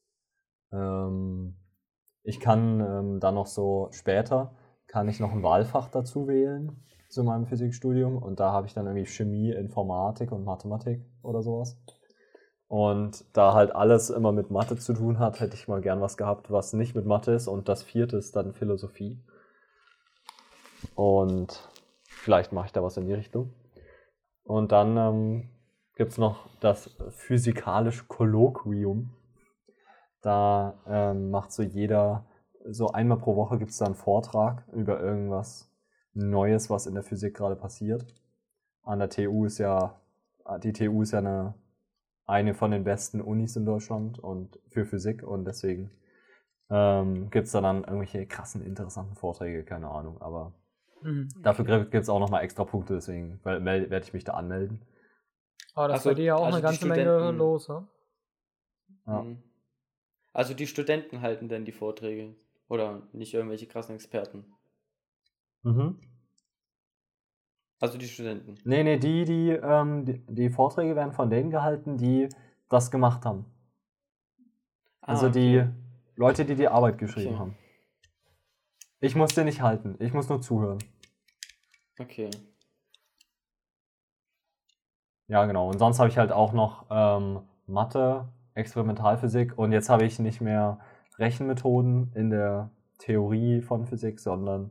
ähm, 0.72 1.56
ich 2.24 2.40
kann 2.40 2.80
ähm, 2.80 3.20
dann 3.20 3.34
noch 3.34 3.46
so 3.46 3.88
später 3.92 4.56
kann 4.86 5.08
ich 5.08 5.20
noch 5.20 5.32
ein 5.32 5.42
Wahlfach 5.42 5.88
dazu 5.88 6.26
wählen 6.26 6.84
zu 7.08 7.22
meinem 7.22 7.46
Physikstudium 7.46 8.16
und 8.16 8.40
da 8.40 8.50
habe 8.50 8.66
ich 8.66 8.74
dann 8.74 8.86
irgendwie 8.86 9.06
Chemie, 9.06 9.52
Informatik 9.52 10.32
und 10.32 10.44
Mathematik 10.44 11.04
oder 11.22 11.42
sowas. 11.42 11.80
Und 12.68 13.24
da 13.36 13.54
halt 13.54 13.74
alles 13.74 14.10
immer 14.10 14.32
mit 14.32 14.50
Mathe 14.50 14.76
zu 14.76 14.94
tun 14.94 15.18
hat, 15.18 15.40
hätte 15.40 15.54
ich 15.54 15.68
mal 15.68 15.80
gern 15.80 16.00
was 16.00 16.16
gehabt, 16.16 16.50
was 16.50 16.72
nicht 16.72 16.94
mit 16.94 17.06
Mathe 17.06 17.32
ist 17.32 17.46
und 17.46 17.68
das 17.68 17.82
vierte 17.82 18.16
ist 18.16 18.34
dann 18.36 18.54
Philosophie. 18.54 19.22
Und 20.94 21.68
vielleicht 22.06 22.52
mache 22.52 22.66
ich 22.66 22.72
da 22.72 22.82
was 22.82 22.96
in 22.96 23.06
die 23.06 23.14
Richtung. 23.14 23.52
Und 24.44 24.72
dann 24.72 24.96
ähm, 24.96 25.50
gibt 25.96 26.12
es 26.12 26.18
noch 26.18 26.48
das 26.60 26.96
physikalische 27.10 28.04
Kolloquium. 28.04 29.10
Da 30.20 30.74
ähm, 30.86 31.30
macht 31.30 31.52
so 31.52 31.62
jeder, 31.62 32.26
so 32.66 32.88
einmal 32.88 33.18
pro 33.18 33.36
Woche 33.36 33.58
gibt 33.58 33.70
es 33.70 33.78
da 33.78 33.86
einen 33.86 33.94
Vortrag 33.94 34.66
über 34.72 35.00
irgendwas 35.00 35.70
Neues, 36.14 36.70
was 36.70 36.86
in 36.86 36.94
der 36.94 37.02
Physik 37.02 37.36
gerade 37.36 37.56
passiert. 37.56 38.06
An 38.82 39.00
der 39.00 39.10
TU 39.10 39.44
ist 39.44 39.58
ja, 39.58 40.00
die 40.62 40.72
TU 40.72 41.02
ist 41.02 41.12
ja 41.12 41.18
eine, 41.18 41.54
eine 42.26 42.54
von 42.54 42.70
den 42.70 42.84
besten 42.84 43.20
Unis 43.20 43.56
in 43.56 43.66
Deutschland 43.66 44.18
und 44.18 44.58
für 44.68 44.84
Physik 44.86 45.22
und 45.22 45.44
deswegen 45.44 45.90
ähm, 46.70 47.30
gibt 47.30 47.46
es 47.46 47.52
da 47.52 47.60
dann 47.60 47.84
irgendwelche 47.84 48.26
krassen, 48.26 48.64
interessanten 48.64 49.16
Vorträge, 49.16 49.64
keine 49.64 49.88
Ahnung, 49.88 50.20
aber 50.22 50.52
Mhm. 51.02 51.28
dafür 51.42 51.64
gibt 51.84 51.94
es 51.94 52.08
auch 52.08 52.18
nochmal 52.20 52.42
extra 52.44 52.64
Punkte, 52.64 52.94
deswegen 52.94 53.38
werde 53.44 54.00
ich 54.02 54.14
mich 54.14 54.24
da 54.24 54.32
anmelden. 54.34 54.80
Aber 55.74 55.88
das 55.88 55.98
Also- 55.98 56.10
bei 56.10 56.14
dir 56.14 56.24
ja 56.24 56.36
auch 56.36 56.44
also 56.46 56.56
eine 56.56 56.62
ganze 56.62 56.86
Menge 56.86 57.30
los, 57.32 57.68
ne? 57.68 57.86
Ja. 59.06 59.22
Mhm. 59.22 59.42
Also 60.32 60.54
die 60.54 60.66
Studenten 60.66 61.20
halten 61.20 61.48
dann 61.48 61.64
die 61.64 61.72
Vorträge. 61.72 62.34
Oder 62.68 63.02
nicht 63.12 63.34
irgendwelche 63.34 63.66
krassen 63.66 63.94
Experten. 63.94 64.46
Mhm. 65.62 66.00
Also 67.80 67.98
die 67.98 68.06
Studenten. 68.08 68.56
Nee, 68.64 68.82
nee, 68.82 68.98
die, 68.98 69.24
die, 69.24 69.50
ähm, 69.50 70.04
die, 70.04 70.24
die 70.26 70.50
Vorträge 70.50 70.96
werden 70.96 71.12
von 71.12 71.28
denen 71.30 71.50
gehalten, 71.50 71.96
die 71.98 72.28
das 72.68 72.90
gemacht 72.90 73.24
haben. 73.24 73.44
Also 75.00 75.26
Ah, 75.26 75.30
die 75.30 75.58
okay. 75.60 75.68
Leute, 76.16 76.44
die 76.44 76.54
die 76.54 76.68
Arbeit 76.68 76.98
geschrieben 76.98 77.30
Okay. 77.34 77.38
haben. 77.38 77.56
Ich 79.00 79.14
muss 79.14 79.34
den 79.34 79.44
nicht 79.44 79.60
halten, 79.60 79.96
ich 79.98 80.14
muss 80.14 80.28
nur 80.30 80.40
zuhören. 80.40 80.78
Okay. 81.98 82.30
Ja, 85.26 85.44
genau. 85.46 85.68
Und 85.68 85.78
sonst 85.78 85.98
habe 85.98 86.08
ich 86.08 86.16
halt 86.18 86.32
auch 86.32 86.52
noch 86.52 86.86
ähm, 86.90 87.40
Mathe, 87.66 88.28
Experimentalphysik 88.54 89.58
und 89.58 89.72
jetzt 89.72 89.88
habe 89.88 90.04
ich 90.04 90.18
nicht 90.18 90.40
mehr 90.40 90.78
Rechenmethoden 91.18 92.12
in 92.14 92.30
der 92.30 92.70
Theorie 92.98 93.60
von 93.60 93.84
Physik, 93.86 94.20
sondern 94.20 94.70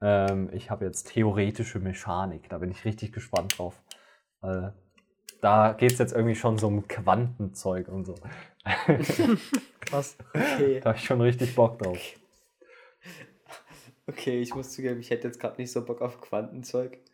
ähm, 0.00 0.50
ich 0.52 0.70
habe 0.70 0.84
jetzt 0.84 1.08
theoretische 1.12 1.78
Mechanik. 1.78 2.48
Da 2.48 2.58
bin 2.58 2.70
ich 2.70 2.84
richtig 2.84 3.12
gespannt 3.12 3.58
drauf. 3.58 3.80
Äh, 4.42 4.68
da 5.40 5.72
geht 5.72 5.92
es 5.92 5.98
jetzt 5.98 6.12
irgendwie 6.12 6.34
schon 6.34 6.58
so 6.58 6.66
um 6.66 6.86
Quantenzeug 6.88 7.88
und 7.88 8.04
so. 8.04 8.14
Krass. 9.80 10.16
Okay. 10.34 10.80
da 10.80 10.90
habe 10.90 10.98
ich 10.98 11.04
schon 11.04 11.20
richtig 11.20 11.54
Bock 11.54 11.78
drauf. 11.78 11.98
Okay, 14.08 14.40
ich 14.40 14.54
muss 14.54 14.70
zugeben, 14.72 15.00
ich 15.00 15.10
hätte 15.10 15.26
jetzt 15.26 15.40
gerade 15.40 15.60
nicht 15.60 15.72
so 15.72 15.84
Bock 15.84 16.00
auf 16.00 16.20
Quantenzeug. 16.20 16.98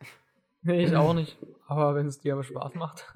Nee, 0.65 0.85
ich 0.85 0.95
auch 0.95 1.13
nicht. 1.13 1.37
Aber 1.67 1.97
wenn 1.97 2.07
es 2.07 2.21
dir 2.21 2.35
aber 2.35 2.45
Spaß 2.45 2.75
macht. 2.77 3.13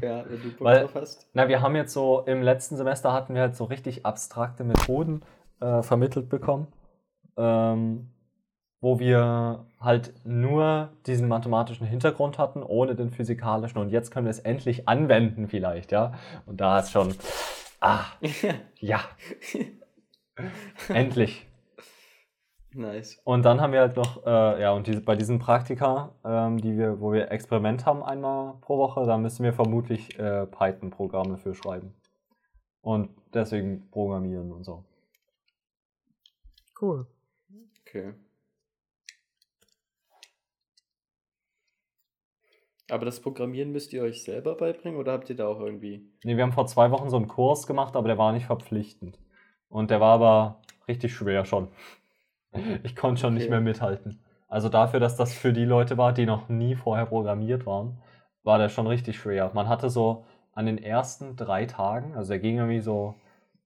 Ja, 0.00 0.24
wenn 0.28 0.40
du 0.40 0.50
Bock 0.50 0.60
Weil- 0.60 0.80
drauf 0.82 0.94
hast. 0.94 1.26
Na, 1.32 1.48
wir 1.48 1.60
haben 1.62 1.74
jetzt 1.74 1.92
so, 1.92 2.20
im 2.26 2.42
letzten 2.42 2.76
Semester 2.76 3.12
hatten 3.12 3.34
wir 3.34 3.40
halt 3.40 3.56
so 3.56 3.64
richtig 3.64 4.06
abstrakte 4.06 4.62
Methoden 4.62 5.22
äh, 5.60 5.82
vermittelt 5.82 6.28
bekommen, 6.28 6.68
ähm, 7.36 8.10
wo 8.82 8.98
wir 8.98 9.64
halt 9.80 10.12
nur 10.24 10.90
diesen 11.06 11.28
mathematischen 11.28 11.86
Hintergrund 11.86 12.36
hatten, 12.36 12.64
ohne 12.64 12.96
den 12.96 13.10
physikalischen. 13.10 13.78
Und 13.78 13.90
jetzt 13.90 14.10
können 14.10 14.26
wir 14.26 14.30
es 14.30 14.40
endlich 14.40 14.88
anwenden 14.88 15.46
vielleicht, 15.46 15.92
ja. 15.92 16.14
Und 16.46 16.60
da 16.60 16.80
ist 16.80 16.90
schon, 16.90 17.14
ah, 17.80 18.04
ja, 18.80 19.00
endlich. 20.88 21.46
nice. 22.72 23.20
Und 23.22 23.44
dann 23.44 23.60
haben 23.60 23.72
wir 23.72 23.80
halt 23.80 23.96
noch, 23.96 24.26
äh, 24.26 24.60
ja, 24.60 24.72
und 24.72 24.88
diese, 24.88 25.00
bei 25.00 25.14
diesen 25.14 25.38
Praktika, 25.38 26.16
ähm, 26.24 26.58
die 26.60 26.76
wir, 26.76 27.00
wo 27.00 27.12
wir 27.12 27.30
Experiment 27.30 27.86
haben 27.86 28.02
einmal 28.02 28.54
pro 28.62 28.78
Woche, 28.78 29.04
da 29.06 29.16
müssen 29.16 29.44
wir 29.44 29.52
vermutlich 29.52 30.18
äh, 30.18 30.44
Python-Programme 30.46 31.38
für 31.38 31.54
schreiben. 31.54 31.94
Und 32.80 33.10
deswegen 33.32 33.88
programmieren 33.92 34.50
und 34.50 34.64
so. 34.64 34.84
Cool. 36.80 37.06
Okay. 37.86 38.14
Aber 42.92 43.06
das 43.06 43.20
Programmieren 43.20 43.72
müsst 43.72 43.92
ihr 43.92 44.02
euch 44.02 44.22
selber 44.22 44.54
beibringen 44.54 45.00
oder 45.00 45.12
habt 45.12 45.30
ihr 45.30 45.36
da 45.36 45.46
auch 45.48 45.60
irgendwie. 45.60 46.02
Nee, 46.24 46.36
wir 46.36 46.42
haben 46.44 46.52
vor 46.52 46.66
zwei 46.66 46.90
Wochen 46.90 47.08
so 47.10 47.16
einen 47.16 47.28
Kurs 47.28 47.66
gemacht, 47.66 47.96
aber 47.96 48.08
der 48.08 48.18
war 48.18 48.32
nicht 48.32 48.46
verpflichtend. 48.46 49.18
Und 49.68 49.90
der 49.90 50.00
war 50.00 50.14
aber 50.14 50.60
richtig 50.88 51.14
schwer 51.14 51.44
schon. 51.44 51.68
Ich 52.84 52.96
konnte 52.96 53.20
schon 53.20 53.34
nicht 53.34 53.44
Okay. 53.44 53.50
mehr 53.50 53.60
mithalten. 53.60 54.20
Also 54.48 54.68
dafür, 54.68 55.00
dass 55.00 55.16
das 55.16 55.32
für 55.32 55.52
die 55.54 55.64
Leute 55.64 55.96
war, 55.96 56.12
die 56.12 56.26
noch 56.26 56.50
nie 56.50 56.74
vorher 56.74 57.06
programmiert 57.06 57.64
waren, 57.64 57.98
war 58.42 58.58
der 58.58 58.68
schon 58.68 58.86
richtig 58.86 59.16
schwer. 59.18 59.50
Man 59.54 59.68
hatte 59.68 59.88
so 59.88 60.24
an 60.52 60.66
den 60.66 60.76
ersten 60.76 61.36
drei 61.36 61.64
Tagen, 61.64 62.14
also 62.14 62.28
der 62.30 62.40
ging 62.40 62.58
irgendwie 62.58 62.80
so 62.80 63.14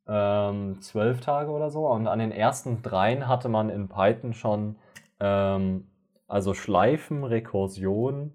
ähm, 0.07 0.81
zwölf 0.81 1.21
Tage 1.21 1.51
oder 1.51 1.71
so, 1.71 1.89
und 1.89 2.07
an 2.07 2.21
den 2.21 2.31
ersten 2.31 2.83
dreien 2.83 3.27
hatte 3.27 3.49
man 3.49 3.71
in 3.71 3.89
Python 3.89 4.35
schon 4.35 4.77
ähm, 5.19 5.89
also 6.29 6.55
Schleifen, 6.55 7.25
Rekursion, 7.25 8.33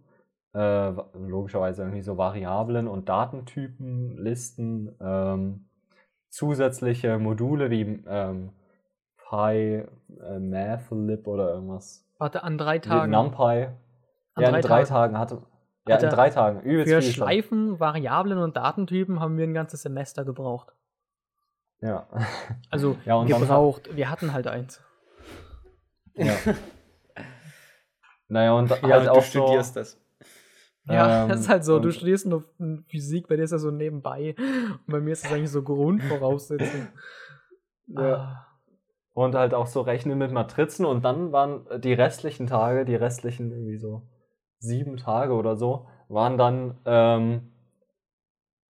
äh, 0.53 0.91
logischerweise 1.13 1.83
irgendwie 1.83 2.01
so 2.01 2.17
Variablen 2.17 2.87
und 2.87 3.07
Datentypen, 3.09 4.17
Listen, 4.17 4.95
ähm, 4.99 5.65
zusätzliche 6.29 7.19
Module 7.19 7.69
wie 7.69 8.03
ähm, 8.07 8.51
Py, 9.29 9.83
äh, 10.21 10.39
Mathlib 10.39 11.27
oder 11.27 11.53
irgendwas. 11.53 12.05
Warte, 12.17 12.43
an 12.43 12.57
drei 12.57 12.75
Wie 12.75 12.79
Tagen. 12.81 13.11
NumPy. 13.11 13.67
An 14.33 14.43
ja, 14.43 14.47
in 14.47 14.53
drei 14.53 14.61
drei 14.61 14.83
Tagen. 14.83 15.13
Tagen 15.13 15.17
hatte. 15.17 15.41
Ja, 15.87 15.95
Alter, 15.95 16.09
in 16.09 16.13
drei 16.15 16.29
Tagen. 16.29 16.61
Übelst 16.61 16.93
Für 16.93 17.01
viel 17.01 17.11
schon. 17.11 17.23
Schleifen, 17.25 17.79
Variablen 17.79 18.37
und 18.37 18.55
Datentypen 18.55 19.19
haben 19.19 19.37
wir 19.37 19.45
ein 19.45 19.53
ganzes 19.53 19.81
Semester 19.81 20.23
gebraucht. 20.25 20.73
Ja. 21.81 22.07
Also 22.69 22.97
Ja, 23.05 23.15
und 23.15 23.27
gebraucht. 23.27 23.95
Wir 23.95 24.09
hatten 24.09 24.33
halt 24.33 24.47
eins. 24.47 24.81
ja. 26.13 26.33
naja, 28.27 28.53
und 28.53 28.69
Ja, 28.69 28.81
halt 28.81 29.07
du 29.07 29.11
auch 29.13 29.23
studierst 29.23 29.73
so, 29.73 29.79
das. 29.79 30.00
Ja, 30.93 31.23
Ähm, 31.23 31.29
das 31.29 31.41
ist 31.41 31.49
halt 31.49 31.65
so. 31.65 31.79
Du 31.79 31.91
studierst 31.91 32.27
nur 32.27 32.43
Physik, 32.87 33.27
bei 33.27 33.35
dir 33.35 33.43
ist 33.43 33.53
das 33.53 33.61
so 33.61 33.71
nebenbei. 33.71 34.35
Und 34.37 34.87
bei 34.87 34.99
mir 34.99 35.11
ist 35.11 35.23
das 35.25 35.31
eigentlich 35.31 35.51
so 35.51 35.63
Grundvoraussetzung. 35.63 36.87
Ja. 37.87 38.15
Ah, 38.15 38.47
Und 39.13 39.35
halt 39.35 39.53
auch 39.53 39.67
so 39.67 39.81
rechnen 39.81 40.17
mit 40.17 40.31
Matrizen 40.31 40.85
und 40.85 41.03
dann 41.03 41.33
waren 41.33 41.65
die 41.81 41.91
restlichen 41.91 42.47
Tage, 42.47 42.85
die 42.85 42.95
restlichen 42.95 43.51
irgendwie 43.51 43.75
so 43.75 44.03
sieben 44.59 44.95
Tage 44.95 45.33
oder 45.33 45.57
so, 45.57 45.87
waren 46.07 46.37
dann 46.37 46.77
ähm, 46.85 47.51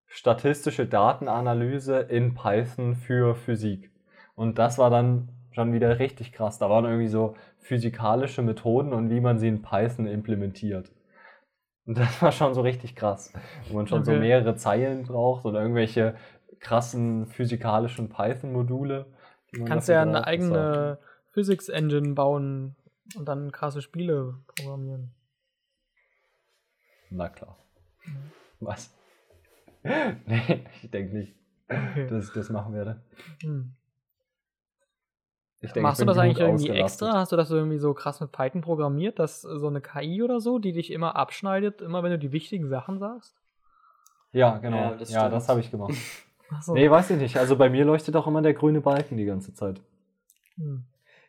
statistische 0.05 0.85
Datenanalyse 0.85 1.99
in 1.99 2.33
Python 2.33 2.95
für 2.95 3.35
Physik. 3.35 3.91
Und 4.35 4.57
das 4.57 4.77
war 4.77 4.89
dann 4.89 5.29
schon 5.51 5.73
wieder 5.73 5.99
richtig 5.99 6.31
krass. 6.31 6.59
Da 6.59 6.69
waren 6.69 6.85
irgendwie 6.85 7.07
so 7.07 7.35
physikalische 7.57 8.41
Methoden 8.41 8.93
und 8.93 9.09
wie 9.09 9.19
man 9.19 9.37
sie 9.39 9.47
in 9.49 9.61
Python 9.61 10.07
implementiert. 10.07 10.91
Und 11.85 11.97
das 11.97 12.21
war 12.21 12.31
schon 12.31 12.53
so 12.53 12.61
richtig 12.61 12.95
krass. 12.95 13.33
Wo 13.69 13.75
man 13.75 13.87
schon 13.87 14.03
so 14.03 14.11
Okay. 14.11 14.19
mehrere 14.19 14.55
Zeilen 14.55 15.03
braucht 15.03 15.45
oder 15.45 15.61
irgendwelche 15.61 16.15
krassen 16.59 17.27
physikalischen 17.27 18.09
Python-Module. 18.09 19.05
Kannst 19.65 19.89
ja 19.89 20.01
eine 20.01 20.25
eigene 20.27 20.99
Physics-Engine 21.31 22.13
bauen 22.13 22.75
und 23.15 23.25
dann 23.27 23.51
krasse 23.51 23.81
Spiele 23.81 24.35
programmieren. 24.47 25.13
Na 27.09 27.29
klar. 27.29 27.57
Was? 28.59 28.93
nee, 29.83 30.65
ich 30.83 30.91
denke 30.91 31.17
nicht, 31.17 31.35
Okay. 31.71 32.07
dass 32.07 32.27
ich 32.27 32.33
das 32.33 32.49
machen 32.49 32.73
werde. 32.73 33.01
Hm. 33.41 33.75
Ich 35.61 35.73
denke, 35.73 35.81
Machst 35.81 35.99
ich 36.01 36.05
du 36.05 36.13
das 36.13 36.17
eigentlich 36.17 36.39
irgendwie 36.39 36.69
ausgelastet. 36.71 37.07
extra? 37.07 37.19
Hast 37.19 37.31
du 37.31 37.35
das 37.35 37.49
so 37.49 37.55
irgendwie 37.57 37.77
so 37.79 37.93
krass 37.93 38.21
mit 38.21 38.31
Python 38.31 38.61
programmiert, 38.61 39.19
dass 39.19 39.41
so 39.41 39.67
eine 39.67 39.81
KI 39.81 40.23
oder 40.23 40.39
so, 40.39 40.57
die 40.57 40.71
dich 40.71 40.91
immer 40.91 41.15
abschneidet, 41.17 41.81
immer 41.81 42.01
wenn 42.01 42.11
du 42.11 42.17
die 42.19 42.31
wichtigen 42.31 42.67
Sachen 42.69 42.97
sagst? 42.99 43.35
Ja, 44.31 44.57
genau. 44.59 44.77
Ja, 44.77 44.91
Ja, 44.91 44.97
das 44.97 45.09
das, 45.09 45.19
stimmt. 45.25 45.49
habe 45.49 45.59
ich 45.59 45.71
gemacht. 45.71 45.93
Achso. 46.49 46.73
Nee, 46.73 46.89
weiß 46.89 47.09
ich 47.11 47.17
nicht. 47.17 47.37
Also 47.37 47.57
bei 47.57 47.69
mir 47.69 47.83
leuchtet 47.85 48.15
auch 48.15 48.25
immer 48.25 48.41
der 48.41 48.53
grüne 48.53 48.79
Balken 48.81 49.17
die 49.17 49.25
ganze 49.25 49.53
Zeit. 49.53 49.81
Hm. 50.55 50.83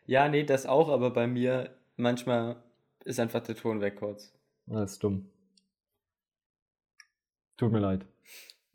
Ja, 0.05 0.29
nee, 0.29 0.43
das 0.43 0.65
auch, 0.65 0.89
aber 0.89 1.11
bei 1.11 1.27
mir 1.27 1.69
manchmal 1.97 2.55
ist 3.03 3.19
einfach 3.19 3.41
der 3.41 3.55
Ton 3.55 3.81
weg 3.81 3.97
kurz. 3.97 4.33
Das 4.65 4.93
ist 4.93 5.03
dumm. 5.03 5.29
Tut 7.57 7.71
mir 7.71 7.79
leid. 7.79 8.05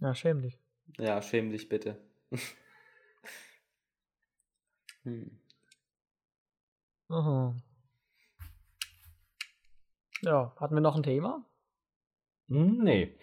Ja, 0.00 0.14
schäm 0.14 0.42
dich. 0.42 0.58
Ja, 0.98 1.20
schäm 1.22 1.50
dich 1.50 1.68
bitte. 1.68 1.96
hm. 5.04 5.30
Aha. 7.08 7.54
Ja, 10.22 10.52
hatten 10.58 10.74
wir 10.74 10.80
noch 10.80 10.96
ein 10.96 11.02
Thema? 11.02 11.44
Hm, 12.48 12.78
nee. 12.82 13.16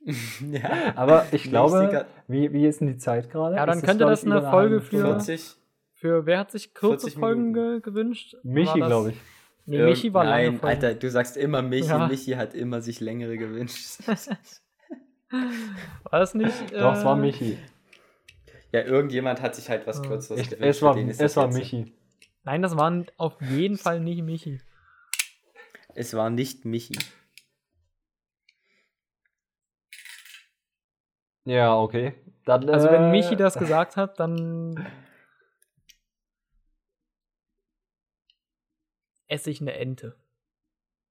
ja. 0.50 0.96
Aber 0.96 1.26
ich 1.32 1.44
glaube, 1.44 2.06
wie, 2.28 2.52
wie 2.52 2.66
ist 2.66 2.80
denn 2.80 2.88
die 2.88 2.96
Zeit 2.96 3.30
gerade? 3.30 3.56
Ja, 3.56 3.66
dann 3.66 3.78
Ist 3.78 3.84
könnte 3.84 4.04
das 4.04 4.24
über 4.24 4.38
eine 4.38 4.50
Folge 4.50 4.80
für- 4.80 5.02
40. 5.18 5.56
Für 5.94 6.26
wer 6.26 6.40
hat 6.40 6.50
sich 6.50 6.74
kurze 6.74 7.06
40 7.06 7.20
Folgen 7.20 7.52
ge 7.54 7.80
gewünscht? 7.80 8.34
Michi, 8.42 8.80
das- 8.80 8.88
glaube 8.88 9.10
ich. 9.10 9.16
Nee, 9.64 9.76
Irgend- 9.76 9.90
Michi 9.90 10.12
war 10.12 10.24
lange 10.24 10.50
Nein. 10.52 10.60
Alter, 10.64 10.94
du 10.96 11.08
sagst 11.08 11.36
immer 11.36 11.62
Michi. 11.62 11.86
Ja. 11.88 12.08
Michi 12.08 12.32
hat 12.32 12.52
immer 12.54 12.80
sich 12.80 12.98
längere 13.00 13.36
gewünscht. 13.38 14.00
War 15.30 16.18
das 16.20 16.34
nicht? 16.34 16.72
Doch, 16.72 16.92
es 16.94 17.04
war 17.04 17.16
äh, 17.16 17.20
Michi. 17.20 17.56
ja, 18.72 18.82
irgendjemand 18.82 19.40
hat 19.40 19.54
sich 19.54 19.70
halt 19.70 19.86
was 19.86 20.00
Ah. 20.00 20.06
Kürzeres 20.06 20.40
Ich, 20.40 20.50
gewünscht. 20.50 20.68
es 20.68 20.82
war, 20.82 20.96
es 20.96 21.16
das 21.18 21.36
war 21.36 21.44
jetzt- 21.46 21.54
Michi. 21.54 21.92
Nein, 22.44 22.62
das 22.62 22.76
waren 22.76 23.06
auf 23.16 23.40
jeden 23.40 23.78
Fall 23.78 24.00
nicht 24.00 24.22
Michi. 24.22 24.60
Es 25.94 26.14
war 26.14 26.30
nicht 26.30 26.64
Michi. 26.64 26.98
Ja, 31.44 31.76
okay. 31.78 32.14
Dann, 32.44 32.68
Also 32.68 32.88
wenn 32.90 33.04
äh, 33.04 33.10
Michi 33.10 33.36
das 33.36 33.54
gesagt 33.58 33.96
hat, 33.96 34.18
dann 34.18 34.86
esse 39.28 39.50
ich 39.50 39.60
eine 39.60 39.74
Ente. 39.74 40.16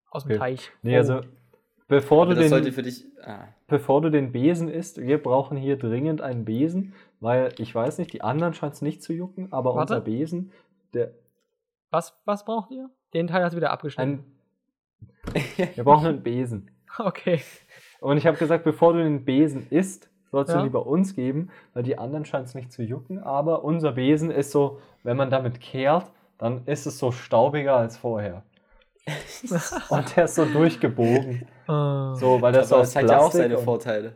Aus 0.10 0.24
dem 0.24 0.32
Okay. 0.32 0.40
Teich. 0.40 0.72
Nee, 0.82 0.96
Oh. 0.96 0.98
also 1.00 1.22
bevor 1.88 2.24
Aber 2.24 2.36
du, 2.36 2.42
den, 2.50 2.74
für 2.74 2.84
dich. 2.84 3.06
Ah, 3.24 3.48
bevor 3.68 4.02
du 4.02 4.10
den 4.10 4.32
Besen 4.32 4.68
isst, 4.70 5.00
wir 5.02 5.22
brauchen 5.22 5.58
hier 5.58 5.78
dringend 5.78 6.22
einen 6.22 6.44
Besen, 6.46 6.94
weil 7.20 7.54
ich 7.58 7.74
weiß 7.74 7.98
nicht, 7.98 8.12
die 8.14 8.22
anderen 8.22 8.54
scheint 8.54 8.74
es 8.74 8.82
nicht 8.82 9.02
zu 9.04 9.14
jucken, 9.14 9.52
aber 9.54 9.76
Warte. 9.76 9.94
unser 9.96 10.02
Besen, 10.06 10.52
der 10.94 11.14
Was, 11.92 12.18
was 12.26 12.46
braucht 12.46 12.72
ihr? 12.72 12.89
Den 13.14 13.28
Teil 13.28 13.44
hast 13.44 13.52
du 13.54 13.58
wieder 13.58 13.72
abgeschnitten. 13.72 14.24
ein, 15.34 15.44
wir 15.76 15.84
brauchen 15.84 16.08
einen 16.08 16.24
Besen. 16.24 16.72
Okay. 16.98 17.42
Und 18.02 18.18
ich 18.18 18.28
habe 18.28 18.36
gesagt, 18.38 18.66
bevor 18.66 18.92
du 18.92 19.00
den 19.02 19.24
Besen 19.24 19.66
isst, 19.70 20.10
sollst 20.30 20.52
Ja. 20.52 20.58
du 20.60 20.66
lieber 20.66 20.86
uns 20.86 21.16
geben, 21.16 21.50
weil 21.74 21.84
die 21.84 21.98
anderen 21.98 22.26
scheint 22.26 22.48
es 22.48 22.54
nicht 22.54 22.70
zu 22.74 22.84
jucken. 22.84 23.20
Aber 23.20 23.64
unser 23.64 23.94
Besen 23.94 24.30
ist 24.30 24.52
so, 24.52 24.82
wenn 25.04 25.16
man 25.16 25.30
damit 25.30 25.62
kehrt, 25.62 26.12
dann 26.38 26.66
ist 26.68 26.86
es 26.86 27.00
so 27.00 27.12
staubiger 27.14 27.78
als 27.78 27.96
vorher. 27.98 28.44
Und 29.89 30.16
der 30.18 30.26
ist 30.26 30.36
so 30.36 30.44
durchgebogen. 30.44 31.44
Äh, 31.44 32.16
So, 32.16 32.42
weil 32.42 32.52
das 32.52 32.68
so 32.70 32.76
aber 32.76 32.84
es 32.84 32.94
hat 32.96 33.10
ja 33.10 33.20
auch 33.20 33.32
seine 33.32 33.58
Vorteile. 33.58 34.14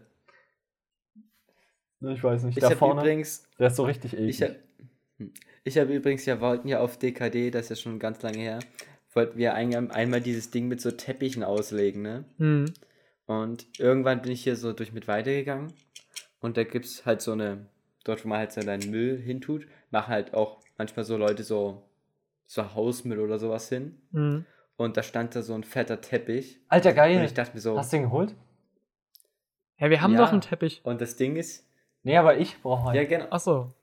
Ich 2.01 2.21
weiß 2.23 2.43
nicht, 2.43 2.57
Ich 2.57 2.61
da 2.63 2.71
vorne, 2.71 3.01
übrigens. 3.01 3.47
der 3.57 3.67
ist 3.67 3.78
so 3.78 3.84
richtig 3.86 4.13
Ich 4.13 4.41
eklig. 4.41 4.57
habe 5.19 5.32
ich 5.66 5.78
hab 5.78 5.89
übrigens, 5.89 6.26
ja, 6.26 6.39
wollten 6.39 6.68
ja 6.70 6.80
auf 6.80 6.97
DKD, 6.97 7.51
das 7.51 7.63
ist 7.63 7.70
ja 7.70 7.76
schon 7.76 7.99
ganz 7.99 8.22
lange 8.22 8.38
her, 8.38 8.59
wollten 9.13 9.38
wir 9.38 9.53
ein, 9.55 9.91
einmal 9.91 10.22
dieses 10.22 10.49
Ding 10.51 10.68
mit 10.70 10.80
so 10.80 10.91
Teppichen 10.91 11.43
auslegen, 11.43 12.01
ne? 12.01 12.24
hm. 12.38 12.66
Und 13.28 13.66
irgendwann 13.80 14.22
bin 14.22 14.32
ich 14.32 14.43
hier 14.43 14.55
so 14.55 14.72
durch 14.72 14.93
mit 14.93 15.07
weitergegangen 15.07 15.74
und 16.39 16.57
da 16.57 16.63
gibt 16.63 16.86
es 16.86 17.05
halt 17.07 17.22
so 17.22 17.32
eine, 17.34 17.66
dort 18.03 18.24
wo 18.24 18.30
man 18.30 18.38
halt 18.38 18.51
seinen 18.51 18.89
Müll 18.91 19.20
hintut, 19.20 19.66
machen 19.89 20.09
halt 20.13 20.34
auch 20.36 20.59
manchmal 20.78 21.05
so 21.05 21.18
Leute 21.18 21.43
so, 21.43 21.82
so 22.45 22.76
Hausmüll 22.76 23.20
oder 23.20 23.39
sowas 23.39 23.68
hin. 23.70 23.99
Hm. 24.13 24.45
Und 24.78 24.97
da 24.97 25.01
stand 25.03 25.36
da 25.36 25.41
so 25.41 25.53
ein 25.55 25.63
fetter 25.63 26.01
Teppich. 26.01 26.59
Alter, 26.68 26.89
Und 26.89 26.95
geil. 26.97 27.24
ich 27.26 27.34
dachte 27.34 27.55
mir 27.55 27.61
so, 27.61 27.78
Hast 27.78 27.93
du 27.93 27.97
ihn 27.97 28.03
geholt? 28.03 28.36
Ja, 29.80 29.89
wir 29.89 30.01
haben 30.01 30.13
Ja. 30.13 30.20
doch 30.20 30.32
einen 30.32 30.41
Teppich. 30.41 30.82
und 30.84 31.01
das 31.01 31.16
Ding 31.16 31.36
ist, 31.36 31.66
Nee, 32.03 32.18
aber 32.18 32.38
ich 32.38 32.61
brauche 32.61 32.89
einen. 32.89 32.95
ja 32.97 33.05
genau, 33.05 33.26
Achso. 33.32 33.74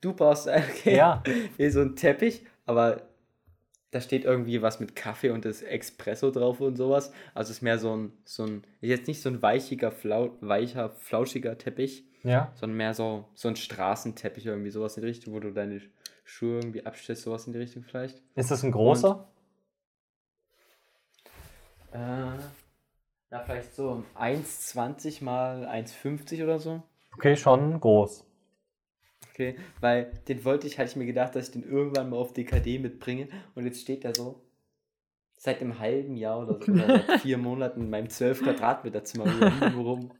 Du 0.00 0.12
brauchst 0.14 0.48
okay, 0.48 0.96
Ja. 0.96 1.22
so 1.70 1.80
ein 1.80 1.96
Teppich, 1.96 2.44
aber 2.66 3.02
da 3.90 4.00
steht 4.02 4.24
irgendwie 4.24 4.60
was 4.60 4.80
mit 4.80 4.94
Kaffee 4.94 5.30
und 5.30 5.44
das 5.46 5.62
Espresso 5.62 6.30
drauf 6.30 6.60
und 6.60 6.76
sowas. 6.76 7.10
Also 7.34 7.50
es 7.50 7.58
ist 7.58 7.62
mehr 7.62 7.78
so 7.78 7.96
ein, 7.96 8.12
so 8.24 8.44
ein, 8.44 8.62
jetzt 8.82 9.08
nicht 9.08 9.22
so 9.22 9.30
ein 9.30 9.40
weichiger, 9.40 9.90
flau, 9.90 10.36
weicher, 10.40 10.90
flauschiger 10.90 11.56
Teppich, 11.56 12.04
Ja. 12.22 12.52
sondern 12.54 12.76
mehr 12.76 12.92
so, 12.92 13.24
so 13.34 13.48
ein 13.48 13.56
Straßenteppich 13.56 14.44
irgendwie, 14.44 14.70
sowas 14.70 14.96
in 14.98 15.02
die 15.02 15.08
Richtung, 15.08 15.32
wo 15.32 15.40
du 15.40 15.52
deine 15.52 15.80
Schuhe 16.24 16.56
irgendwie 16.56 16.84
abstellst, 16.84 17.22
sowas 17.22 17.46
in 17.46 17.54
die 17.54 17.60
Richtung 17.60 17.82
vielleicht. 17.82 18.20
Ist 18.34 18.50
das 18.50 18.62
ein 18.62 18.72
großer? 18.72 19.26
Äh, 21.92 22.38
na, 23.30 23.40
vielleicht 23.44 23.74
so 23.74 24.04
1,20 24.18 25.24
mal 25.24 25.64
1,50 25.66 26.44
oder 26.44 26.58
so. 26.58 26.82
Okay, 27.14 27.36
schon 27.36 27.80
groß. 27.80 28.24
Okay, 29.38 29.54
weil 29.80 30.10
den 30.26 30.44
wollte 30.44 30.66
ich, 30.66 30.80
hatte 30.80 30.90
ich 30.90 30.96
mir 30.96 31.06
gedacht, 31.06 31.36
dass 31.36 31.46
ich 31.46 31.52
den 31.52 31.62
irgendwann 31.62 32.10
mal 32.10 32.16
auf 32.16 32.32
DKD 32.32 32.80
mitbringe 32.80 33.28
und 33.54 33.66
jetzt 33.66 33.80
steht 33.80 34.02
der 34.02 34.12
so 34.12 34.42
seit 35.36 35.60
einem 35.60 35.78
halben 35.78 36.16
Jahr 36.16 36.40
oder 36.40 36.54
so, 36.54 36.72
oder 36.72 36.86
seit 37.06 37.20
vier 37.20 37.38
Monaten 37.38 37.82
in 37.82 37.90
meinem 37.90 38.10
12 38.10 38.42
Quadratmeter 38.42 39.04
Zimmer 39.04 39.26
rum. 39.76 40.10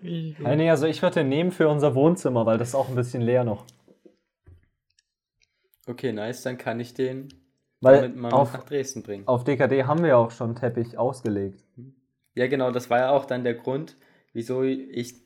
Nee, 0.00 0.70
also 0.70 0.86
ich 0.86 1.02
würde 1.02 1.16
den 1.16 1.28
nehmen 1.28 1.52
für 1.52 1.68
unser 1.68 1.94
Wohnzimmer, 1.94 2.46
weil 2.46 2.56
das 2.56 2.68
ist 2.68 2.74
auch 2.74 2.88
ein 2.88 2.94
bisschen 2.94 3.20
leer 3.20 3.44
noch. 3.44 3.66
Okay, 5.86 6.14
nice, 6.14 6.40
dann 6.42 6.56
kann 6.56 6.80
ich 6.80 6.94
den 6.94 7.28
Weil 7.82 8.08
mit 8.08 8.16
mal 8.16 8.32
auf, 8.32 8.54
nach 8.54 8.64
Dresden 8.64 9.02
bringen. 9.02 9.28
auf 9.28 9.44
DKD 9.44 9.84
haben 9.84 10.02
wir 10.02 10.16
auch 10.16 10.30
schon 10.30 10.54
Teppich 10.54 10.96
ausgelegt. 10.96 11.62
Ja, 12.34 12.46
genau, 12.46 12.70
das 12.70 12.88
war 12.88 13.00
ja 13.00 13.10
auch 13.10 13.26
dann 13.26 13.44
der 13.44 13.52
Grund, 13.52 13.98
wieso 14.32 14.62
ich 14.62 15.21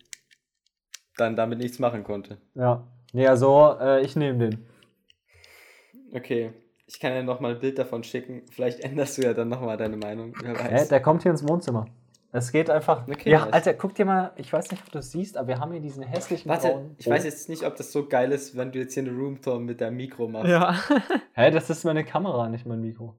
dann 1.16 1.36
damit 1.36 1.58
nichts 1.58 1.78
machen 1.78 2.04
konnte. 2.04 2.38
Ja. 2.54 2.86
Nee, 3.12 3.26
also 3.26 3.76
äh, 3.80 4.04
ich 4.04 4.16
nehme 4.16 4.38
den. 4.38 4.66
Okay, 6.12 6.52
ich 6.86 7.00
kann 7.00 7.12
ja 7.12 7.22
nochmal 7.22 7.54
ein 7.54 7.60
Bild 7.60 7.78
davon 7.78 8.04
schicken. 8.04 8.42
Vielleicht 8.50 8.80
änderst 8.80 9.18
du 9.18 9.22
ja 9.22 9.34
dann 9.34 9.48
nochmal 9.48 9.76
deine 9.76 9.96
Meinung. 9.96 10.34
Weiß. 10.34 10.88
der 10.88 11.00
kommt 11.00 11.22
hier 11.22 11.30
ins 11.32 11.46
Wohnzimmer. 11.46 11.86
Es 12.32 12.52
geht 12.52 12.68
einfach. 12.68 13.08
Okay, 13.08 13.30
ja. 13.30 13.48
Alter, 13.48 13.72
guck 13.74 13.94
dir 13.94 14.04
mal, 14.04 14.32
ich 14.36 14.52
weiß 14.52 14.70
nicht, 14.70 14.82
ob 14.84 14.92
du 14.92 14.98
es 14.98 15.10
siehst, 15.10 15.38
aber 15.38 15.48
wir 15.48 15.58
haben 15.58 15.72
hier 15.72 15.80
diesen 15.80 16.02
hässlichen 16.02 16.50
Warte, 16.50 16.68
braunen 16.68 16.94
ich 16.98 17.08
weiß 17.08 17.24
jetzt 17.24 17.48
nicht, 17.48 17.64
ob 17.64 17.76
das 17.76 17.92
so 17.92 18.06
geil 18.06 18.30
ist, 18.32 18.56
wenn 18.56 18.72
du 18.72 18.78
jetzt 18.78 18.94
hier 18.94 19.04
eine 19.04 19.12
Roomtour 19.12 19.58
mit 19.60 19.80
deinem 19.80 19.96
Mikro 19.96 20.28
machst. 20.28 20.48
Ja. 20.50 20.78
Hä, 21.32 21.50
das 21.50 21.70
ist 21.70 21.84
meine 21.84 22.04
Kamera, 22.04 22.48
nicht 22.48 22.66
mein 22.66 22.82
Mikro. 22.82 23.14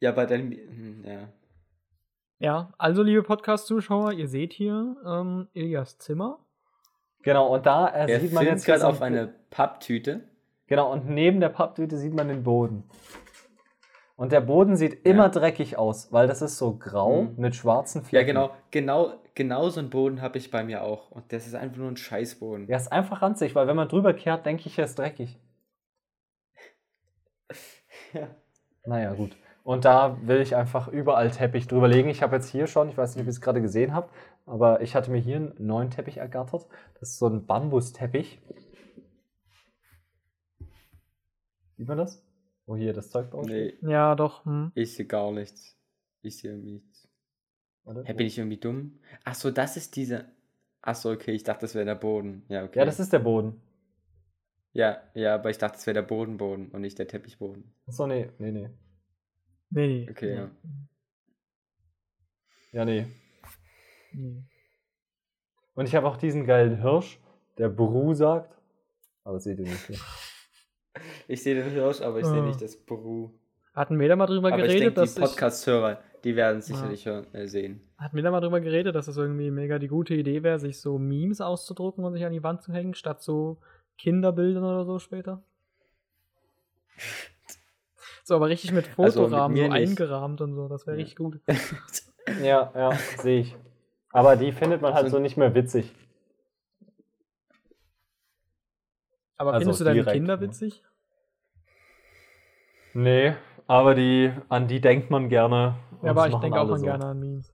Ja, 0.00 0.12
bei 0.12 0.24
deinem. 0.26 0.52
Hm, 0.52 1.04
Ja. 1.04 1.28
ja, 2.38 2.72
also 2.78 3.02
liebe 3.02 3.22
Podcast-Zuschauer, 3.24 4.12
ihr 4.12 4.28
seht 4.28 4.52
hier 4.52 4.96
ähm, 5.04 5.48
Ilias 5.52 5.98
Zimmer. 5.98 6.38
Genau, 7.26 7.48
und 7.52 7.66
da 7.66 7.88
äh, 7.88 8.08
Er 8.12 8.20
sieht 8.20 8.32
man 8.32 8.46
jetzt 8.46 8.64
gerade 8.64 8.86
auf 8.86 9.02
eine 9.02 9.34
Papptüte. 9.50 10.20
Genau, 10.68 10.92
und 10.92 11.08
neben 11.10 11.40
der 11.40 11.48
Papptüte 11.48 11.98
sieht 11.98 12.14
man 12.14 12.28
den 12.28 12.44
Boden. 12.44 12.84
Und 14.14 14.30
der 14.30 14.40
Boden 14.40 14.76
sieht 14.76 15.04
immer 15.04 15.28
dreckig 15.28 15.76
aus, 15.76 16.12
weil 16.12 16.28
das 16.28 16.40
ist 16.40 16.56
so 16.56 16.76
grau 16.76 17.22
Mhm. 17.22 17.34
mit 17.36 17.56
schwarzen 17.56 18.02
Ja, 18.02 18.08
Flecken. 18.08 18.28
genau, 18.28 18.50
genau, 18.70 19.12
genau 19.34 19.68
so 19.70 19.80
einen 19.80 19.90
Boden 19.90 20.22
habe 20.22 20.38
ich 20.38 20.52
bei 20.52 20.62
mir 20.62 20.84
auch. 20.84 21.10
Und 21.10 21.32
das 21.32 21.48
ist 21.48 21.56
einfach 21.56 21.78
nur 21.78 21.88
ein 21.90 21.96
Scheißboden. 21.96 22.68
Ja, 22.68 22.76
ist 22.76 22.92
einfach 22.92 23.22
ranzig, 23.22 23.56
weil 23.56 23.66
wenn 23.66 23.74
man 23.76 23.88
drüber 23.88 24.14
kehrt, 24.14 24.46
denke 24.46 24.68
ich, 24.68 24.78
er 24.78 24.84
ist 24.84 24.96
dreckig. 24.96 25.36
Ja. 28.12 28.28
Naja, 28.84 29.12
gut. 29.14 29.36
Und 29.64 29.84
da 29.84 30.16
will 30.22 30.40
ich 30.40 30.54
einfach 30.54 30.86
überall 30.86 31.30
Teppich 31.32 31.66
drüber 31.66 31.88
legen. 31.88 32.08
Ich 32.08 32.22
habe 32.22 32.36
jetzt 32.36 32.48
hier 32.50 32.68
schon, 32.68 32.88
ich 32.88 32.96
weiß 32.96 33.14
nicht, 33.16 33.22
ob 33.22 33.26
ihr 33.26 33.30
es 33.30 33.40
gerade 33.40 33.60
gesehen 33.60 33.92
habt, 33.94 34.10
aber 34.46 34.80
ich 34.80 34.94
hatte 34.94 35.10
mir 35.10 35.20
hier 35.20 35.36
einen 35.36 35.54
neuen 35.58 35.90
Teppich 35.90 36.18
ergattert. 36.18 36.66
Das 36.98 37.10
ist 37.10 37.18
so 37.18 37.26
ein 37.26 37.44
Bambusteppich. 37.46 38.40
Sieht 41.76 41.88
man 41.88 41.98
das? 41.98 42.24
Wo 42.64 42.76
hier 42.76 42.92
das 42.92 43.10
Zeug 43.10 43.30
drauf 43.30 43.44
steht? 43.44 43.82
Nee, 43.82 43.92
Ja, 43.92 44.14
doch. 44.14 44.44
Hm. 44.44 44.72
ich 44.74 44.94
sehe 44.94 45.06
gar 45.06 45.30
nichts. 45.32 45.76
Ich 46.22 46.38
sehe 46.38 46.52
irgendwie 46.52 46.72
nichts. 46.72 47.08
Warte. 47.84 48.02
Hä, 48.04 48.14
bin 48.14 48.26
ich 48.26 48.38
irgendwie 48.38 48.56
dumm? 48.56 48.98
Ach 49.24 49.34
so, 49.34 49.50
das 49.50 49.76
ist 49.76 49.94
diese. 49.94 50.24
Ach 50.80 50.94
so, 50.94 51.10
okay, 51.10 51.32
ich 51.32 51.44
dachte, 51.44 51.62
das 51.62 51.74
wäre 51.74 51.84
der 51.84 51.94
Boden. 51.94 52.44
Ja, 52.48 52.64
okay. 52.64 52.78
Ja, 52.78 52.84
das 52.84 52.98
ist 52.98 53.12
der 53.12 53.18
Boden. 53.18 53.60
Ja, 54.72 55.02
ja, 55.14 55.34
aber 55.34 55.50
ich 55.50 55.58
dachte, 55.58 55.76
das 55.76 55.86
wäre 55.86 55.94
der 55.94 56.02
Bodenboden 56.02 56.68
und 56.70 56.80
nicht 56.80 56.98
der 56.98 57.08
Teppichboden. 57.08 57.72
Achso, 57.86 58.06
nee, 58.06 58.30
nee, 58.38 58.52
nee. 58.52 58.70
Nee, 59.70 59.86
nee. 59.86 60.08
Okay, 60.10 60.34
ja. 60.34 60.50
Ja, 62.72 62.84
nee. 62.84 63.06
Nee. 64.16 64.42
Und 65.74 65.86
ich 65.86 65.94
habe 65.94 66.06
auch 66.08 66.16
diesen 66.16 66.44
geilen 66.46 66.80
Hirsch, 66.80 67.20
der 67.58 67.68
Bru 67.68 68.14
sagt. 68.14 68.56
Aber 69.24 69.34
das 69.34 69.44
seht 69.44 69.58
ihr 69.58 69.66
nicht. 69.66 69.90
Ich 71.28 71.42
sehe 71.42 71.54
den 71.54 71.70
Hirsch, 71.70 72.00
aber 72.00 72.20
ich 72.20 72.24
sehe 72.26 72.40
Ah. 72.40 72.46
nicht 72.46 72.62
das 72.62 72.74
Bru. 72.74 73.30
Hatten 73.74 74.00
wir 74.00 74.08
da 74.08 74.16
mal 74.16 74.24
drüber 74.24 74.48
Aber 74.48 74.56
ich 74.64 74.68
geredet, 74.72 74.96
denke, 74.96 75.00
dass 75.02 75.14
die 75.14 75.20
ich, 75.20 75.26
Podcast-Hörer, 75.28 76.00
die 76.24 76.34
werden 76.36 76.58
es 76.60 76.66
sicherlich 76.66 77.04
hören, 77.04 77.26
äh, 77.34 77.46
sehen. 77.46 77.82
hatten 77.98 78.16
wir 78.16 78.22
da 78.22 78.30
mal 78.30 78.40
drüber 78.40 78.60
geredet, 78.62 78.94
dass 78.94 79.06
es 79.06 79.18
irgendwie 79.18 79.50
mega 79.50 79.78
die 79.78 79.88
gute 79.88 80.14
Idee 80.14 80.42
wäre, 80.42 80.58
sich 80.58 80.80
so 80.80 80.98
Memes 80.98 81.42
auszudrucken 81.42 82.02
und 82.04 82.14
sich 82.14 82.24
an 82.24 82.32
die 82.32 82.42
Wand 82.42 82.62
zu 82.62 82.72
hängen, 82.72 82.94
statt 82.94 83.22
so 83.22 83.58
Kinderbildern 83.98 84.64
oder 84.64 84.86
so 84.86 84.98
später? 84.98 85.42
So, 88.24 88.34
aber 88.36 88.48
richtig 88.48 88.72
mit 88.72 88.86
Also 88.98 89.20
mit 89.20 89.30
Fotorahmen, 89.30 89.56
so 89.56 89.70
eingerahmt 89.70 90.40
und 90.40 90.54
so, 90.54 90.68
das 90.68 90.86
wäre 90.86 90.96
Ja. 90.96 91.02
richtig 91.02 91.16
gut. 91.16 91.40
Ja, 92.42 92.72
ja, 92.74 92.92
sehe 93.22 93.40
ich. 93.40 93.56
Aber 94.12 94.36
die 94.36 94.52
findet 94.52 94.82
man 94.82 94.94
halt 94.94 95.06
So- 95.06 95.16
so 95.16 95.22
nicht 95.22 95.36
mehr 95.36 95.54
witzig. 95.54 95.94
Aber 99.38 99.52
Also 99.52 99.64
findest 99.64 99.80
du 99.80 99.84
deine 99.84 100.00
direkt, 100.00 100.14
Kinder 100.14 100.36
ne? 100.36 100.42
witzig? 100.42 100.82
Nee, 102.94 103.34
aber 103.66 103.94
die, 103.94 104.32
an 104.48 104.68
die 104.68 104.80
denkt 104.80 105.10
man 105.10 105.28
gerne. 105.28 105.76
Ja, 106.02 106.10
aber 106.10 106.28
ich 106.28 106.34
denke 106.36 106.58
auch 106.60 106.74
so. 106.76 106.82
gerne 106.84 107.04
an 107.06 107.20
Memes. 107.20 107.52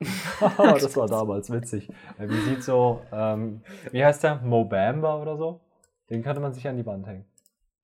das 0.00 0.96
war 0.96 1.06
damals 1.08 1.50
witzig. 1.50 1.88
Äh, 2.18 2.28
Wie 2.28 2.40
sieht 2.42 2.62
so, 2.62 3.02
ähm, 3.12 3.62
wie 3.92 4.04
heißt 4.04 4.22
der? 4.24 4.36
Mobamba 4.36 5.20
oder 5.20 5.36
so? 5.36 5.60
Den 6.08 6.22
könnte 6.22 6.40
man 6.40 6.52
sich 6.52 6.66
an 6.68 6.76
die 6.76 6.84
Wand 6.86 7.06
hängen. 7.06 7.24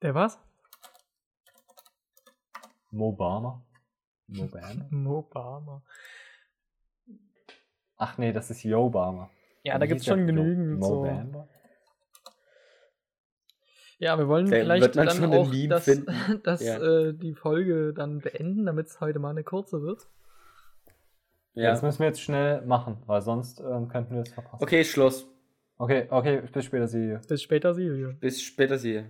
Der 0.03 0.15
was? 0.15 0.39
Mobama? 2.91 3.63
Mobama? 4.29 4.87
Mobama. 4.91 5.83
Ach 7.97 8.19
nee, 8.19 8.33
das 8.33 8.51
ist 8.51 8.63
Yobama. 8.63 9.31
Ja, 9.63 9.75
Wie 9.77 9.81
da 9.81 9.87
gibt 9.87 10.01
es 10.01 10.07
der? 10.07 10.13
schon 10.13 10.21
Yo- 10.21 10.27
genügend 10.27 10.85
so. 10.85 11.05
Ja, 13.99 14.19
wir 14.19 14.29
wollen 14.29 14.51
Da 14.51 14.57
vielleicht 14.57 14.95
dann 14.97 15.33
auch 15.33 15.51
das, 15.69 15.87
das, 16.45 16.63
Ja. 16.63 16.79
äh, 16.83 17.15
die 17.15 17.35
Folge 17.35 17.95
dann 17.95 18.19
beenden, 18.21 18.67
damit 18.67 18.89
es 18.89 19.01
heute 19.01 19.19
mal 19.19 19.31
eine 19.31 19.43
kurze 19.45 19.81
wird. 19.83 20.07
Ja. 21.55 21.71
Das 21.71 21.83
müssen 21.83 22.01
wir 22.01 22.09
jetzt 22.09 22.21
schnell 22.21 22.61
machen, 22.67 22.99
weil 23.07 23.23
sonst 23.23 23.61
ähm, 23.61 23.89
könnten 23.89 24.15
wir 24.15 24.21
es 24.23 24.29
verpassen. 24.33 24.63
Okay, 24.63 24.85
Schluss. 24.85 25.27
Okay, 25.79 26.07
okay, 26.11 26.43
bis 26.53 26.65
später, 26.67 26.87
Sie. 26.89 27.19
Bis 27.27 27.43
später, 27.43 27.75
Silvio. 27.75 28.13
Bis 28.21 28.43
später, 28.43 28.77
Sie. 28.79 29.05